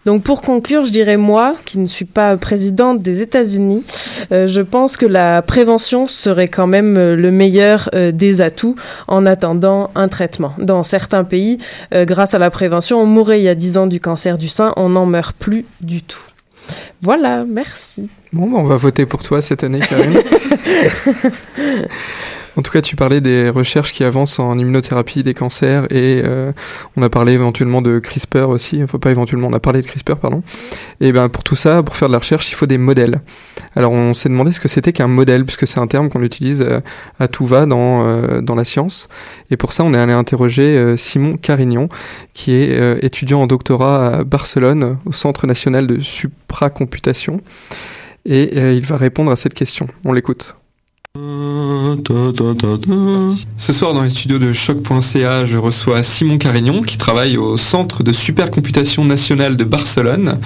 Donc 0.05 0.23
pour 0.23 0.41
conclure, 0.41 0.85
je 0.85 0.91
dirais 0.91 1.17
moi, 1.17 1.55
qui 1.65 1.79
ne 1.79 1.87
suis 1.87 2.05
pas 2.05 2.28
présidente 2.37 3.01
des 3.01 3.21
États-Unis, 3.21 3.83
euh, 4.31 4.47
je 4.47 4.61
pense 4.61 4.97
que 4.97 5.05
la 5.05 5.41
prévention 5.41 6.07
serait 6.07 6.47
quand 6.47 6.67
même 6.67 6.97
euh, 6.97 7.15
le 7.15 7.31
meilleur 7.31 7.89
euh, 7.93 8.11
des 8.11 8.41
atouts 8.41 8.75
en 9.07 9.25
attendant 9.25 9.89
un 9.95 10.07
traitement. 10.07 10.53
Dans 10.57 10.83
certains 10.83 11.23
pays, 11.23 11.59
grâce 11.91 12.33
à 12.33 12.39
la 12.39 12.49
prévention, 12.49 13.01
on 13.01 13.05
mourait 13.05 13.39
il 13.39 13.43
y 13.43 13.49
a 13.49 13.55
10 13.55 13.77
ans 13.77 13.87
du 13.87 13.99
cancer 13.99 14.37
du 14.37 14.47
sein, 14.47 14.73
on 14.77 14.89
n'en 14.89 15.05
meurt 15.05 15.35
plus 15.35 15.65
du 15.81 16.01
tout. 16.01 16.21
Voilà, 17.01 17.45
merci. 17.47 18.09
Bon, 18.33 18.49
bah, 18.49 18.57
on 18.59 18.63
va 18.63 18.75
voter 18.75 19.05
pour 19.05 19.23
toi 19.23 19.41
cette 19.41 19.63
année, 19.63 19.79
Karine. 19.79 20.19
En 22.57 22.61
tout 22.61 22.71
cas, 22.71 22.81
tu 22.81 22.95
parlais 22.95 23.21
des 23.21 23.49
recherches 23.49 23.93
qui 23.93 24.03
avancent 24.03 24.39
en 24.39 24.57
immunothérapie 24.57 25.23
des 25.23 25.33
cancers 25.33 25.85
et 25.91 26.21
euh, 26.23 26.51
on 26.97 27.01
a 27.03 27.09
parlé 27.09 27.33
éventuellement 27.33 27.81
de 27.81 27.99
CRISPR 27.99 28.49
aussi. 28.49 28.83
Enfin, 28.83 28.97
pas 28.97 29.11
éventuellement, 29.11 29.47
on 29.47 29.53
a 29.53 29.59
parlé 29.59 29.81
de 29.81 29.87
CRISPR, 29.87 30.15
pardon. 30.15 30.43
Et 30.99 31.11
ben 31.11 31.29
pour 31.29 31.43
tout 31.43 31.55
ça, 31.55 31.83
pour 31.83 31.95
faire 31.95 32.09
de 32.09 32.13
la 32.13 32.19
recherche, 32.19 32.51
il 32.51 32.55
faut 32.55 32.65
des 32.65 32.77
modèles. 32.77 33.21
Alors 33.75 33.91
on 33.91 34.13
s'est 34.13 34.29
demandé 34.29 34.51
ce 34.51 34.59
que 34.59 34.67
c'était 34.67 34.93
qu'un 34.93 35.07
modèle, 35.07 35.45
puisque 35.45 35.67
c'est 35.67 35.79
un 35.79 35.87
terme 35.87 36.09
qu'on 36.09 36.23
utilise 36.23 36.61
euh, 36.61 36.81
à 37.19 37.27
tout 37.27 37.45
va 37.45 37.65
dans, 37.65 38.05
euh, 38.05 38.41
dans 38.41 38.55
la 38.55 38.65
science. 38.65 39.09
Et 39.51 39.57
pour 39.57 39.71
ça, 39.71 39.83
on 39.83 39.93
est 39.93 39.97
allé 39.97 40.13
interroger 40.13 40.95
Simon 40.97 41.37
Carignon, 41.37 41.89
qui 42.33 42.53
est 42.53 43.03
étudiant 43.03 43.41
en 43.41 43.47
doctorat 43.47 44.17
à 44.17 44.23
Barcelone, 44.23 44.97
au 45.05 45.11
Centre 45.11 45.47
national 45.47 45.87
de 45.87 45.99
supracomputation. 45.99 47.41
Et 48.25 48.73
il 48.73 48.85
va 48.85 48.97
répondre 48.97 49.31
à 49.31 49.35
cette 49.35 49.53
question. 49.53 49.87
On 50.05 50.13
l'écoute. 50.13 50.58
Ce 53.57 53.73
soir 53.73 53.93
dans 53.93 54.03
les 54.03 54.09
studios 54.09 54.37
de 54.37 54.53
choc.ca, 54.53 55.45
je 55.45 55.57
reçois 55.57 56.03
Simon 56.03 56.37
Carignon 56.37 56.83
qui 56.83 56.97
travaille 56.97 57.35
au 57.35 57.57
Centre 57.57 58.03
de 58.03 58.13
supercomputation 58.13 59.03
nationale 59.05 59.57
de 59.57 59.63
Barcelone 59.63 60.37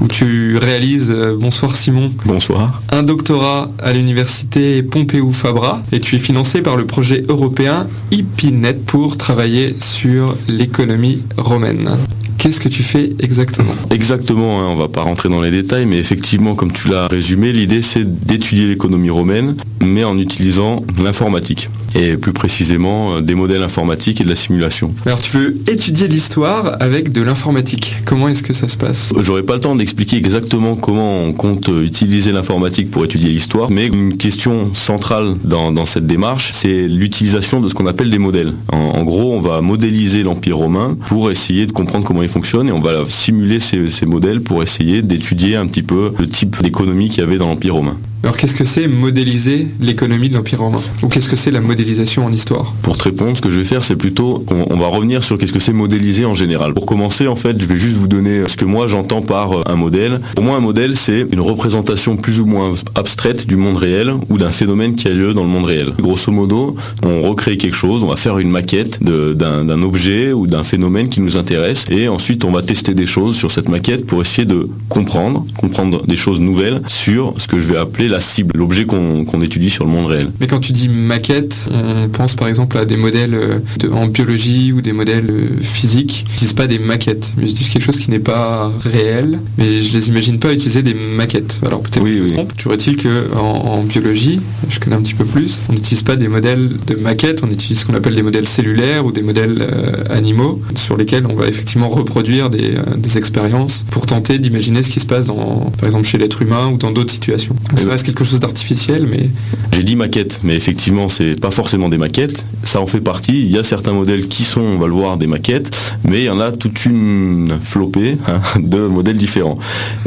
où 0.00 0.08
tu 0.08 0.56
réalises, 0.56 1.10
euh, 1.10 1.36
bonsoir 1.38 1.76
Simon. 1.76 2.10
Bonsoir. 2.24 2.80
Un 2.90 3.02
doctorat 3.02 3.70
à 3.80 3.92
l'université 3.92 4.82
Pompeu 4.82 5.30
Fabra 5.30 5.82
et 5.92 6.00
tu 6.00 6.16
es 6.16 6.18
financé 6.18 6.62
par 6.62 6.76
le 6.76 6.86
projet 6.86 7.22
européen 7.28 7.86
IPINET 8.10 8.74
pour 8.86 9.18
travailler 9.18 9.74
sur 9.78 10.36
l'économie 10.48 11.22
romaine. 11.36 11.98
Qu'est-ce 12.38 12.60
que 12.60 12.68
tu 12.68 12.84
fais 12.84 13.10
exactement? 13.18 13.72
Exactement, 13.90 14.60
hein, 14.60 14.68
on 14.70 14.76
va 14.76 14.86
pas 14.86 15.02
rentrer 15.02 15.28
dans 15.28 15.40
les 15.40 15.50
détails, 15.50 15.86
mais 15.86 15.98
effectivement, 15.98 16.54
comme 16.54 16.72
tu 16.72 16.88
l'as 16.88 17.08
résumé, 17.08 17.52
l'idée 17.52 17.82
c'est 17.82 18.04
d'étudier 18.04 18.68
l'économie 18.68 19.10
romaine, 19.10 19.56
mais 19.80 20.04
en 20.04 20.16
utilisant 20.18 20.84
l'informatique. 21.02 21.68
Et 21.98 22.16
plus 22.16 22.32
précisément, 22.32 23.16
euh, 23.16 23.20
des 23.20 23.34
modèles 23.34 23.62
informatiques 23.62 24.20
et 24.20 24.24
de 24.24 24.28
la 24.28 24.36
simulation. 24.36 24.94
Alors 25.04 25.20
tu 25.20 25.36
veux 25.36 25.56
étudier 25.66 26.06
l'histoire 26.08 26.76
avec 26.80 27.12
de 27.12 27.22
l'informatique. 27.22 27.96
Comment 28.04 28.28
est-ce 28.28 28.42
que 28.42 28.52
ça 28.52 28.68
se 28.68 28.76
passe? 28.76 29.12
J'aurais 29.18 29.42
pas 29.42 29.54
le 29.54 29.60
temps 29.60 29.74
d'expliquer 29.74 30.16
exactement 30.16 30.76
comment 30.76 31.22
on 31.22 31.32
compte 31.32 31.68
utiliser 31.82 32.32
l'informatique 32.32 32.90
pour 32.90 33.04
étudier 33.04 33.30
l'histoire, 33.30 33.70
mais 33.70 33.88
une 33.88 34.16
question 34.16 34.72
centrale 34.74 35.34
dans, 35.44 35.72
dans 35.72 35.84
cette 35.84 36.06
démarche, 36.06 36.50
c'est 36.52 36.86
l'utilisation 36.88 37.60
de 37.60 37.68
ce 37.68 37.74
qu'on 37.74 37.86
appelle 37.86 38.10
des 38.10 38.18
modèles. 38.18 38.52
En, 38.72 38.76
en, 38.76 39.04
gros, 39.04 39.34
on 39.34 39.40
va 39.40 39.60
modéliser 39.60 40.22
l'Empire 40.22 40.56
romain 40.58 40.96
pour 41.06 41.30
essayer 41.30 41.66
de 41.66 41.72
comprendre 41.72 42.04
comment 42.04 42.22
il 42.22 42.28
fonctionne 42.28 42.68
et 42.68 42.72
on 42.72 42.80
va 42.80 43.04
simuler 43.06 43.58
ces, 43.58 43.88
ces 43.90 44.06
modèles 44.06 44.40
pour 44.40 44.62
essayer 44.62 45.02
d'étudier 45.02 45.56
un 45.56 45.66
petit 45.66 45.82
peu 45.82 46.12
le 46.18 46.26
type 46.26 46.62
d'économie 46.62 47.08
qu'il 47.08 47.20
y 47.20 47.26
avait 47.26 47.38
dans 47.38 47.48
l'Empire 47.48 47.74
romain. 47.74 47.96
Alors 48.24 48.36
qu'est-ce 48.36 48.54
que 48.54 48.64
c'est 48.64 48.88
modéliser 48.88 49.68
l'économie 49.80 50.28
de 50.28 50.34
l'Empire 50.34 50.58
romain 50.58 50.80
Ou 51.02 51.08
qu'est-ce 51.08 51.28
que 51.28 51.36
c'est 51.36 51.52
la 51.52 51.60
modélisation 51.60 52.24
en 52.24 52.32
histoire 52.32 52.74
Pour 52.82 52.96
te 52.96 53.04
répondre, 53.04 53.36
ce 53.36 53.40
que 53.40 53.50
je 53.50 53.60
vais 53.60 53.64
faire, 53.64 53.84
c'est 53.84 53.94
plutôt, 53.94 54.44
on, 54.50 54.76
va 54.76 54.88
revenir 54.88 55.22
sur 55.22 55.38
qu'est-ce 55.38 55.52
que 55.52 55.60
c'est 55.60 55.72
modéliser 55.72 56.24
en 56.24 56.34
général. 56.34 56.74
Pour 56.74 56.84
commencer, 56.84 57.28
en 57.28 57.36
fait, 57.36 57.60
je 57.60 57.66
vais 57.66 57.76
juste 57.76 57.94
vous 57.94 58.08
donner 58.08 58.42
ce 58.48 58.56
que 58.56 58.64
moi 58.64 58.88
j'entends 58.88 59.22
par 59.22 59.68
un 59.70 59.76
modèle. 59.76 60.20
Pour 60.34 60.44
moi, 60.44 60.56
un 60.56 60.60
modèle, 60.60 60.96
c'est 60.96 61.26
une 61.32 61.40
représentation 61.40 62.16
plus 62.16 62.40
ou 62.40 62.46
moins 62.46 62.74
abstraite 62.96 63.46
du 63.46 63.56
monde 63.56 63.76
réel 63.76 64.12
ou 64.28 64.38
d'un 64.38 64.50
phénomène 64.50 64.96
qui 64.96 65.06
a 65.06 65.12
lieu 65.12 65.32
dans 65.32 65.44
le 65.44 65.50
monde 65.50 65.66
réel. 65.66 65.92
Grosso 66.00 66.32
modo, 66.32 66.74
on 67.04 67.22
recrée 67.22 67.56
quelque 67.56 67.76
chose, 67.76 68.02
on 68.02 68.08
va 68.08 68.16
faire 68.16 68.38
une 68.38 68.50
maquette 68.50 69.00
d'un 69.02 69.82
objet 69.82 70.32
ou 70.32 70.48
d'un 70.48 70.64
phénomène 70.64 71.08
qui 71.08 71.20
nous 71.20 71.36
intéresse 71.36 71.86
et 71.88 72.08
ensuite 72.08 72.44
on 72.44 72.50
va 72.50 72.62
tester 72.62 72.94
des 72.94 73.06
choses 73.06 73.36
sur 73.36 73.52
cette 73.52 73.68
maquette 73.68 74.06
pour 74.06 74.20
essayer 74.20 74.44
de 74.44 74.68
comprendre, 74.88 75.46
comprendre 75.56 76.04
des 76.06 76.16
choses 76.16 76.40
nouvelles 76.40 76.82
sur 76.88 77.34
ce 77.36 77.46
que 77.46 77.58
je 77.58 77.66
vais 77.66 77.76
appeler 77.76 78.07
la 78.08 78.20
cible, 78.20 78.52
l'objet 78.56 78.84
qu'on 78.84 79.24
qu 79.24 79.44
étudie 79.44 79.70
sur 79.70 79.84
le 79.84 79.90
monde 79.90 80.06
réel. 80.06 80.28
Mais 80.40 80.46
quand 80.46 80.60
tu 80.60 80.72
dis 80.72 80.88
maquette, 80.88 81.68
on 81.72 82.08
pense 82.08 82.34
par 82.34 82.48
exemple 82.48 82.76
à 82.78 82.84
des 82.84 82.96
modèles 82.96 83.38
de, 83.78 83.88
en 83.88 84.06
biologie 84.06 84.72
ou 84.72 84.80
des 84.80 84.92
modèles 84.92 85.30
physiques. 85.60 86.24
Ils 86.26 86.30
n'utilisent 86.32 86.52
pas 86.54 86.66
des 86.66 86.78
maquettes, 86.78 87.34
mais 87.36 87.44
ils 87.44 87.50
utilisent 87.50 87.72
quelque 87.72 87.84
chose 87.84 87.98
qui 87.98 88.10
n'est 88.10 88.18
pas 88.18 88.72
réel. 88.80 89.38
Mais 89.58 89.82
je 89.82 89.92
les 89.94 90.08
imagine 90.08 90.38
pas 90.38 90.52
utiliser 90.52 90.82
des 90.82 90.94
maquettes. 90.94 91.60
Alors 91.64 91.80
peut-être 91.80 92.02
oui, 92.02 92.10
que 92.10 92.16
je 92.16 92.22
oui. 92.22 92.30
me 92.30 92.34
trompe. 92.34 92.56
Tu 92.56 92.90
il 92.90 92.96
que 92.96 93.34
en, 93.34 93.38
en, 93.38 93.82
biologie, 93.82 94.40
je 94.68 94.78
connais 94.78 94.96
un 94.96 95.02
petit 95.02 95.14
peu 95.14 95.24
plus, 95.24 95.62
on 95.68 95.72
n'utilise 95.72 96.02
pas 96.02 96.16
des 96.16 96.28
modèles 96.28 96.70
de 96.86 96.94
maquettes, 96.94 97.42
on 97.42 97.50
utilise 97.50 97.80
ce 97.80 97.86
qu'on 97.86 97.94
appelle 97.94 98.14
des 98.14 98.22
modèles 98.22 98.46
cellulaires 98.46 99.04
ou 99.04 99.12
des 99.12 99.22
modèles 99.22 99.58
euh, 99.60 100.04
animaux 100.10 100.60
sur 100.74 100.96
lesquels 100.96 101.26
on 101.26 101.34
va 101.34 101.46
effectivement 101.46 101.88
reproduire 101.88 102.50
des, 102.50 102.76
euh, 102.76 102.96
des 102.96 103.18
expériences 103.18 103.84
pour 103.90 104.06
tenter 104.06 104.38
d'imaginer 104.38 104.82
ce 104.82 104.90
qui 104.90 105.00
se 105.00 105.06
passe 105.06 105.26
dans, 105.26 105.72
par 105.78 105.86
exemple 105.86 106.06
chez 106.06 106.18
l'être 106.18 106.42
humain 106.42 106.68
ou 106.72 106.76
dans 106.76 106.90
d'autres 106.90 107.12
situations. 107.12 107.56
Quelque 108.02 108.24
chose 108.24 108.40
d'artificiel, 108.40 109.06
mais 109.10 109.28
J'ai 109.72 109.82
dit 109.82 109.96
maquette, 109.96 110.40
mais 110.44 110.54
effectivement, 110.56 111.08
c'est 111.08 111.38
pas 111.40 111.50
forcément 111.50 111.88
des 111.88 111.98
maquettes. 111.98 112.44
Ça 112.64 112.80
en 112.80 112.86
fait 112.86 113.00
partie. 113.00 113.40
Il 113.42 113.50
y 113.50 113.58
a 113.58 113.62
certains 113.62 113.92
modèles 113.92 114.28
qui 114.28 114.42
sont, 114.42 114.60
on 114.60 114.78
va 114.78 114.86
le 114.86 114.92
voir, 114.92 115.16
des 115.16 115.26
maquettes, 115.26 115.70
mais 116.04 116.20
il 116.20 116.24
y 116.24 116.30
en 116.30 116.40
a 116.40 116.50
toute 116.52 116.84
une 116.86 117.48
flopée 117.60 118.16
hein, 118.28 118.40
de 118.60 118.86
modèles 118.86 119.16
différents. 119.18 119.58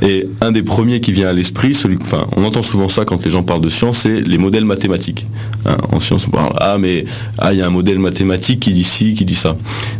Et 0.01 0.27
un 0.41 0.51
des 0.51 0.63
premiers 0.63 0.99
qui 0.99 1.11
vient 1.11 1.29
à 1.29 1.33
l'esprit, 1.33 1.73
celui, 1.73 1.97
enfin, 2.01 2.27
on 2.35 2.43
entend 2.43 2.61
souvent 2.61 2.87
ça 2.87 3.05
quand 3.05 3.23
les 3.23 3.31
gens 3.31 3.43
parlent 3.43 3.61
de 3.61 3.69
science, 3.69 3.99
c'est 3.99 4.21
les 4.21 4.37
modèles 4.37 4.65
mathématiques. 4.65 5.25
Hein, 5.65 5.77
en 5.91 5.99
science, 5.99 6.25
on 6.27 6.31
parle 6.31 6.53
ah 6.57 6.77
mais 6.79 7.05
ah 7.37 7.53
il 7.53 7.59
y 7.59 7.61
a 7.61 7.67
un 7.67 7.71
modèle 7.71 7.99
mathématique 7.99 8.59
qui 8.61 8.73
dit 8.73 8.83
ci, 8.83 9.13
qui 9.13 9.25
dit 9.25 9.35
ça. 9.35 9.55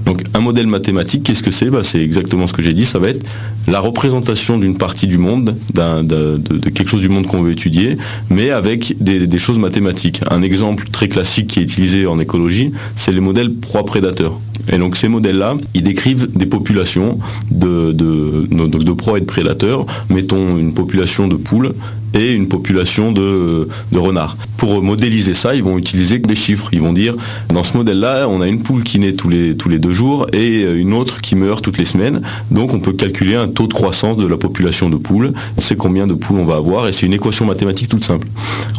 Donc 0.06 0.24
un 0.34 0.40
modèle 0.40 0.68
mathématique, 0.68 1.24
qu'est-ce 1.24 1.44
que 1.44 1.52
c'est? 1.52 1.70
Bah, 1.70 1.82
c'est 1.84 2.02
exactement 2.02 2.48
ce 2.48 2.54
que 2.54 2.62
j'ai 2.62 2.74
dit. 2.74 2.86
Ça 2.86 3.00
va 3.00 3.10
être 3.10 3.24
la 3.68 3.80
représentation 3.80 4.58
d'une 4.58 4.78
partie 4.78 5.08
du 5.08 5.18
monde, 5.18 5.56
d'un- 5.74 6.04
de 6.04 6.42
quelque 6.74 6.90
chose 6.90 7.02
du 7.02 7.10
monde 7.10 7.26
qu'on 7.28 7.42
veut 7.44 7.52
étudier, 7.52 7.81
mais 8.30 8.52
avec 8.52 8.96
des, 9.00 9.28
des 9.28 9.40
choses 9.40 9.58
mathématiques. 9.58 10.22
Un 10.30 10.42
exemple 10.42 10.86
très 10.92 11.08
classique 11.08 11.48
qui 11.48 11.60
est 11.60 11.64
utilisé 11.64 12.06
en 12.06 12.20
écologie, 12.20 12.72
c'est 12.96 13.12
les 13.12 13.20
modèles 13.20 13.54
proie-prédateurs. 13.54 14.40
Et 14.70 14.78
donc 14.78 14.96
ces 14.96 15.08
modèles-là, 15.08 15.56
ils 15.74 15.84
décrivent 15.84 16.30
des 16.36 16.46
populations 16.46 17.20
de, 17.52 17.92
de, 17.92 18.48
de 18.48 18.92
proies 18.94 19.18
et 19.18 19.22
de 19.22 19.26
prédateurs. 19.26 19.86
Mettons 20.10 20.58
une 20.58 20.74
population 20.74 21.28
de 21.28 21.36
poules 21.36 21.74
et 22.14 22.34
une 22.34 22.50
population 22.50 23.14
de, 23.14 23.70
de 23.92 23.98
renards. 23.98 24.36
Pour 24.58 24.84
modéliser 24.84 25.34
ça, 25.34 25.56
ils 25.56 25.64
vont 25.64 25.78
utiliser 25.78 26.20
des 26.20 26.36
chiffres. 26.36 26.70
Ils 26.74 26.82
vont 26.82 26.92
dire, 26.92 27.16
dans 27.54 27.64
ce 27.64 27.78
modèle-là, 27.78 28.28
on 28.28 28.42
a 28.42 28.48
une 28.48 28.62
poule 28.62 28.84
qui 28.84 29.00
naît 29.00 29.14
tous 29.14 29.30
les, 29.30 29.56
tous 29.56 29.70
les 29.70 29.80
deux 29.80 29.94
jours 29.94 30.28
et 30.34 30.64
une 30.64 30.94
autre 30.94 31.22
qui 31.22 31.36
meurt 31.36 31.64
toutes 31.64 31.78
les 31.78 31.86
semaines. 31.86 32.22
Donc 32.52 32.74
on 32.74 32.82
peut 32.82 32.92
calculer 32.92 33.36
un 33.36 33.48
taux 33.48 33.68
de 33.68 33.74
croissance 33.74 34.18
de 34.18 34.28
la 34.28 34.36
population 34.36 34.90
de 34.90 34.98
poules. 34.98 35.32
On 35.58 35.62
sait 35.62 35.78
combien 35.78 36.06
de 36.06 36.14
poules 36.14 36.38
on 36.38 36.46
va 36.46 36.58
avoir 36.58 36.88
et 36.88 36.92
c'est 36.92 37.06
une 37.06 37.14
équation 37.14 37.46
mathématique 37.46 37.88
toute 37.88 38.04
simple. 38.04 38.28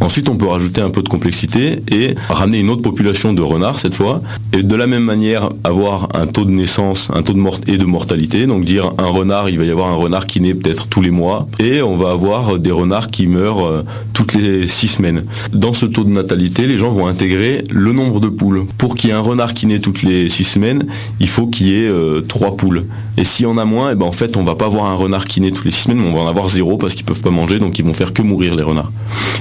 Ensuite, 0.01 0.29
on 0.29 0.37
peut 0.37 0.47
rajouter 0.47 0.83
un 0.83 0.91
peu 0.91 1.03
de 1.03 1.09
complexité 1.09 1.83
et 1.91 2.15
ramener 2.29 2.61
une 2.61 2.69
autre 2.69 2.83
population 2.83 3.33
de 3.33 3.41
renards 3.41 3.81
cette 3.81 3.95
fois. 3.95 4.21
Et 4.53 4.63
de 4.63 4.77
la 4.77 4.87
même 4.87 5.05
manière, 5.05 5.49
avoir 5.73 6.09
un 6.15 6.27
taux 6.27 6.45
de 6.45 6.51
naissance, 6.51 7.09
un 7.15 7.23
taux 7.23 7.33
de 7.33 7.39
mort 7.39 7.59
et 7.67 7.79
de 7.79 7.85
mortalité. 7.87 8.47
Donc 8.47 8.65
dire 8.65 8.93
un 8.99 9.07
renard, 9.07 9.49
il 9.49 9.59
va 9.59 9.65
y 9.65 9.71
avoir 9.71 9.89
un 9.89 9.95
renard 9.95 10.27
qui 10.27 10.41
naît 10.41 10.55
peut-être 10.55 10.87
tous 10.87 11.01
les 11.01 11.11
mois 11.11 11.49
et 11.59 11.81
on 11.83 11.97
va 11.97 12.11
avoir 12.11 12.59
des 12.59 12.71
renards 12.71 13.09
qui 13.09 13.27
meurent 13.27 13.67
euh, 13.67 13.83
toutes 14.13 14.35
les 14.35 14.69
six 14.69 14.89
semaines. 14.89 15.25
Dans 15.53 15.73
ce 15.73 15.87
taux 15.87 16.05
de 16.05 16.11
natalité, 16.11 16.67
les 16.67 16.77
gens 16.77 16.93
vont 16.93 17.07
intégrer 17.07 17.65
le 17.71 17.93
nombre 17.93 18.21
de 18.21 18.29
poules. 18.29 18.67
Pour 18.77 18.97
qu'il 18.97 19.11
y 19.11 19.13
ait 19.13 19.17
un 19.17 19.21
renard 19.21 19.55
qui 19.55 19.67
naît 19.67 19.81
toutes 19.81 20.03
les 20.03 20.29
six 20.29 20.45
semaines, 20.45 20.87
il 21.21 21.29
faut 21.29 21.47
qu'il 21.47 21.69
y 21.69 21.75
ait 21.83 21.89
euh, 21.89 22.21
trois 22.21 22.57
poules. 22.57 22.85
Et 23.17 23.25
s'il 23.25 23.45
y 23.45 23.49
en 23.49 23.59
a 23.59 23.65
moins, 23.65 23.93
eh 23.93 23.95
ben 23.95 24.07
en 24.07 24.13
fait, 24.13 24.37
on 24.37 24.43
va 24.43 24.55
pas 24.55 24.67
avoir 24.67 24.87
un 24.87 24.95
renard 24.95 25.25
qui 25.25 25.41
naît 25.41 25.51
toutes 25.51 25.65
les 25.65 25.71
six 25.71 25.85
semaines, 25.85 25.99
mais 25.99 26.09
on 26.09 26.15
va 26.15 26.21
en 26.21 26.29
avoir 26.29 26.49
zéro 26.49 26.77
parce 26.77 26.95
qu'ils 26.95 27.05
peuvent 27.05 27.21
pas 27.21 27.31
manger, 27.31 27.59
donc 27.59 27.79
ils 27.79 27.85
vont 27.85 27.95
faire 27.95 28.13
que 28.13 28.23
mourir 28.23 28.55
les 28.55 28.63
renards. 28.63 28.91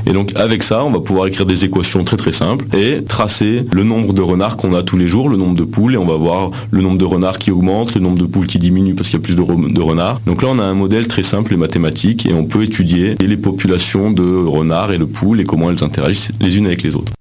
Et 0.06 0.14
donc 0.14 0.32
avec 0.36 0.64
ça, 0.64 0.84
on 0.84 0.92
va 0.92 1.00
pouvoir 1.00 1.28
écrire 1.28 1.46
des 1.46 1.66
équations 1.66 2.04
très 2.04 2.18
très 2.18 2.32
simples 2.32 2.66
et 2.76 3.04
tracer 3.04 3.66
le 3.72 3.84
nombre 3.84 4.14
de 4.14 4.22
renards 4.22 4.58
qu'on 4.58 4.74
a 4.74 4.84
tous 4.84 4.98
les 4.98 5.08
jours, 5.08 5.30
le 5.30 5.38
nombre 5.38 5.56
de 5.56 5.64
poules, 5.64 5.94
et 5.94 5.98
on 5.98 6.06
va 6.06 6.16
le 6.72 6.82
nombre 6.82 6.98
de 6.98 7.06
renards 7.06 7.38
qui 7.40 7.52
augmente, 7.52 7.96
le 7.96 8.02
nombre 8.02 8.20
de 8.20 8.26
poules 8.26 8.48
qui 8.48 8.60
diminue 8.60 8.96
parce 8.96 9.10
qu'il 9.10 9.20
y 9.20 9.22
a 9.22 9.24
plus 9.24 9.36
de, 9.36 9.74
de 9.74 9.82
renards. 9.82 10.22
Donc 10.26 10.42
là, 10.42 10.50
on 10.52 10.60
a 10.60 10.64
un 10.64 10.74
modèle 10.74 11.08
très 11.08 11.24
simple 11.24 11.54
et 11.54 11.58
mathématique 11.58 12.26
et 12.26 12.34
on 12.34 12.46
peut 12.46 12.64
étudier 12.64 13.16
les 13.20 13.38
populations 13.38 14.12
de 14.12 14.46
renards 14.46 14.92
et 14.92 14.98
de 14.98 15.06
poules 15.06 15.40
et 15.42 15.44
comment 15.44 15.70
elles 15.70 15.84
interagissent 15.84 16.32
les 16.40 16.58
unes 16.58 16.68
avec 16.68 16.84
les 16.84 16.96
autres. 16.96 17.12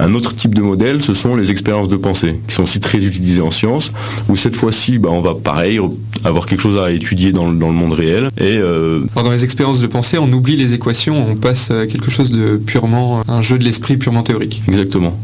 Un 0.00 0.14
autre 0.14 0.34
type 0.34 0.54
de 0.54 0.62
modèle, 0.62 1.02
ce 1.02 1.12
sont 1.12 1.36
les 1.36 1.50
expériences 1.50 1.88
de 1.88 1.98
pensée, 1.98 2.40
qui 2.48 2.54
sont 2.54 2.62
aussi 2.62 2.80
très 2.80 2.96
utilisées 3.04 3.42
en 3.42 3.50
science, 3.50 3.92
où 4.30 4.36
cette 4.36 4.56
fois-ci, 4.56 4.98
bah, 4.98 5.10
on 5.12 5.20
va 5.20 5.34
pareil 5.34 5.78
avoir 6.24 6.46
quelque 6.46 6.62
chose 6.62 6.78
à 6.80 6.90
étudier 6.90 7.30
dans, 7.32 7.50
le- 7.50 7.58
dans 7.58 7.66
le 7.66 7.74
monde 7.74 7.92
réel. 7.92 8.30
Et 8.38 8.56
euh, 8.56 9.00
Alors, 9.14 9.24
dans 9.26 9.32
les 9.32 9.44
expériences 9.44 9.80
de 9.80 9.86
pensée, 9.86 10.16
on 10.16 10.32
oublie 10.32 10.56
les 10.56 10.72
équations, 10.72 11.22
on 11.28 11.34
passe 11.34 11.70
à 11.70 11.86
quelque 11.86 12.10
chose 12.10 12.30
de 12.30 12.56
purement, 12.56 13.22
un 13.28 13.42
jeu 13.42 13.58
de 13.58 13.64
l'esprit 13.64 13.98
purement 13.98 14.22
théorique. 14.22 14.62
Exactement. 14.66 15.14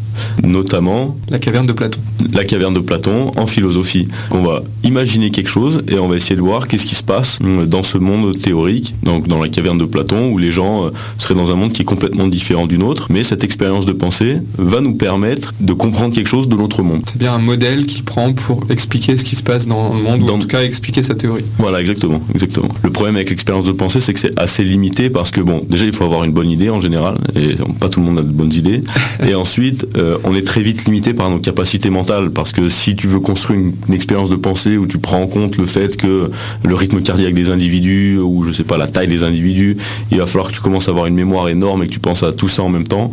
Notamment 0.43 1.17
La 1.31 1.39
caverne 1.39 1.67
de 1.67 1.73
Platon. 1.73 2.01
la 2.35 2.45
caverne 2.45 2.75
de 2.75 2.81
Platon 2.81 3.31
en 3.37 3.47
philosophie. 3.47 4.09
On 4.33 4.43
va 4.43 4.63
imaginer 4.83 5.31
quelque 5.31 5.49
chose 5.49 5.83
et 5.89 5.99
on 6.01 6.09
va 6.09 6.17
essayer 6.17 6.35
de 6.35 6.41
voir 6.43 6.67
qu'est-ce 6.67 6.87
qui 6.87 6.97
se 6.97 7.05
passe 7.05 7.39
euh, 7.45 7.65
dans 7.67 7.85
ce 7.85 7.97
monde 7.99 8.37
théorique, 8.37 8.97
donc 9.05 9.29
dans 9.29 9.41
la 9.41 9.49
caverne 9.49 9.79
de 9.79 9.85
Platon, 9.85 10.31
où 10.33 10.37
les 10.39 10.51
gens 10.51 10.87
euh, 10.87 10.91
seraient 11.19 11.37
dans 11.37 11.53
un 11.53 11.55
monde 11.55 11.73
qui 11.73 11.83
est 11.83 11.87
complètement 11.87 12.27
différent 12.27 12.67
du 12.67 12.77
nôtre. 12.79 13.07
Mais 13.11 13.23
cette 13.23 13.45
expérience 13.45 13.87
de 13.87 13.93
pensée 13.93 14.39
va 14.59 14.81
nous 14.81 14.95
permettre 14.95 15.55
de 15.61 15.73
comprendre 15.73 16.15
quelque 16.15 16.29
chose 16.29 16.49
de 16.49 16.57
notre 16.57 16.83
monde. 16.83 17.03
C'est 17.07 17.19
bien 17.19 17.33
un 17.33 17.39
modèle 17.39 17.87
qu'il 17.87 18.05
prend 18.05 18.33
pour 18.33 18.65
expliquer 18.71 19.17
ce 19.17 19.25
qui 19.25 19.37
se 19.37 19.43
passe 19.43 19.67
dans 19.67 19.95
le 19.95 20.03
monde, 20.03 20.23
ou 20.23 20.33
en 20.33 20.39
tout 20.39 20.47
cas 20.47 20.63
expliquer 20.63 21.03
sa 21.03 21.15
théorie. 21.15 21.45
Voilà, 21.59 21.81
exactement, 21.81 22.21
exactement. 22.35 22.69
Le 22.83 22.91
problème 22.91 23.17
avec 23.17 23.31
l'expérience 23.31 23.67
de 23.67 23.73
pensée, 23.73 24.01
c'est 24.01 24.13
que 24.13 24.21
c'est 24.21 24.39
assez 24.39 24.65
limité 24.65 25.11
parce 25.11 25.31
que 25.31 25.41
bon, 25.41 25.65
déjà 25.69 25.87
il 25.87 25.93
faut 25.93 26.05
avoir 26.05 26.25
une 26.25 26.33
bonne 26.33 26.51
idée 26.51 26.71
en 26.71 26.81
général, 26.81 27.17
et 27.37 27.55
pas 27.81 27.89
tout 27.89 28.01
le 28.01 28.07
monde 28.07 28.19
a 28.19 28.23
de 28.23 28.29
bonnes 28.29 28.53
idées. 28.53 28.83
Et 29.27 29.35
ensuite, 29.35 29.87
euh, 29.97 30.19
on 30.25 30.35
est 30.35 30.47
très 30.47 30.63
vite 30.63 30.85
limité 30.85 31.15
par 31.15 31.31
nos 31.31 31.39
capacités 31.39 31.91
mentales 31.91 32.31
parce 32.31 32.53
que 32.53 32.69
si 32.69 32.97
tu 32.97 33.07
veux 33.09 33.21
construire 33.21 33.59
une, 33.59 33.75
une 33.89 33.95
expérience 33.95 34.31
de 34.31 34.37
pensée 34.37 34.77
où 34.77 34.87
tu 34.87 34.99
prends 34.99 35.21
en 35.21 35.27
compte 35.27 35.57
le 35.57 35.67
fait 35.67 35.97
que 35.97 36.31
le 36.65 36.75
rythme 36.75 37.01
cardiaque 37.03 37.35
des 37.35 37.51
individus 37.51 38.19
ou 38.19 38.45
je 38.45 38.53
sais 38.53 38.65
pas 38.65 38.77
la 38.77 38.87
taille 38.87 39.09
des 39.09 39.23
individus, 39.23 39.77
il 40.11 40.19
va 40.19 40.27
falloir 40.27 40.49
que 40.49 40.55
tu 40.55 40.61
commences 40.61 40.89
à 40.89 40.93
avoir 40.93 41.07
une 41.07 41.15
mémoire 41.15 41.49
énorme 41.49 41.83
et 41.83 41.87
que 41.87 41.93
tu 41.93 42.01
penses 42.01 42.23
à 42.23 42.33
tout 42.33 42.49
ça 42.49 42.63
en 42.63 42.69
même 42.69 42.87
temps. 42.87 43.11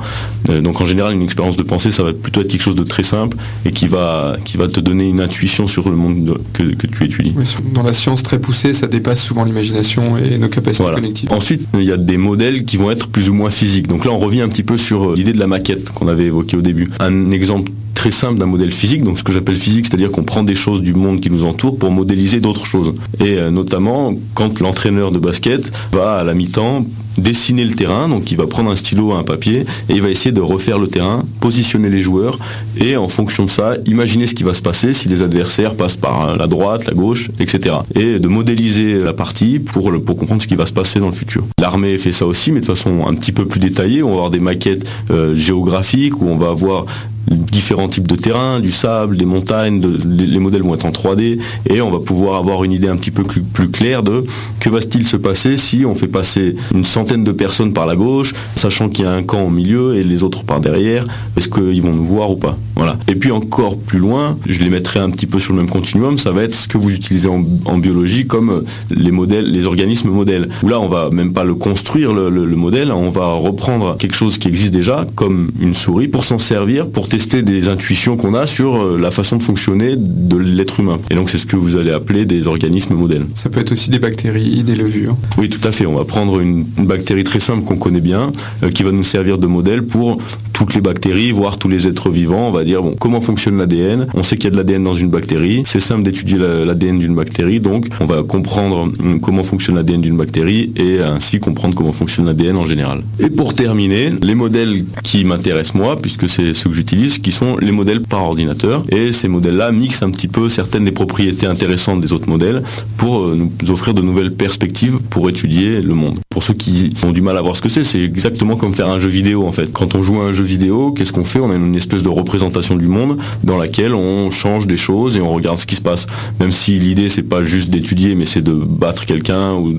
Euh, 0.49 0.61
donc 0.61 0.81
en 0.81 0.85
général, 0.85 1.13
une 1.13 1.21
expérience 1.35 1.57
de 1.57 1.63
pensée, 1.63 1.91
ça 1.91 2.01
va 2.03 2.13
plutôt 2.13 2.39
être 2.39 2.47
quelque 2.47 2.61
chose 2.61 2.75
de 2.75 2.83
très 2.83 3.03
simple 3.03 3.35
et 3.65 3.71
qui 3.71 3.87
va 3.87 4.37
qui 4.45 4.55
va 4.55 4.69
te 4.69 4.79
donner 4.79 5.09
une 5.09 5.19
intuition 5.19 5.67
sur 5.67 5.89
le 5.89 5.97
monde 5.97 6.23
de- 6.23 6.41
que, 6.53 6.63
que 6.75 6.87
tu 6.87 7.03
étudies. 7.03 7.33
Oui, 7.35 7.43
Dans 7.73 7.83
la 7.83 7.91
science 7.91 8.23
très 8.23 8.39
poussée, 8.39 8.73
ça 8.73 8.87
dépasse 8.87 9.21
souvent 9.21 9.43
l'imagination 9.43 10.17
et 10.17 10.37
nos 10.37 10.47
capacités 10.47 10.83
Voilà. 10.83 10.97
cognitives. 11.01 11.33
Ensuite, 11.33 11.67
il 11.73 11.83
y 11.83 11.91
a 11.91 11.97
des 11.97 12.15
modèles 12.17 12.63
qui 12.63 12.77
vont 12.77 12.89
être 12.89 13.09
plus 13.09 13.29
ou 13.29 13.33
moins 13.33 13.49
physiques. 13.49 13.87
Donc 13.87 14.05
là, 14.05 14.11
on 14.11 14.17
revient 14.17 14.41
un 14.41 14.47
petit 14.47 14.63
peu 14.63 14.77
sur 14.77 15.11
euh, 15.11 15.15
l'idée 15.17 15.33
de 15.33 15.39
la 15.39 15.47
maquette 15.47 15.89
qu'on 15.89 16.07
avait 16.07 16.25
évoquée 16.27 16.55
au 16.55 16.61
début. 16.61 16.89
Un 17.01 17.31
exemple 17.31 17.69
très 18.05 18.11
simple 18.11 18.37
d'un 18.37 18.45
modèle 18.45 18.71
physique, 18.71 19.03
donc 19.03 19.17
ce 19.17 19.23
que 19.23 19.31
j'appelle 19.31 19.57
physique, 19.57 19.87
c'est-à-dire 19.87 20.11
qu'on 20.11 20.23
prend 20.23 20.43
des 20.43 20.53
choses 20.53 20.83
du 20.83 20.93
monde 20.93 21.21
qui 21.21 21.31
nous 21.31 21.43
entoure 21.43 21.75
pour 21.79 21.89
modéliser 21.89 22.39
d'autres 22.39 22.67
choses. 22.67 22.93
Et 23.19 23.39
euh, 23.39 23.49
notamment, 23.49 24.13
quand 24.35 24.59
l'entraîneur 24.61 25.09
de 25.11 25.17
basket 25.17 25.71
va 25.91 26.17
à 26.17 26.23
la 26.23 26.35
mi-temps 26.35 26.85
dessiner 27.17 27.65
le 27.65 27.73
terrain, 27.73 28.07
donc 28.07 28.31
il 28.31 28.37
va 28.37 28.45
prendre 28.45 28.69
un 28.69 28.75
stylo, 28.75 29.13
un 29.13 29.23
papier, 29.23 29.61
et 29.89 29.93
il 29.95 30.03
va 30.03 30.09
essayer 30.09 30.31
de 30.31 30.41
refaire 30.41 30.77
le 30.77 30.87
terrain, 30.87 31.23
positionner 31.39 31.89
les 31.89 32.03
joueurs, 32.03 32.37
et 32.77 32.95
en 32.95 33.07
fonction 33.07 33.45
de 33.45 33.49
ça, 33.49 33.73
imaginer 33.87 34.27
ce 34.27 34.35
qui 34.35 34.43
va 34.43 34.53
se 34.53 34.61
passer 34.61 34.93
si 34.93 35.07
les 35.09 35.23
adversaires 35.23 35.73
passent 35.73 35.97
par 35.97 36.29
euh, 36.29 36.35
la 36.35 36.45
droite, 36.45 36.85
la 36.85 36.93
gauche, 36.93 37.31
etc. 37.39 37.77
Et 37.95 38.19
de 38.19 38.27
modéliser 38.27 38.99
la 38.99 39.13
partie 39.13 39.57
pour, 39.57 39.89
le- 39.89 39.99
pour 39.99 40.15
comprendre 40.15 40.43
ce 40.43 40.47
qui 40.47 40.55
va 40.55 40.67
se 40.67 40.73
passer 40.73 40.99
dans 40.99 41.07
le 41.07 41.11
futur. 41.11 41.43
L'armée 41.59 41.97
fait 41.97 42.11
ça 42.11 42.27
aussi, 42.27 42.51
mais 42.51 42.59
de 42.59 42.65
façon 42.67 43.07
un 43.07 43.15
petit 43.15 43.31
peu 43.31 43.45
plus 43.47 43.59
détaillée. 43.59 44.03
On 44.03 44.09
va 44.09 44.13
avoir 44.15 44.29
des 44.29 44.39
maquettes 44.39 44.85
euh, 45.09 45.33
géographiques 45.35 46.21
où 46.21 46.27
on 46.27 46.37
va 46.37 46.49
avoir 46.49 46.85
différents 47.29 47.87
types 47.87 48.07
de 48.07 48.15
terrains, 48.15 48.59
du 48.59 48.71
sable, 48.71 49.17
des 49.17 49.25
montagnes, 49.25 49.81
les, 50.05 50.25
les 50.27 50.39
modèles 50.39 50.61
vont 50.63 50.73
être 50.75 50.85
en 50.85 50.91
3D 50.91 51.39
et 51.69 51.81
on 51.81 51.89
va 51.91 51.99
pouvoir 51.99 52.39
avoir 52.39 52.63
une 52.63 52.71
idée 52.71 52.87
un 52.87 52.97
petit 52.97 53.11
peu 53.11 53.23
plus, 53.23 53.69
claire 53.69 54.03
de 54.03 54.23
que 54.59 54.69
va-t-il 54.69 55.05
se 55.05 55.17
passer 55.17 55.57
si 55.57 55.85
on 55.85 55.95
fait 55.95 56.07
passer 56.07 56.55
une 56.73 56.83
centaine 56.83 57.23
de 57.23 57.31
personnes 57.31 57.73
par 57.73 57.85
la 57.85 57.95
gauche, 57.95 58.33
sachant 58.55 58.89
qu'il 58.89 59.05
y 59.05 59.07
a 59.07 59.11
un 59.11 59.23
camp 59.23 59.41
au 59.43 59.49
milieu 59.49 59.95
et 59.95 60.03
les 60.03 60.23
autres 60.23 60.43
par 60.43 60.59
derrière, 60.59 61.05
est-ce 61.37 61.49
qu'ils 61.49 61.81
vont 61.81 61.93
nous 61.93 62.05
voir 62.05 62.31
ou 62.31 62.35
pas? 62.35 62.57
Voilà. 62.75 62.97
Et 63.07 63.15
puis 63.15 63.31
encore 63.31 63.77
plus 63.77 63.99
loin, 63.99 64.37
je 64.47 64.61
les 64.61 64.69
mettrai 64.69 64.99
un 64.99 65.09
petit 65.09 65.25
peu 65.25 65.39
sur 65.39 65.53
le 65.53 65.59
même 65.59 65.69
continuum, 65.69 66.17
ça 66.17 66.31
va 66.31 66.43
être 66.43 66.53
ce 66.53 66.67
que 66.67 66.77
vous 66.77 66.93
utilisez 66.93 67.29
en, 67.29 67.77
biologie 67.77 68.25
comme 68.25 68.63
les 68.89 69.11
modèles, 69.11 69.51
les 69.51 69.65
organismes 69.67 70.09
modèles. 70.09 70.49
Là, 70.67 70.79
on 70.79 70.87
va 70.87 71.09
même 71.11 71.33
pas 71.33 71.43
le 71.43 71.53
construire 71.55 72.13
le- 72.13 72.29
le 72.29 72.55
modèle, 72.55 72.91
on 72.91 73.09
va 73.09 73.33
reprendre 73.33 73.97
quelque 73.97 74.15
chose 74.15 74.37
qui 74.37 74.47
existe 74.47 74.73
déjà, 74.73 75.05
comme 75.15 75.51
une 75.59 75.73
souris, 75.73 76.07
pour 76.07 76.23
s'en 76.23 76.39
servir, 76.39 76.89
pour 76.89 77.07
tester 77.15 77.43
des 77.43 77.69
intuitions 77.69 78.17
qu'on 78.17 78.33
a 78.33 78.45
sur 78.45 78.75
euh, 78.75 78.97
la 78.99 79.09
façon 79.09 79.37
de 79.37 79.41
fonctionner 79.41 79.95
de 79.95 80.35
l'être 80.35 80.81
humain. 80.81 80.97
Et 81.09 81.15
donc 81.15 81.29
c'est 81.29 81.37
ce 81.37 81.45
que 81.45 81.55
vous 81.55 81.77
allez 81.77 81.91
appeler 81.91 82.25
des 82.25 82.45
organismes 82.45 82.95
modèles. 82.95 83.25
Ça 83.35 83.49
peut 83.49 83.61
être 83.61 83.71
aussi 83.71 83.89
des 83.89 83.99
bactéries, 83.99 84.63
des 84.63 84.75
levures. 84.75 85.15
Oui, 85.37 85.47
tout 85.47 85.65
à 85.65 85.71
fait. 85.71 85.85
On 85.85 85.95
va 85.95 86.03
prendre 86.03 86.41
une, 86.41 86.65
une 86.77 86.85
bactérie 86.87 87.23
très 87.23 87.39
simple 87.39 87.63
qu'on 87.63 87.77
connaît 87.77 88.01
bien, 88.01 88.33
euh, 88.63 88.69
qui 88.69 88.83
va 88.83 88.91
nous 88.91 89.05
servir 89.05 89.37
de 89.37 89.47
modèle 89.47 89.83
pour 89.83 90.17
toutes 90.51 90.73
les 90.73 90.81
bactéries, 90.81 91.31
voire 91.31 91.57
tous 91.57 91.69
les 91.69 91.87
êtres 91.87 92.09
vivants. 92.09 92.49
On 92.49 92.51
va 92.51 92.65
dire, 92.65 92.81
bon, 92.83 92.95
comment 92.99 93.21
fonctionne 93.21 93.57
l'ADN 93.57 94.07
On 94.13 94.21
sait 94.23 94.35
qu'il 94.35 94.45
y 94.45 94.47
a 94.47 94.51
de 94.51 94.57
l'ADN 94.57 94.83
dans 94.83 94.93
une 94.93 95.09
bactérie. 95.09 95.63
C'est 95.65 95.79
simple 95.79 96.03
d'étudier 96.03 96.37
la- 96.37 96.65
l'ADN 96.65 96.99
d'une 96.99 97.15
bactérie, 97.15 97.61
donc 97.61 97.87
on 98.01 98.05
va 98.05 98.23
comprendre 98.23 98.89
hum, 98.99 99.21
comment 99.21 99.43
fonctionne 99.43 99.75
l'ADN 99.77 100.01
d'une 100.01 100.17
bactérie 100.17 100.73
et 100.75 100.99
ainsi 100.99 101.39
comprendre 101.39 101.75
comment 101.75 101.93
fonctionne 101.93 102.25
l'ADN 102.25 102.57
en 102.57 102.65
général. 102.65 103.03
Et 103.21 103.29
pour 103.29 103.53
terminer, 103.53 104.11
les 104.21 104.35
modèles 104.35 104.83
qui 105.03 105.23
m'intéressent 105.23 105.75
moi, 105.75 105.95
puisque 106.01 106.27
c'est 106.27 106.53
ceux 106.53 106.69
que 106.71 106.75
j'utilise, 106.75 107.04
qui 107.07 107.31
sont 107.31 107.57
les 107.57 107.71
modèles 107.71 108.01
par 108.01 108.23
ordinateur. 108.23 108.83
Et 108.91 109.11
ces 109.11 109.27
modèles-là 109.27 109.71
mixent 109.71 110.03
un 110.03 110.11
petit 110.11 110.27
peu 110.27 110.49
certaines 110.49 110.85
des 110.85 110.91
propriétés 110.91 111.47
intéressantes 111.47 112.01
des 112.01 112.13
autres 112.13 112.29
modèles 112.29 112.63
pour 112.97 113.23
euh, 113.23 113.35
nous 113.35 113.71
offrir 113.71 113.93
de 113.93 114.01
nouvelles 114.01 114.33
perspectives 114.33 114.99
pour 115.09 115.29
étudier 115.29 115.81
le 115.81 115.93
monde. 115.93 116.19
Pour 116.35 116.43
ceux 116.43 116.53
qui 116.53 116.91
ont 117.05 117.13
du 117.13 117.21
mal 117.21 117.37
à 117.37 117.41
voir 117.41 117.55
ce 117.55 117.61
que 117.61 117.69
c'est, 117.69 117.85
c'est 117.85 118.03
exactement 118.03 118.57
comme 118.57 118.73
faire 118.73 118.89
un 118.89 118.99
jeu 118.99 119.07
vidéo 119.07 119.47
en 119.47 119.53
fait. 119.53 119.71
Quand 119.71 119.95
on 119.95 120.03
joue 120.03 120.19
à 120.19 120.25
un 120.25 120.33
jeu 120.33 120.43
vidéo, 120.43 120.91
qu'est-ce 120.91 121.13
qu'on 121.13 121.23
fait? 121.23 121.39
On 121.39 121.49
a 121.49 121.55
une 121.55 121.77
espèce 121.77 122.03
de 122.03 122.09
représentation 122.09 122.75
du 122.75 122.87
monde 122.87 123.17
dans 123.45 123.57
laquelle 123.57 123.93
on 123.93 124.29
change 124.31 124.67
des 124.67 124.75
choses 124.75 125.15
et 125.15 125.21
on 125.21 125.31
regarde 125.31 125.59
ce 125.59 125.65
qui 125.65 125.77
se 125.77 125.81
passe. 125.81 126.07
Même 126.41 126.51
si 126.51 126.77
l'idée 126.77 127.07
c'est 127.07 127.23
pas 127.23 127.41
juste 127.41 127.69
d'étudier, 127.69 128.15
mais 128.15 128.25
c'est 128.25 128.41
de 128.41 128.51
battre 128.51 129.05
quelqu'un 129.05 129.53
ou, 129.53 129.77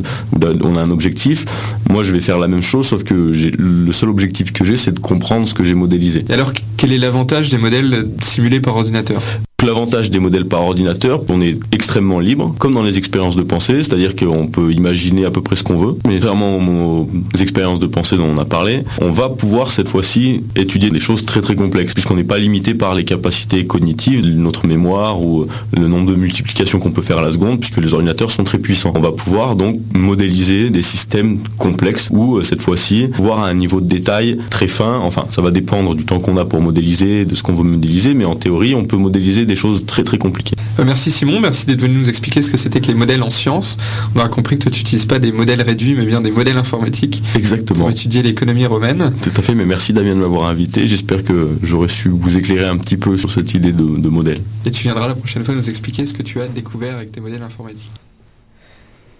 on 0.64 0.76
a 0.76 0.80
un 0.80 0.90
objectif. 0.90 1.44
Moi, 1.90 2.04
je 2.04 2.12
vais 2.12 2.22
faire 2.22 2.38
la 2.38 2.48
même 2.48 2.62
chose, 2.62 2.86
sauf 2.86 3.04
que 3.04 3.12
le 3.12 3.92
seul 3.92 4.09
objectif 4.09 4.54
que 4.54 4.64
j'ai, 4.64 4.78
c'est 4.78 4.92
de 4.92 4.98
comprendre 4.98 5.46
ce 5.46 5.52
que 5.52 5.62
j'ai 5.62 5.74
modélisé. 5.74 6.24
Alors, 6.30 6.54
quel 6.78 6.90
est 6.90 6.98
l'avantage 6.98 7.50
des 7.50 7.59
modèles 7.59 8.09
simulés 8.22 8.61
par 8.61 8.76
ordinateur? 8.76 9.20
L'avantage 9.64 10.11
des 10.11 10.20
modèles 10.20 10.44
par 10.44 10.61
ordinateur, 10.61 11.22
on 11.30 11.40
est 11.40 11.59
extrêmement 11.72 12.20
libre, 12.20 12.54
comme 12.59 12.74
dans 12.74 12.82
les 12.82 12.98
expériences 12.98 13.36
de 13.36 13.42
pensée, 13.42 13.82
c'est-à-dire 13.82 14.14
qu'on 14.14 14.48
peut 14.48 14.70
imaginer 14.70 15.24
à 15.24 15.30
peu 15.30 15.40
près 15.40 15.57
ce 15.57 15.62
qu'on 15.62 15.78
veut. 15.78 15.96
Mais 16.07 16.18
vraiment 16.18 16.59
aux 16.59 17.09
expériences 17.40 17.80
de 17.80 17.86
pensée 17.86 18.18
dont 18.18 18.28
on 18.28 18.36
a 18.36 18.44
parlé, 18.44 18.82
on 19.00 19.11
va 19.11 19.30
pouvoir 19.30 19.72
cette 19.72 19.88
fois-ci 19.88 20.42
étudier 20.57 20.90
des 20.90 21.00
choses 21.00 21.24
très 21.24 21.40
très 21.40 21.57
complexes, 21.57 21.94
puisqu'on 21.94 22.16
n'est 22.16 22.22
pas 22.22 22.38
limité 22.38 22.74
par 22.74 22.94
les 22.94 23.04
capacités 23.04 23.64
cognitives, 23.64 24.26
notre 24.26 24.66
mémoire 24.66 25.22
ou 25.22 25.46
le 25.74 25.88
nombre 25.88 26.11
de 26.11 26.16
multiplications 26.16 26.78
qu'on 26.78 26.92
peut 26.92 27.00
faire 27.00 27.18
à 27.18 27.22
la 27.22 27.32
seconde, 27.32 27.59
puisque 27.59 27.78
les 27.78 27.94
ordinateurs 27.94 28.30
sont 28.30 28.44
très 28.44 28.59
puissants. 28.59 28.92
On 28.94 29.00
va 29.00 29.12
pouvoir 29.12 29.57
donc 29.57 29.80
modéliser 29.94 30.68
des 30.68 30.82
systèmes 30.82 31.38
complexes 31.57 32.11
ou 32.12 32.42
cette 32.42 32.61
fois-ci 32.61 33.09
voir 33.16 33.40
à 33.40 33.48
un 33.48 33.54
niveau 33.54 33.80
de 33.80 33.86
détail 33.86 34.36
très 34.50 34.68
fin. 34.68 35.00
Enfin, 35.02 35.24
ça 35.30 35.40
va 35.40 35.50
dépendre 35.50 35.94
du 35.94 36.04
temps 36.04 36.20
qu'on 36.20 36.36
a 36.36 36.44
pour 36.44 36.61
modéliser, 36.61 37.24
de 37.24 37.34
ce 37.34 37.42
qu'on 37.42 37.54
veut 37.54 37.64
modéliser, 37.64 38.12
mais 38.12 38.26
en 38.26 38.36
théorie, 38.36 38.74
on 38.74 38.84
peut 38.84 38.98
modéliser 38.98 39.45
des 39.47 39.57
choses 39.57 39.86
très 39.86 40.05
très 40.05 40.18
compliquées. 40.18 40.57
Euh, 40.78 40.84
merci 40.84 41.11
Simon, 41.11 41.40
merci 41.40 41.66
d'être 41.66 41.80
venu 41.80 41.97
nous 41.99 42.09
expliquer 42.09 42.42
ce 42.42 42.51
que 42.51 42.57
c'était 42.57 42.80
que 42.80 42.88
les 42.88 42.94
modèles 42.94 43.22
en 43.22 43.30
sciences. 43.30 43.78
On 44.14 44.20
a 44.20 44.28
compris 44.28 44.59
que 44.59 44.64
toi 44.64 44.72
tu 44.72 44.80
n'utilises 44.80 45.07
pas 45.07 45.18
des 45.18 45.32
modèles 45.32 45.62
réduits 45.62 45.94
mais 45.94 46.05
bien 46.05 46.20
des 46.20 46.30
modèles 46.30 46.59
informatiques. 46.59 47.22
Exactement. 47.34 47.80
Pour 47.80 47.90
étudier 47.90 48.22
l'économie 48.22 48.66
romaine. 48.66 49.12
Tout 49.22 49.30
à 49.36 49.42
fait, 49.42 49.55
mais 49.55 49.66
merci 49.66 49.92
Damien 49.92 50.14
de 50.14 50.20
m'avoir 50.20 50.49
invité. 50.49 50.86
J'espère 50.86 51.24
que 51.24 51.57
j'aurais 51.62 51.88
su 51.88 52.09
vous 52.09 52.36
éclairer 52.36 52.66
un 52.66 52.76
petit 52.76 52.97
peu 52.97 53.16
sur 53.16 53.30
cette 53.30 53.55
idée 53.55 53.72
de, 53.72 53.99
de 53.99 54.09
modèle. 54.09 54.38
Et 54.64 54.70
tu 54.70 54.82
viendras 54.82 55.09
la 55.09 55.14
prochaine 55.14 55.44
fois 55.44 55.55
nous 55.55 55.68
expliquer 55.68 56.07
ce 56.07 56.14
que 56.14 56.22
tu 56.22 56.40
as 56.40 56.49
découvert 56.49 56.97
avec 56.97 57.12
tes 57.12 57.20
modèles 57.20 57.42
informatiques. 57.42 57.90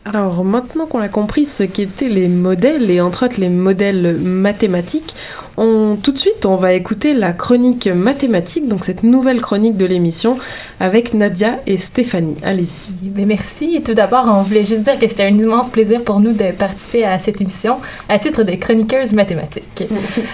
Alors 0.07 0.45
maintenant 0.45 0.87
qu'on 0.87 1.01
a 1.01 1.09
compris 1.09 1.47
ce 1.47 1.65
qu'étaient 1.65 2.09
les 2.09 2.29
modèles 2.29 2.91
et 2.93 3.01
entre 3.01 3.27
autres 3.27 3.41
les 3.41 3.49
modèles 3.49 4.19
mathématiques, 4.21 5.17
on, 5.57 5.97
tout 6.03 6.13
de 6.13 6.19
suite, 6.19 6.45
on 6.47 6.57
va 6.57 6.73
écouter 6.73 7.15
la 7.15 7.33
chronique 7.33 7.87
mathématique, 7.87 8.69
donc 8.69 8.85
cette 8.85 9.03
nouvelle 9.03 9.41
chronique 9.41 9.77
de 9.77 9.87
l'émission 9.87 10.39
avec 10.81 11.15
Nadia 11.15 11.61
et 11.67 11.79
Stéphanie. 11.79 12.37
Allez-y. 12.43 13.11
Mais 13.15 13.25
merci. 13.25 13.81
Tout 13.85 13.95
d'abord, 13.95 14.27
on 14.27 14.43
voulait 14.43 14.65
juste 14.65 14.83
dire 14.83 14.99
que 14.99 15.09
c'était 15.09 15.25
un 15.25 15.39
immense 15.39 15.71
plaisir 15.71 16.03
pour 16.03 16.21
nous 16.21 16.33
de 16.33 16.53
participer 16.53 17.05
à 17.05 17.19
cette 17.19 17.41
émission 17.41 17.77
à 18.09 18.19
titre 18.19 18.43
de 18.43 18.53
chroniqueuse 18.53 19.13
mathématiques. 19.13 19.85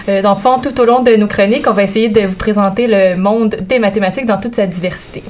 euh, 0.09 0.21
dans 0.21 0.33
le 0.33 0.39
fond, 0.39 0.59
tout 0.61 0.79
au 0.81 0.85
long 0.85 1.01
de 1.01 1.15
nos 1.15 1.27
chroniques, 1.27 1.65
on 1.67 1.73
va 1.73 1.83
essayer 1.83 2.09
de 2.09 2.21
vous 2.27 2.35
présenter 2.35 2.87
le 2.87 3.15
monde 3.15 3.55
des 3.67 3.79
mathématiques 3.79 4.25
dans 4.25 4.39
toute 4.39 4.55
sa 4.55 4.65
diversité. 4.65 5.23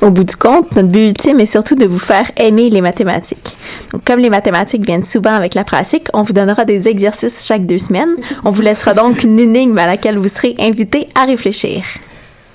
Au 0.00 0.10
bout 0.10 0.24
du 0.24 0.36
compte, 0.36 0.74
notre 0.74 0.88
but 0.88 1.08
ultime 1.08 1.40
est 1.40 1.46
surtout 1.46 1.74
de 1.74 1.86
vous 1.86 1.98
faire 1.98 2.30
aimer 2.36 2.68
les 2.70 2.80
mathématiques. 2.80 3.56
Donc, 3.92 4.04
comme 4.04 4.20
les 4.20 4.30
mathématiques 4.30 4.84
viennent 4.84 5.02
souvent 5.02 5.32
avec 5.32 5.54
la 5.54 5.64
pratique, 5.64 6.08
on 6.12 6.22
vous 6.22 6.32
donnera 6.32 6.64
des 6.64 6.88
exercices 6.88 7.44
chaque 7.44 7.66
deux 7.66 7.78
semaines. 7.78 8.14
On 8.44 8.50
vous 8.50 8.62
laissera 8.62 8.94
donc 8.94 9.22
une 9.22 9.35
énigme 9.38 9.78
à 9.78 9.86
laquelle 9.86 10.18
vous 10.18 10.28
serez 10.28 10.54
invité 10.58 11.08
à 11.14 11.24
réfléchir. 11.24 11.84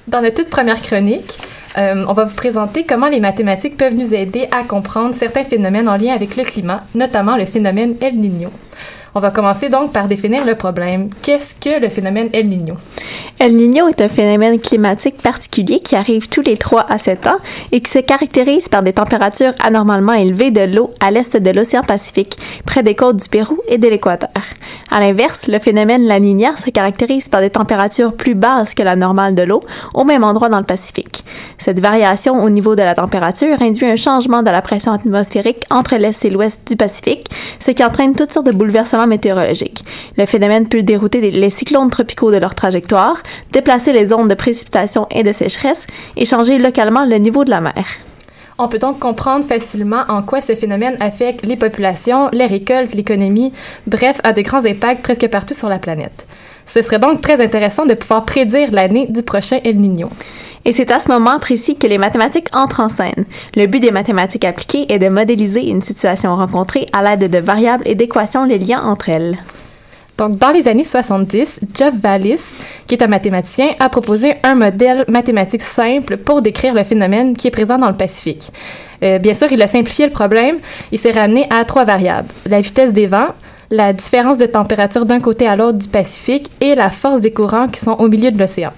Dans 0.07 0.21
notre 0.21 0.35
toute 0.35 0.49
première 0.49 0.81
chronique, 0.81 1.37
euh, 1.77 2.05
on 2.07 2.13
va 2.13 2.25
vous 2.25 2.35
présenter 2.35 2.83
comment 2.83 3.07
les 3.07 3.19
mathématiques 3.19 3.77
peuvent 3.77 3.95
nous 3.95 4.13
aider 4.13 4.47
à 4.51 4.63
comprendre 4.63 5.15
certains 5.15 5.43
phénomènes 5.43 5.87
en 5.87 5.97
lien 5.97 6.13
avec 6.13 6.35
le 6.35 6.43
climat, 6.43 6.83
notamment 6.95 7.37
le 7.37 7.45
phénomène 7.45 7.95
El 8.01 8.19
Niño. 8.19 8.49
On 9.13 9.19
va 9.19 9.29
commencer 9.29 9.67
donc 9.67 9.91
par 9.91 10.07
définir 10.07 10.45
le 10.45 10.55
problème. 10.55 11.09
Qu'est-ce 11.21 11.53
que 11.55 11.81
le 11.81 11.89
phénomène 11.89 12.29
El 12.31 12.47
Niño? 12.47 12.75
El 13.39 13.57
Niño 13.57 13.89
est 13.89 13.99
un 13.99 14.07
phénomène 14.07 14.57
climatique 14.57 15.21
particulier 15.21 15.81
qui 15.81 15.97
arrive 15.97 16.29
tous 16.29 16.39
les 16.39 16.55
3 16.55 16.85
à 16.87 16.97
7 16.97 17.27
ans 17.27 17.35
et 17.73 17.81
qui 17.81 17.91
se 17.91 17.99
caractérise 17.99 18.69
par 18.69 18.83
des 18.83 18.93
températures 18.93 19.53
anormalement 19.61 20.13
élevées 20.13 20.51
de 20.51 20.61
l'eau 20.61 20.91
à 21.01 21.11
l'est 21.11 21.35
de 21.35 21.51
l'océan 21.51 21.81
Pacifique, 21.81 22.37
près 22.65 22.83
des 22.83 22.95
côtes 22.95 23.17
du 23.17 23.27
Pérou 23.27 23.57
et 23.67 23.77
de 23.77 23.87
l'Équateur. 23.89 24.29
À 24.89 25.01
l'inverse, 25.01 25.47
le 25.47 25.59
phénomène 25.59 26.03
La 26.03 26.19
Niña 26.19 26.55
se 26.55 26.69
caractérise 26.69 27.27
par 27.27 27.41
des 27.41 27.49
températures 27.49 28.13
plus 28.13 28.35
basses 28.35 28.73
que 28.73 28.83
la 28.83 28.95
normale 28.95 29.35
de 29.35 29.43
l'eau 29.43 29.59
au 29.93 30.05
même 30.05 30.23
endroit 30.23 30.47
dans 30.47 30.59
le 30.59 30.65
Pacifique. 30.65 31.25
Cette 31.57 31.81
variation 31.81 32.41
au 32.41 32.49
niveau 32.49 32.75
de 32.75 32.81
la 32.81 32.95
température 32.95 33.61
induit 33.61 33.87
un 33.87 33.97
changement 33.97 34.41
de 34.41 34.51
la 34.51 34.61
pression 34.61 34.93
atmosphérique 34.93 35.65
entre 35.69 35.97
l'est 35.97 36.23
et 36.23 36.29
l'ouest 36.29 36.65
du 36.65 36.77
Pacifique, 36.77 37.27
ce 37.59 37.71
qui 37.71 37.83
entraîne 37.83 38.15
toutes 38.15 38.31
sortes 38.31 38.45
de 38.45 38.55
bouleversements 38.55 39.00
météorologiques. 39.07 39.83
Le 40.17 40.25
phénomène 40.25 40.67
peut 40.67 40.83
dérouter 40.83 41.31
les 41.31 41.49
cyclones 41.49 41.89
tropicaux 41.89 42.31
de 42.31 42.37
leur 42.37 42.55
trajectoire, 42.55 43.21
déplacer 43.51 43.93
les 43.93 44.07
zones 44.07 44.27
de 44.27 44.35
précipitation 44.35 45.07
et 45.11 45.23
de 45.23 45.31
sécheresse 45.31 45.87
et 46.17 46.25
changer 46.25 46.57
localement 46.57 47.05
le 47.05 47.17
niveau 47.17 47.43
de 47.43 47.49
la 47.49 47.61
mer. 47.61 47.85
On 48.57 48.67
peut 48.67 48.77
donc 48.77 48.99
comprendre 48.99 49.45
facilement 49.45 50.03
en 50.07 50.21
quoi 50.21 50.39
ce 50.39 50.53
phénomène 50.53 50.95
affecte 50.99 51.43
les 51.45 51.55
populations, 51.55 52.29
les 52.31 52.45
récoltes, 52.45 52.93
l'économie, 52.93 53.53
bref, 53.87 54.19
a 54.23 54.33
de 54.33 54.41
grands 54.41 54.65
impacts 54.65 55.01
presque 55.01 55.27
partout 55.29 55.55
sur 55.55 55.67
la 55.67 55.79
planète. 55.79 56.27
Ce 56.67 56.81
serait 56.81 56.99
donc 56.99 57.21
très 57.21 57.43
intéressant 57.43 57.85
de 57.85 57.95
pouvoir 57.95 58.23
prédire 58.23 58.71
l'année 58.71 59.07
du 59.09 59.23
prochain 59.23 59.59
El 59.63 59.77
Niño. 59.77 60.09
Et 60.65 60.73
c'est 60.73 60.91
à 60.91 60.99
ce 60.99 61.07
moment 61.07 61.39
précis 61.39 61.75
que 61.75 61.87
les 61.87 61.97
mathématiques 61.97 62.49
entrent 62.53 62.81
en 62.81 62.89
scène. 62.89 63.25
Le 63.55 63.65
but 63.65 63.79
des 63.79 63.91
mathématiques 63.91 64.45
appliquées 64.45 64.85
est 64.93 64.99
de 64.99 65.09
modéliser 65.09 65.67
une 65.67 65.81
situation 65.81 66.35
rencontrée 66.35 66.85
à 66.93 67.01
l'aide 67.03 67.31
de 67.31 67.37
variables 67.39 67.83
et 67.87 67.95
d'équations 67.95 68.45
les 68.45 68.59
liens 68.59 68.83
entre 68.83 69.09
elles. 69.09 69.37
Donc, 70.17 70.37
dans 70.37 70.51
les 70.51 70.67
années 70.67 70.83
70, 70.83 71.61
Jeff 71.73 71.95
Wallis, 72.03 72.53
qui 72.85 72.93
est 72.93 73.01
un 73.01 73.07
mathématicien, 73.07 73.69
a 73.79 73.89
proposé 73.89 74.35
un 74.43 74.53
modèle 74.53 75.03
mathématique 75.07 75.63
simple 75.63 76.17
pour 76.17 76.43
décrire 76.43 76.75
le 76.75 76.83
phénomène 76.83 77.35
qui 77.35 77.47
est 77.47 77.51
présent 77.51 77.79
dans 77.79 77.89
le 77.89 77.95
Pacifique. 77.95 78.51
Euh, 79.01 79.17
bien 79.17 79.33
sûr, 79.33 79.51
il 79.51 79.59
a 79.63 79.67
simplifié 79.67 80.05
le 80.05 80.11
problème. 80.11 80.57
Il 80.91 80.99
s'est 80.99 81.11
ramené 81.11 81.47
à 81.49 81.65
trois 81.65 81.85
variables. 81.85 82.27
La 82.45 82.61
vitesse 82.61 82.93
des 82.93 83.07
vents, 83.07 83.29
la 83.71 83.93
différence 83.93 84.37
de 84.37 84.45
température 84.45 85.07
d'un 85.07 85.19
côté 85.19 85.47
à 85.47 85.55
l'autre 85.55 85.79
du 85.79 85.87
Pacifique 85.87 86.51
et 86.61 86.75
la 86.75 86.91
force 86.91 87.21
des 87.21 87.31
courants 87.31 87.67
qui 87.67 87.79
sont 87.79 87.93
au 87.93 88.07
milieu 88.07 88.29
de 88.29 88.37
l'océan. 88.37 88.73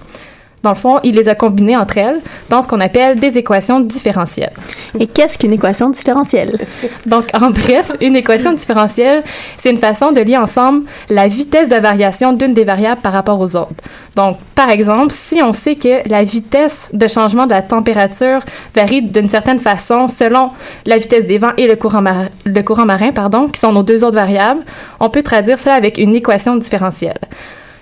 Dans 0.64 0.70
le 0.70 0.76
fond, 0.76 0.98
il 1.04 1.14
les 1.14 1.28
a 1.28 1.34
combinées 1.34 1.76
entre 1.76 1.98
elles 1.98 2.22
dans 2.48 2.62
ce 2.62 2.68
qu'on 2.68 2.80
appelle 2.80 3.20
des 3.20 3.36
équations 3.36 3.80
différentielles. 3.80 4.54
Et 4.98 5.06
qu'est-ce 5.06 5.36
qu'une 5.36 5.52
équation 5.52 5.90
différentielle? 5.90 6.58
Donc, 7.04 7.26
en 7.38 7.50
bref, 7.50 7.92
une 8.00 8.16
équation 8.16 8.54
différentielle, 8.54 9.22
c'est 9.58 9.70
une 9.70 9.78
façon 9.78 10.10
de 10.10 10.22
lier 10.22 10.38
ensemble 10.38 10.84
la 11.10 11.28
vitesse 11.28 11.68
de 11.68 11.76
variation 11.76 12.32
d'une 12.32 12.54
des 12.54 12.64
variables 12.64 13.02
par 13.02 13.12
rapport 13.12 13.38
aux 13.38 13.56
autres. 13.56 13.74
Donc, 14.16 14.38
par 14.54 14.70
exemple, 14.70 15.10
si 15.10 15.42
on 15.42 15.52
sait 15.52 15.74
que 15.74 16.08
la 16.08 16.24
vitesse 16.24 16.88
de 16.94 17.08
changement 17.08 17.44
de 17.44 17.50
la 17.50 17.60
température 17.60 18.40
varie 18.74 19.02
d'une 19.02 19.28
certaine 19.28 19.58
façon 19.58 20.08
selon 20.08 20.48
la 20.86 20.96
vitesse 20.96 21.26
des 21.26 21.36
vents 21.36 21.52
et 21.58 21.68
le 21.68 21.76
courant, 21.76 22.02
le 22.46 22.62
courant 22.62 22.86
marin, 22.86 23.12
pardon, 23.12 23.48
qui 23.48 23.60
sont 23.60 23.72
nos 23.72 23.82
deux 23.82 24.02
autres 24.02 24.16
variables, 24.16 24.62
on 24.98 25.10
peut 25.10 25.22
traduire 25.22 25.58
cela 25.58 25.74
avec 25.74 25.98
une 25.98 26.14
équation 26.14 26.56
différentielle. 26.56 27.18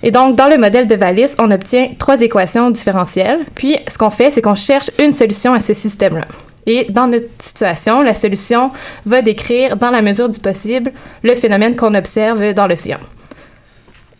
Et 0.02 0.10
donc, 0.10 0.36
dans 0.36 0.48
le 0.48 0.58
modèle 0.58 0.86
de 0.86 0.96
Wallis, 0.96 1.34
on 1.38 1.50
obtient 1.50 1.90
trois 1.98 2.20
équations 2.20 2.70
différentielles. 2.70 3.40
Puis, 3.54 3.76
ce 3.88 3.98
qu'on 3.98 4.10
fait, 4.10 4.30
c'est 4.30 4.42
qu'on 4.42 4.56
cherche 4.56 4.90
une 4.98 5.12
solution 5.12 5.52
à 5.52 5.60
ce 5.60 5.74
système-là. 5.74 6.26
Et 6.66 6.86
dans 6.90 7.06
notre 7.06 7.28
situation, 7.42 8.02
la 8.02 8.14
solution 8.14 8.70
va 9.06 9.22
décrire, 9.22 9.76
dans 9.76 9.90
la 9.90 10.02
mesure 10.02 10.28
du 10.28 10.38
possible, 10.38 10.92
le 11.22 11.34
phénomène 11.34 11.76
qu'on 11.76 11.94
observe 11.94 12.52
dans 12.52 12.66
l'océan. 12.66 12.98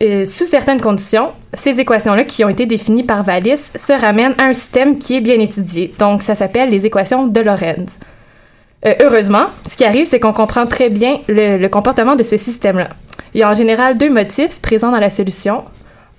Euh, 0.01 0.25
sous 0.25 0.45
certaines 0.45 0.81
conditions, 0.81 1.29
ces 1.53 1.79
équations-là, 1.79 2.23
qui 2.25 2.43
ont 2.43 2.49
été 2.49 2.65
définies 2.65 3.03
par 3.03 3.25
Wallis, 3.25 3.71
se 3.75 3.93
ramènent 3.93 4.35
à 4.37 4.45
un 4.45 4.53
système 4.53 4.97
qui 4.97 5.15
est 5.15 5.21
bien 5.21 5.39
étudié. 5.39 5.93
Donc, 5.99 6.21
ça 6.21 6.35
s'appelle 6.35 6.69
les 6.69 6.85
équations 6.85 7.27
de 7.27 7.39
Lorentz. 7.39 7.99
Euh, 8.85 8.93
heureusement, 9.01 9.45
ce 9.69 9.77
qui 9.77 9.85
arrive, 9.85 10.05
c'est 10.05 10.19
qu'on 10.19 10.33
comprend 10.33 10.65
très 10.65 10.89
bien 10.89 11.19
le, 11.29 11.57
le 11.57 11.69
comportement 11.69 12.15
de 12.15 12.23
ce 12.23 12.35
système-là. 12.35 12.89
Il 13.33 13.39
y 13.39 13.43
a 13.43 13.49
en 13.49 13.53
général 13.53 13.97
deux 13.97 14.09
motifs 14.09 14.59
présents 14.59 14.91
dans 14.91 14.99
la 14.99 15.09
solution. 15.09 15.63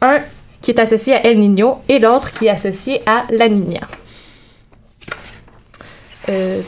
Un 0.04 0.20
qui 0.60 0.70
est 0.70 0.78
associé 0.78 1.14
à 1.14 1.26
El 1.26 1.38
Niño 1.38 1.76
et 1.88 1.98
l'autre 1.98 2.32
qui 2.32 2.46
est 2.46 2.50
associé 2.50 3.00
à 3.06 3.24
La 3.30 3.48
Niña. 3.48 3.80
Euh, 6.28 6.60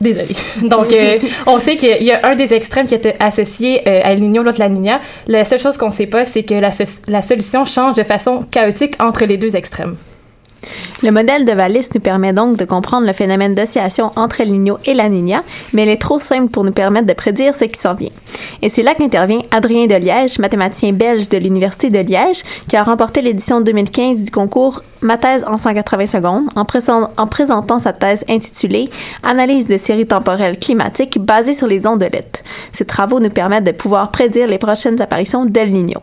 Désolée. 0.00 0.36
Donc, 0.62 0.92
euh, 0.92 1.18
on 1.46 1.58
sait 1.58 1.76
qu'il 1.76 2.02
y 2.02 2.12
a 2.12 2.26
un 2.26 2.34
des 2.34 2.52
extrêmes 2.54 2.86
qui 2.86 2.94
est 2.94 3.16
associé 3.22 3.82
euh, 3.86 4.00
à 4.04 4.12
El 4.12 4.20
Niño, 4.20 4.42
l'autre 4.42 4.58
la 4.58 4.68
Niña. 4.68 5.00
La 5.26 5.44
seule 5.44 5.60
chose 5.60 5.76
qu'on 5.76 5.86
ne 5.86 5.92
sait 5.92 6.06
pas, 6.06 6.24
c'est 6.24 6.42
que 6.42 6.54
la, 6.54 6.70
la 7.08 7.22
solution 7.22 7.64
change 7.64 7.94
de 7.94 8.02
façon 8.02 8.42
chaotique 8.50 8.94
entre 9.00 9.24
les 9.24 9.38
deux 9.38 9.56
extrêmes. 9.56 9.96
Le 11.02 11.10
modèle 11.10 11.44
de 11.44 11.52
Wallis 11.52 11.88
nous 11.94 12.00
permet 12.00 12.32
donc 12.32 12.56
de 12.56 12.64
comprendre 12.64 13.06
le 13.06 13.12
phénomène 13.12 13.54
d'oscillation 13.54 14.12
entre 14.16 14.40
El 14.42 14.50
et 14.84 14.94
la 14.94 15.08
Niña, 15.08 15.42
mais 15.72 15.84
il 15.84 15.88
est 15.88 16.00
trop 16.00 16.18
simple 16.18 16.50
pour 16.50 16.64
nous 16.64 16.72
permettre 16.72 17.06
de 17.06 17.12
prédire 17.14 17.54
ce 17.54 17.64
qui 17.64 17.80
s'en 17.80 17.94
vient. 17.94 18.10
Et 18.60 18.68
c'est 18.68 18.82
là 18.82 18.94
qu'intervient 18.94 19.40
Adrien 19.50 19.86
de 19.86 19.94
Liège, 19.94 20.38
mathématicien 20.38 20.92
belge 20.92 21.28
de 21.28 21.38
l'Université 21.38 21.88
de 21.88 21.98
Liège, 22.00 22.42
qui 22.68 22.76
a 22.76 22.82
remporté 22.82 23.22
l'édition 23.22 23.60
2015 23.60 24.24
du 24.24 24.30
concours 24.30 24.82
Ma 25.02 25.16
thèse 25.16 25.44
en 25.46 25.56
180 25.56 26.06
secondes 26.06 26.48
en, 26.54 26.66
en 27.16 27.26
présentant 27.26 27.78
sa 27.78 27.94
thèse 27.94 28.22
intitulée 28.28 28.90
Analyse 29.22 29.66
de 29.66 29.78
séries 29.78 30.06
temporelles 30.06 30.58
climatiques 30.58 31.18
basée 31.18 31.54
sur 31.54 31.66
les 31.66 31.86
ondes 31.86 32.00
de 32.00 32.08
Ses 32.72 32.84
travaux 32.84 33.18
nous 33.18 33.30
permettent 33.30 33.64
de 33.64 33.72
pouvoir 33.72 34.10
prédire 34.10 34.46
les 34.46 34.58
prochaines 34.58 35.00
apparitions 35.00 35.46
d'El 35.46 35.72
Niño. 35.72 36.00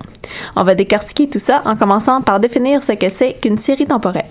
On 0.56 0.64
va 0.64 0.74
décortiquer 0.74 1.28
tout 1.28 1.40
ça 1.40 1.62
en 1.66 1.76
commençant 1.76 2.22
par 2.22 2.40
définir 2.40 2.82
ce 2.82 2.94
que 2.94 3.10
c'est 3.10 3.34
qu'une 3.34 3.60
série 3.60 3.86
temporelle. 3.86 4.26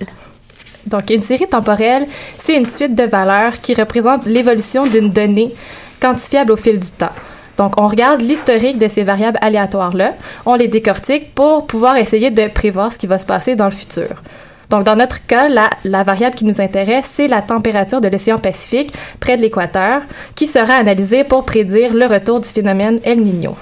Donc, 0.86 1.10
une 1.10 1.22
série 1.22 1.48
temporelle, 1.48 2.06
c'est 2.38 2.56
une 2.56 2.66
suite 2.66 2.94
de 2.94 3.02
valeurs 3.04 3.60
qui 3.60 3.74
représente 3.74 4.26
l'évolution 4.26 4.86
d'une 4.86 5.10
donnée 5.10 5.52
quantifiable 6.00 6.52
au 6.52 6.56
fil 6.56 6.78
du 6.78 6.90
temps. 6.90 7.12
Donc, 7.56 7.80
on 7.80 7.86
regarde 7.86 8.20
l'historique 8.20 8.78
de 8.78 8.86
ces 8.86 9.02
variables 9.02 9.38
aléatoires-là, 9.40 10.14
on 10.44 10.54
les 10.54 10.68
décortique 10.68 11.34
pour 11.34 11.66
pouvoir 11.66 11.96
essayer 11.96 12.30
de 12.30 12.48
prévoir 12.48 12.92
ce 12.92 12.98
qui 12.98 13.06
va 13.06 13.18
se 13.18 13.26
passer 13.26 13.56
dans 13.56 13.64
le 13.64 13.70
futur. 13.70 14.22
Donc, 14.70 14.84
dans 14.84 14.96
notre 14.96 15.24
cas, 15.26 15.48
la, 15.48 16.02
variable 16.02 16.34
qui 16.34 16.44
nous 16.44 16.60
intéresse, 16.60 17.08
c'est 17.10 17.28
la 17.28 17.40
température 17.40 18.00
de 18.00 18.08
l'océan 18.08 18.38
Pacifique 18.38 18.92
près 19.20 19.36
de 19.36 19.42
l'équateur, 19.42 20.02
qui 20.34 20.46
sera 20.46 20.74
analysée 20.74 21.24
pour 21.24 21.44
prédire 21.44 21.94
le 21.94 22.06
retour 22.06 22.40
du 22.40 22.48
phénomène 22.48 23.00
El 23.04 23.22
Niño. 23.22 23.56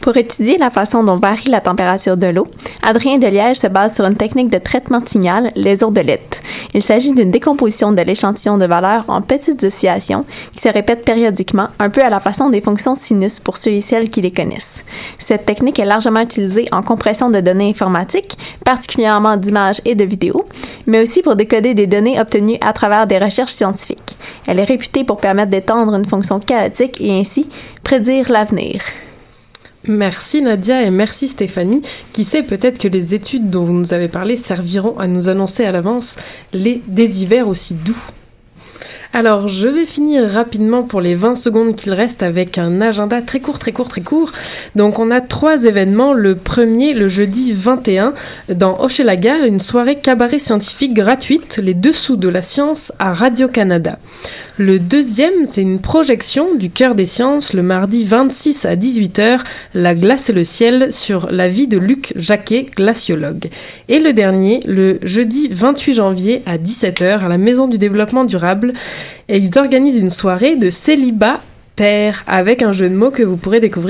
Pour 0.00 0.16
étudier 0.16 0.58
la 0.58 0.70
façon 0.70 1.02
dont 1.02 1.16
varie 1.16 1.50
la 1.50 1.60
température 1.60 2.16
de 2.16 2.28
l'eau, 2.28 2.46
Adrien 2.82 3.18
Deliège 3.18 3.58
se 3.58 3.66
base 3.66 3.94
sur 3.94 4.04
une 4.04 4.14
technique 4.14 4.48
de 4.48 4.58
traitement 4.58 5.00
de 5.00 5.08
signal, 5.08 5.50
les 5.56 5.82
ordelettes. 5.82 6.40
Il 6.72 6.82
s'agit 6.82 7.12
d'une 7.12 7.30
décomposition 7.30 7.92
de 7.92 8.02
l'échantillon 8.02 8.58
de 8.58 8.66
valeurs 8.66 9.04
en 9.08 9.22
petites 9.22 9.62
oscillations 9.64 10.24
qui 10.52 10.60
se 10.60 10.68
répètent 10.68 11.04
périodiquement, 11.04 11.68
un 11.78 11.90
peu 11.90 12.02
à 12.02 12.10
la 12.10 12.20
façon 12.20 12.48
des 12.48 12.60
fonctions 12.60 12.94
sinus 12.94 13.40
pour 13.40 13.56
ceux 13.56 13.72
et 13.72 13.80
celles 13.80 14.08
qui 14.08 14.20
les 14.20 14.30
connaissent. 14.30 14.84
Cette 15.18 15.46
technique 15.46 15.78
est 15.78 15.84
largement 15.84 16.20
utilisée 16.20 16.68
en 16.72 16.82
compression 16.82 17.30
de 17.30 17.40
données 17.40 17.70
informatiques, 17.70 18.38
particulièrement 18.64 19.36
d'images 19.36 19.80
et 19.84 19.94
de 19.94 20.04
vidéos, 20.04 20.46
mais 20.86 21.02
aussi 21.02 21.22
pour 21.22 21.36
décoder 21.36 21.74
des 21.74 21.86
données 21.86 22.20
obtenues 22.20 22.58
à 22.60 22.72
travers 22.72 23.06
des 23.06 23.18
recherches 23.18 23.54
scientifiques. 23.54 24.16
Elle 24.46 24.60
est 24.60 24.64
réputée 24.64 25.04
pour 25.04 25.18
permettre 25.18 25.50
d'étendre 25.50 25.94
une 25.94 26.06
fonction 26.06 26.38
chaotique 26.38 27.00
et 27.00 27.18
ainsi 27.18 27.48
prédire 27.82 28.30
l'avenir. 28.30 28.80
Merci 29.88 30.42
Nadia 30.42 30.82
et 30.82 30.90
merci 30.90 31.28
Stéphanie. 31.28 31.82
Qui 32.12 32.24
sait 32.24 32.42
peut-être 32.42 32.78
que 32.78 32.88
les 32.88 33.14
études 33.14 33.50
dont 33.50 33.64
vous 33.64 33.72
nous 33.72 33.92
avez 33.92 34.08
parlé 34.08 34.36
serviront 34.36 34.98
à 34.98 35.06
nous 35.06 35.28
annoncer 35.28 35.64
à 35.64 35.72
l'avance 35.72 36.16
les 36.52 36.82
des 36.86 37.22
hivers 37.22 37.48
aussi 37.48 37.74
doux. 37.74 37.96
Alors, 39.14 39.48
je 39.48 39.68
vais 39.68 39.86
finir 39.86 40.28
rapidement 40.28 40.82
pour 40.82 41.00
les 41.00 41.14
20 41.14 41.34
secondes 41.34 41.74
qu'il 41.74 41.94
reste 41.94 42.22
avec 42.22 42.58
un 42.58 42.82
agenda 42.82 43.22
très 43.22 43.40
court, 43.40 43.58
très 43.58 43.72
court, 43.72 43.88
très 43.88 44.02
court. 44.02 44.32
Donc, 44.76 44.98
on 44.98 45.10
a 45.10 45.22
trois 45.22 45.64
événements. 45.64 46.12
Le 46.12 46.36
premier, 46.36 46.92
le 46.92 47.08
jeudi 47.08 47.52
21, 47.52 48.12
dans 48.50 48.78
Hochelaga, 48.80 49.38
une 49.46 49.60
soirée 49.60 49.96
cabaret 49.96 50.38
scientifique 50.38 50.92
gratuite, 50.92 51.56
les 51.56 51.72
dessous 51.72 52.16
de 52.16 52.28
la 52.28 52.42
science 52.42 52.92
à 52.98 53.14
Radio-Canada. 53.14 53.98
Le 54.60 54.80
deuxième, 54.80 55.46
c'est 55.46 55.62
une 55.62 55.78
projection 55.78 56.56
du 56.56 56.68
cœur 56.68 56.96
des 56.96 57.06
sciences 57.06 57.52
le 57.52 57.62
mardi 57.62 58.04
26 58.04 58.64
à 58.64 58.74
18h, 58.74 59.38
La 59.72 59.94
glace 59.94 60.30
et 60.30 60.32
le 60.32 60.42
ciel 60.42 60.92
sur 60.92 61.30
la 61.30 61.46
vie 61.46 61.68
de 61.68 61.78
Luc 61.78 62.12
Jacquet, 62.16 62.66
glaciologue. 62.74 63.50
Et 63.88 64.00
le 64.00 64.12
dernier, 64.12 64.58
le 64.66 64.98
jeudi 65.04 65.46
28 65.48 65.94
janvier 65.94 66.42
à 66.44 66.58
17h 66.58 67.20
à 67.20 67.28
la 67.28 67.38
Maison 67.38 67.68
du 67.68 67.78
développement 67.78 68.24
durable, 68.24 68.72
ils 69.28 69.56
organisent 69.56 69.98
une 69.98 70.10
soirée 70.10 70.56
de 70.56 70.70
célibat 70.70 71.40
terre 71.76 72.24
avec 72.26 72.60
un 72.60 72.72
jeu 72.72 72.88
de 72.88 72.96
mots 72.96 73.12
que 73.12 73.22
vous 73.22 73.36
pourrez 73.36 73.60
découvrir 73.60 73.86